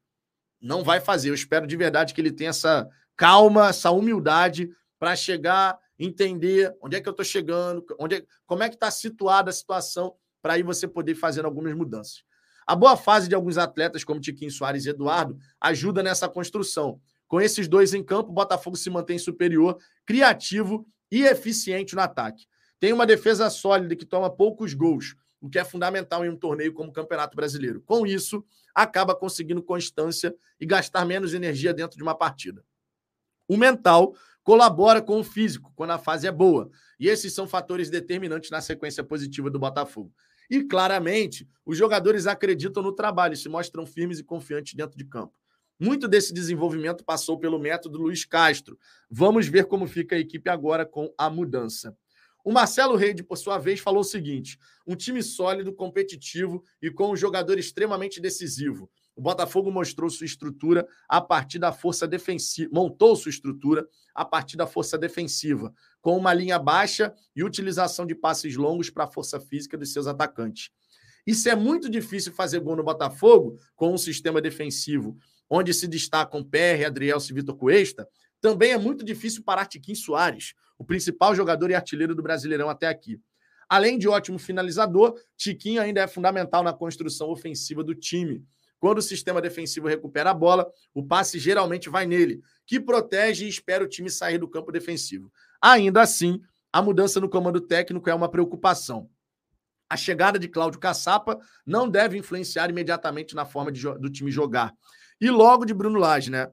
[0.62, 1.30] não vai fazer.
[1.30, 4.70] Eu espero de verdade que ele tenha essa calma, essa humildade
[5.00, 8.92] para chegar, entender onde é que eu estou chegando, onde é, como é que está
[8.92, 12.24] situada a situação, para aí você poder fazer algumas mudanças.
[12.66, 17.02] A boa fase de alguns atletas, como Tiquinho Soares e Eduardo, ajuda nessa construção.
[17.28, 22.46] Com esses dois em campo, o Botafogo se mantém superior, criativo e eficiente no ataque.
[22.80, 26.74] Tem uma defesa sólida que toma poucos gols, o que é fundamental em um torneio
[26.74, 27.82] como o Campeonato Brasileiro.
[27.86, 28.44] Com isso,
[28.74, 32.64] acaba conseguindo constância e gastar menos energia dentro de uma partida.
[33.48, 36.70] O mental colabora com o físico quando a fase é boa,
[37.00, 40.14] e esses são fatores determinantes na sequência positiva do Botafogo.
[40.50, 45.34] E claramente, os jogadores acreditam no trabalho se mostram firmes e confiantes dentro de campo.
[45.80, 48.78] Muito desse desenvolvimento passou pelo método Luiz Castro.
[49.10, 51.98] Vamos ver como fica a equipe agora com a mudança.
[52.44, 57.12] O Marcelo Reide, por sua vez, falou o seguinte: um time sólido, competitivo e com
[57.12, 58.90] um jogador extremamente decisivo.
[59.16, 64.58] O Botafogo mostrou sua estrutura a partir da força defensiva, montou sua estrutura a partir
[64.58, 69.40] da força defensiva, com uma linha baixa e utilização de passes longos para a força
[69.40, 70.70] física dos seus atacantes.
[71.28, 75.18] Isso é muito difícil fazer gol no Botafogo com um sistema defensivo
[75.54, 78.08] onde se destacam PR, Adriel e Vitor Cuesta,
[78.42, 82.88] também é muito difícil parar Tiquinho Soares, o principal jogador e artilheiro do Brasileirão até
[82.88, 83.22] aqui.
[83.70, 88.44] Além de ótimo finalizador, Tiquinho ainda é fundamental na construção ofensiva do time.
[88.80, 93.48] Quando o sistema defensivo recupera a bola, o passe geralmente vai nele, que protege e
[93.48, 95.32] espera o time sair do campo defensivo.
[95.62, 96.42] Ainda assim,
[96.74, 99.08] a mudança no comando técnico é uma preocupação.
[99.88, 104.74] A chegada de Cláudio Caçapa não deve influenciar imediatamente na forma de, do time jogar.
[105.20, 106.50] E logo de Bruno Lage, né?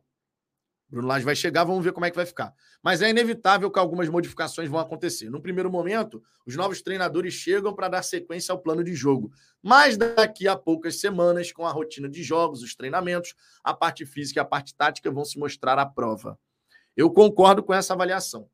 [0.90, 2.54] Bruno Lage vai chegar, vamos ver como é que vai ficar.
[2.82, 5.28] Mas é inevitável que algumas modificações vão acontecer.
[5.28, 9.30] No primeiro momento, os novos treinadores chegam para dar sequência ao plano de jogo.
[9.62, 14.40] Mas daqui a poucas semanas, com a rotina de jogos, os treinamentos, a parte física
[14.40, 16.38] e a parte tática vão se mostrar à prova.
[16.96, 18.48] Eu concordo com essa avaliação.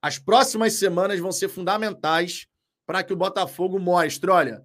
[0.00, 2.46] As próximas semanas vão ser fundamentais
[2.86, 4.64] para que o Botafogo mostre: olha,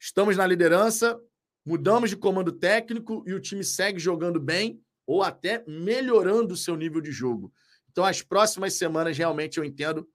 [0.00, 1.16] estamos na liderança,
[1.64, 6.76] mudamos de comando técnico e o time segue jogando bem ou até melhorando o seu
[6.76, 7.52] nível de jogo.
[7.90, 10.08] Então, as próximas semanas, realmente, eu entendo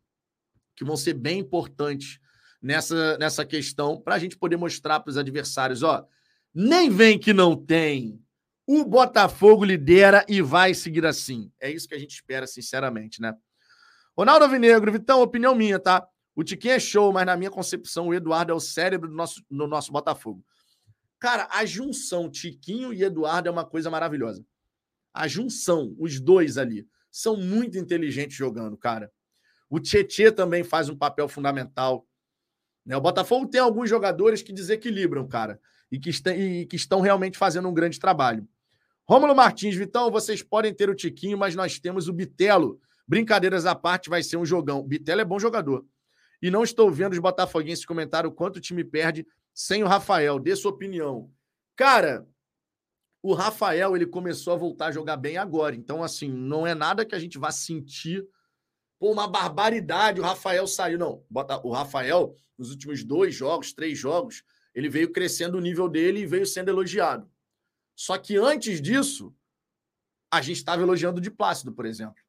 [0.75, 2.19] que vão ser bem importantes
[2.61, 6.05] nessa, nessa questão para a gente poder mostrar para os adversários: ó,
[6.53, 8.21] nem vem que não tem.
[8.67, 11.51] O Botafogo lidera e vai seguir assim.
[11.59, 13.33] É isso que a gente espera, sinceramente, né?
[14.15, 16.05] Ronaldo Vinegro, Vitão, opinião minha, tá?
[16.35, 19.41] O Tiquinho é show, mas na minha concepção, o Eduardo é o cérebro do nosso,
[19.49, 20.43] do nosso Botafogo.
[21.17, 24.45] Cara, a junção Tiquinho e Eduardo é uma coisa maravilhosa
[25.19, 29.11] a junção, os dois ali, são muito inteligentes jogando, cara.
[29.69, 32.07] O Tietê também faz um papel fundamental.
[32.85, 32.95] Né?
[32.95, 35.59] O Botafogo tem alguns jogadores que desequilibram, cara,
[35.91, 38.47] e que, está, e que estão realmente fazendo um grande trabalho.
[39.05, 42.79] Rômulo Martins, Vitão, vocês podem ter o Tiquinho, mas nós temos o Bitelo.
[43.05, 44.87] Brincadeiras à parte, vai ser um jogão.
[44.87, 45.85] Bitelo é bom jogador.
[46.41, 50.39] E não estou vendo os botafoguenses comentar o quanto o time perde sem o Rafael.
[50.39, 51.29] Dê sua opinião.
[51.75, 52.25] Cara,
[53.21, 55.75] o Rafael, ele começou a voltar a jogar bem agora.
[55.75, 58.25] Então, assim, não é nada que a gente vá sentir.
[58.97, 60.97] Pô, uma barbaridade, o Rafael saiu.
[60.97, 61.23] Não,
[61.63, 64.43] o Rafael, nos últimos dois jogos, três jogos,
[64.73, 67.29] ele veio crescendo o nível dele e veio sendo elogiado.
[67.95, 69.35] Só que antes disso,
[70.31, 72.21] a gente estava elogiando de Plácido, por exemplo.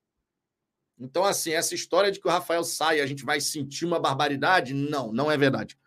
[0.99, 3.99] Então, assim, essa história de que o Rafael sai e a gente vai sentir uma
[3.99, 5.79] barbaridade, não, não é verdade.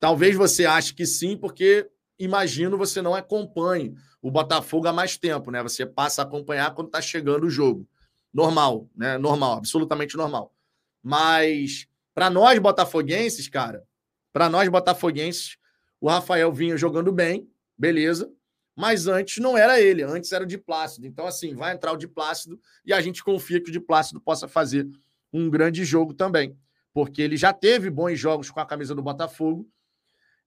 [0.00, 1.88] Talvez você ache que sim, porque
[2.24, 5.62] imagino você não acompanhe o Botafogo há mais tempo, né?
[5.62, 7.88] Você passa a acompanhar quando está chegando o jogo.
[8.32, 9.18] Normal, né?
[9.18, 10.54] Normal, absolutamente normal.
[11.02, 13.84] Mas para nós botafoguenses, cara,
[14.32, 15.56] para nós botafoguenses,
[16.00, 18.32] o Rafael vinha jogando bem, beleza.
[18.74, 21.06] Mas antes não era ele, antes era o de Plácido.
[21.06, 24.20] Então, assim, vai entrar o de Plácido e a gente confia que o de Plácido
[24.20, 24.88] possa fazer
[25.32, 26.56] um grande jogo também.
[26.94, 29.68] Porque ele já teve bons jogos com a camisa do Botafogo.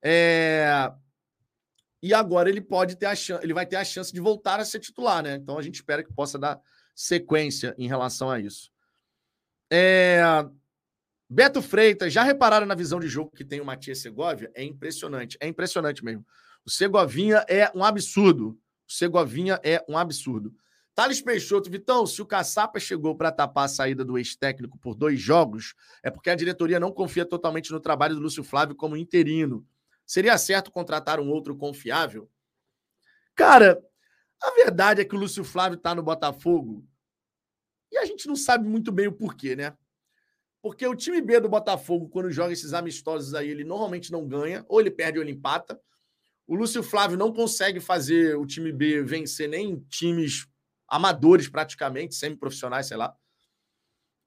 [0.02, 0.92] É...
[2.06, 4.64] E agora ele pode ter a chance, ele vai ter a chance de voltar a
[4.64, 5.38] ser titular, né?
[5.38, 6.62] Então a gente espera que possa dar
[6.94, 8.70] sequência em relação a isso.
[9.74, 10.22] É...
[11.28, 14.52] Beto Freitas, já repararam na visão de jogo que tem o Matias Segovia?
[14.54, 16.24] É impressionante, é impressionante mesmo.
[16.64, 18.50] O Segovinha é um absurdo.
[18.88, 20.54] O Segovinha é um absurdo.
[20.94, 25.20] Thales Peixoto, Vitão, se o Caçapa chegou para tapar a saída do ex-técnico por dois
[25.20, 25.74] jogos,
[26.04, 29.66] é porque a diretoria não confia totalmente no trabalho do Lúcio Flávio como interino.
[30.06, 32.30] Seria certo contratar um outro confiável?
[33.34, 33.84] Cara,
[34.42, 36.86] a verdade é que o Lúcio Flávio está no Botafogo
[37.92, 39.76] e a gente não sabe muito bem o porquê, né?
[40.62, 44.66] Porque o time B do Botafogo, quando joga esses amistosos aí, ele normalmente não ganha,
[44.68, 45.80] ou ele perde ou ele empata.
[46.48, 50.48] O Lúcio Flávio não consegue fazer o time B vencer nem times
[50.88, 53.16] amadores, praticamente, semi-profissionais, sei lá.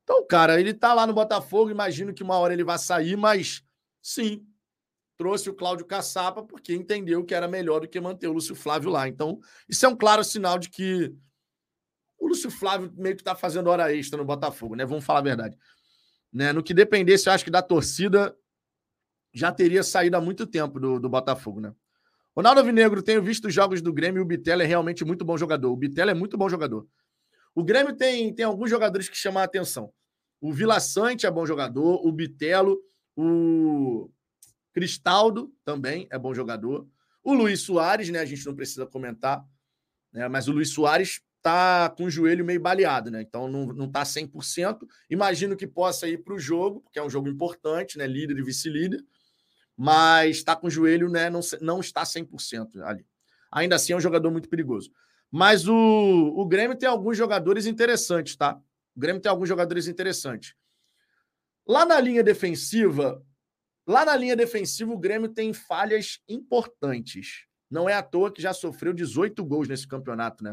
[0.05, 3.63] Então, cara, ele tá lá no Botafogo, imagino que uma hora ele vai sair, mas
[4.01, 4.47] sim,
[5.19, 8.89] trouxe o Cláudio Caçapa porque entendeu que era melhor do que manter o Lúcio Flávio
[8.89, 9.09] lá.
[9.09, 11.13] Então, isso é um claro sinal de que
[12.19, 14.87] o Lúcio Flávio meio que tá fazendo hora extra no Botafogo, né?
[14.87, 15.59] Vamos falar a verdade.
[16.33, 16.53] Né?
[16.53, 18.35] No que dependesse, eu acho que da torcida
[19.35, 21.75] já teria saído há muito tempo do, do Botafogo, né?
[22.35, 25.37] Ronaldo Vinegro, tenho visto os jogos do Grêmio e o Bitelo é realmente muito bom
[25.37, 25.73] jogador.
[25.73, 26.87] O Bitelo é muito bom jogador.
[27.53, 29.93] O Grêmio tem, tem alguns jogadores que chamam a atenção.
[30.41, 32.81] O Vila Sante é bom jogador, o Bitelo,
[33.17, 34.09] o
[34.73, 36.87] Cristaldo também é bom jogador.
[37.23, 38.21] O Luiz Soares, né?
[38.21, 39.45] A gente não precisa comentar,
[40.13, 40.29] né?
[40.29, 43.23] Mas o Luiz Soares tá com o joelho meio baleado, né?
[43.23, 44.87] Então não, não tá 100%.
[45.11, 48.07] Imagino que possa ir para o jogo, porque é um jogo importante, né?
[48.07, 49.05] Líder e vice-líder
[49.81, 51.31] mas está com o joelho, né?
[51.31, 53.07] Não, não está 100% ali.
[53.53, 54.91] Ainda assim, é um jogador muito perigoso.
[55.31, 58.61] Mas o, o Grêmio tem alguns jogadores interessantes, tá?
[58.97, 60.55] O Grêmio tem alguns jogadores interessantes.
[61.65, 63.25] Lá na linha defensiva,
[63.89, 67.47] lá na linha defensiva, o Grêmio tem falhas importantes.
[67.71, 70.53] Não é à toa que já sofreu 18 gols nesse campeonato, né?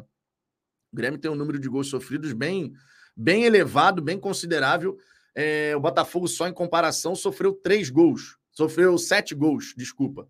[0.91, 2.73] O Grêmio tem um número de gols sofridos bem,
[3.15, 4.97] bem elevado, bem considerável.
[5.35, 8.37] É, o Botafogo, só em comparação, sofreu três gols.
[8.51, 10.29] Sofreu sete gols, desculpa.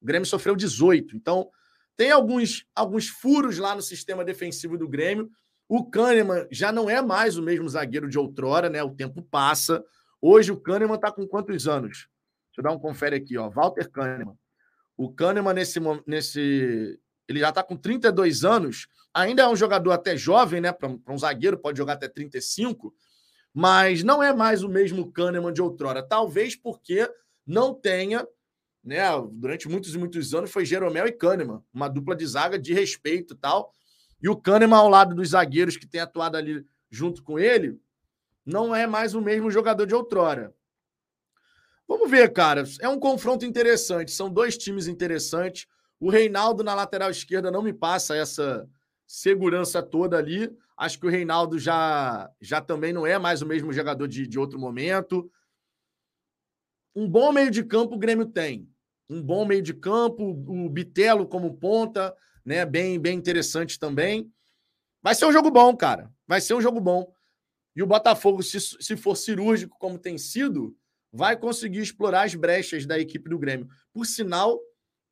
[0.00, 1.16] O Grêmio sofreu 18.
[1.16, 1.50] Então,
[1.96, 5.30] tem alguns, alguns furos lá no sistema defensivo do Grêmio.
[5.66, 8.82] O Kahneman já não é mais o mesmo zagueiro de outrora, né?
[8.82, 9.82] O tempo passa.
[10.20, 12.08] Hoje o Kahneman está com quantos anos?
[12.52, 13.48] Deixa eu dar um confere aqui, ó.
[13.48, 14.36] Walter Kahneman.
[14.94, 17.00] O Kahneman, nesse, nesse.
[17.26, 18.88] Ele já está com 32 anos.
[19.14, 20.70] Ainda é um jogador até jovem, né?
[20.70, 22.94] Para um zagueiro, pode jogar até 35.
[23.54, 26.02] Mas não é mais o mesmo Kahneman de outrora.
[26.02, 27.10] Talvez porque
[27.46, 28.26] não tenha,
[28.84, 29.02] né?
[29.32, 33.32] Durante muitos e muitos anos foi Jeromel e Kahneman, uma dupla de zaga de respeito
[33.32, 33.72] e tal.
[34.22, 37.80] E o Kahneman ao lado dos zagueiros que tem atuado ali junto com ele,
[38.44, 40.54] não é mais o mesmo jogador de outrora.
[41.92, 42.64] Vamos ver, cara.
[42.80, 44.12] É um confronto interessante.
[44.12, 45.66] São dois times interessantes.
[46.00, 48.66] O Reinaldo na lateral esquerda não me passa essa
[49.06, 50.50] segurança toda ali.
[50.74, 54.38] Acho que o Reinaldo já, já também não é mais o mesmo jogador de, de
[54.38, 55.30] outro momento.
[56.96, 58.66] Um bom meio de campo o Grêmio tem.
[59.06, 62.64] Um bom meio de campo, o Bitelo como ponta, né?
[62.64, 64.32] Bem, bem interessante também.
[65.02, 66.10] Vai ser um jogo bom, cara.
[66.26, 67.12] Vai ser um jogo bom.
[67.76, 70.74] E o Botafogo, se, se for cirúrgico como tem sido,
[71.12, 73.68] vai conseguir explorar as brechas da equipe do Grêmio.
[73.92, 74.58] Por sinal,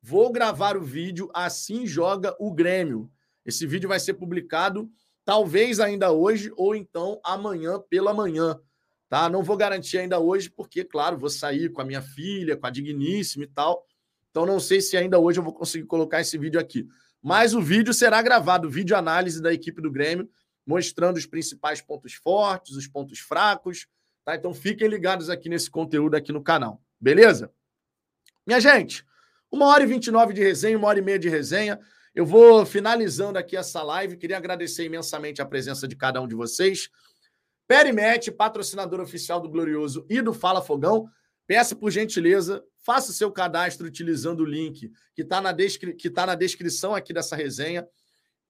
[0.01, 3.11] vou gravar o vídeo Assim Joga o Grêmio.
[3.45, 4.89] Esse vídeo vai ser publicado
[5.23, 8.59] talvez ainda hoje ou então amanhã pela manhã.
[9.07, 9.29] Tá?
[9.29, 12.69] Não vou garantir ainda hoje, porque, claro, vou sair com a minha filha, com a
[12.69, 13.85] Digníssima e tal.
[14.29, 16.87] Então, não sei se ainda hoje eu vou conseguir colocar esse vídeo aqui.
[17.21, 20.29] Mas o vídeo será gravado, vídeo análise da equipe do Grêmio,
[20.65, 23.85] mostrando os principais pontos fortes, os pontos fracos.
[24.23, 24.35] Tá?
[24.35, 26.81] Então, fiquem ligados aqui nesse conteúdo aqui no canal.
[26.99, 27.51] Beleza?
[28.45, 29.05] Minha gente,
[29.51, 31.79] uma hora e vinte e nove de resenha, uma hora e meia de resenha.
[32.13, 34.17] Eu vou finalizando aqui essa live.
[34.17, 36.89] Queria agradecer imensamente a presença de cada um de vocês.
[37.67, 41.07] Perimet, patrocinador oficial do Glorioso e do Fala Fogão.
[41.47, 46.25] Peça por gentileza, faça o seu cadastro utilizando o link que está na, descri tá
[46.25, 47.87] na descrição aqui dessa resenha,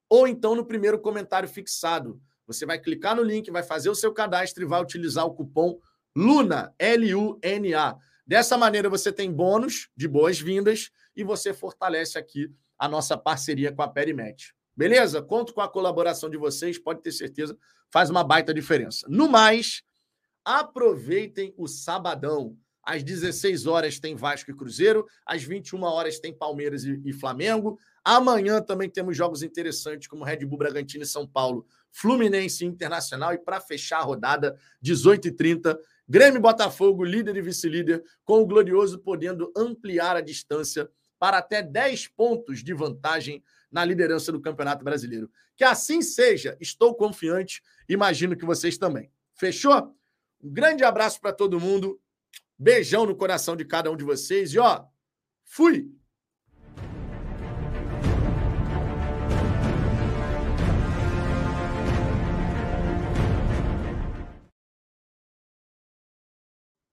[0.10, 2.22] ou então no primeiro comentário fixado.
[2.48, 5.80] Você vai clicar no link, vai fazer o seu cadastro e vai utilizar o cupom
[6.16, 7.98] LUNA, L-U-N-A.
[8.26, 13.82] Dessa maneira, você tem bônus de boas-vindas e você fortalece aqui a nossa parceria com
[13.82, 14.54] a Perimet.
[14.76, 15.22] Beleza?
[15.22, 17.58] Conto com a colaboração de vocês, pode ter certeza,
[17.92, 19.06] faz uma baita diferença.
[19.10, 19.84] No mais,
[20.44, 22.58] aproveitem o sabadão.
[22.84, 27.78] Às 16 horas tem Vasco e Cruzeiro, às 21 horas tem Palmeiras e, e Flamengo.
[28.04, 33.38] Amanhã também temos jogos interessantes como Red Bull Bragantino e São Paulo, Fluminense Internacional e
[33.38, 35.78] para fechar a rodada 18h30,
[36.08, 40.90] Grêmio Botafogo, líder e vice-líder, com o Glorioso podendo ampliar a distância
[41.20, 45.30] para até 10 pontos de vantagem na liderança do Campeonato Brasileiro.
[45.56, 49.12] Que assim seja, estou confiante, imagino que vocês também.
[49.36, 49.96] Fechou?
[50.42, 52.02] Um grande abraço para todo mundo.
[52.58, 54.84] Beijão no coração de cada um de vocês e ó,
[55.46, 55.92] fui!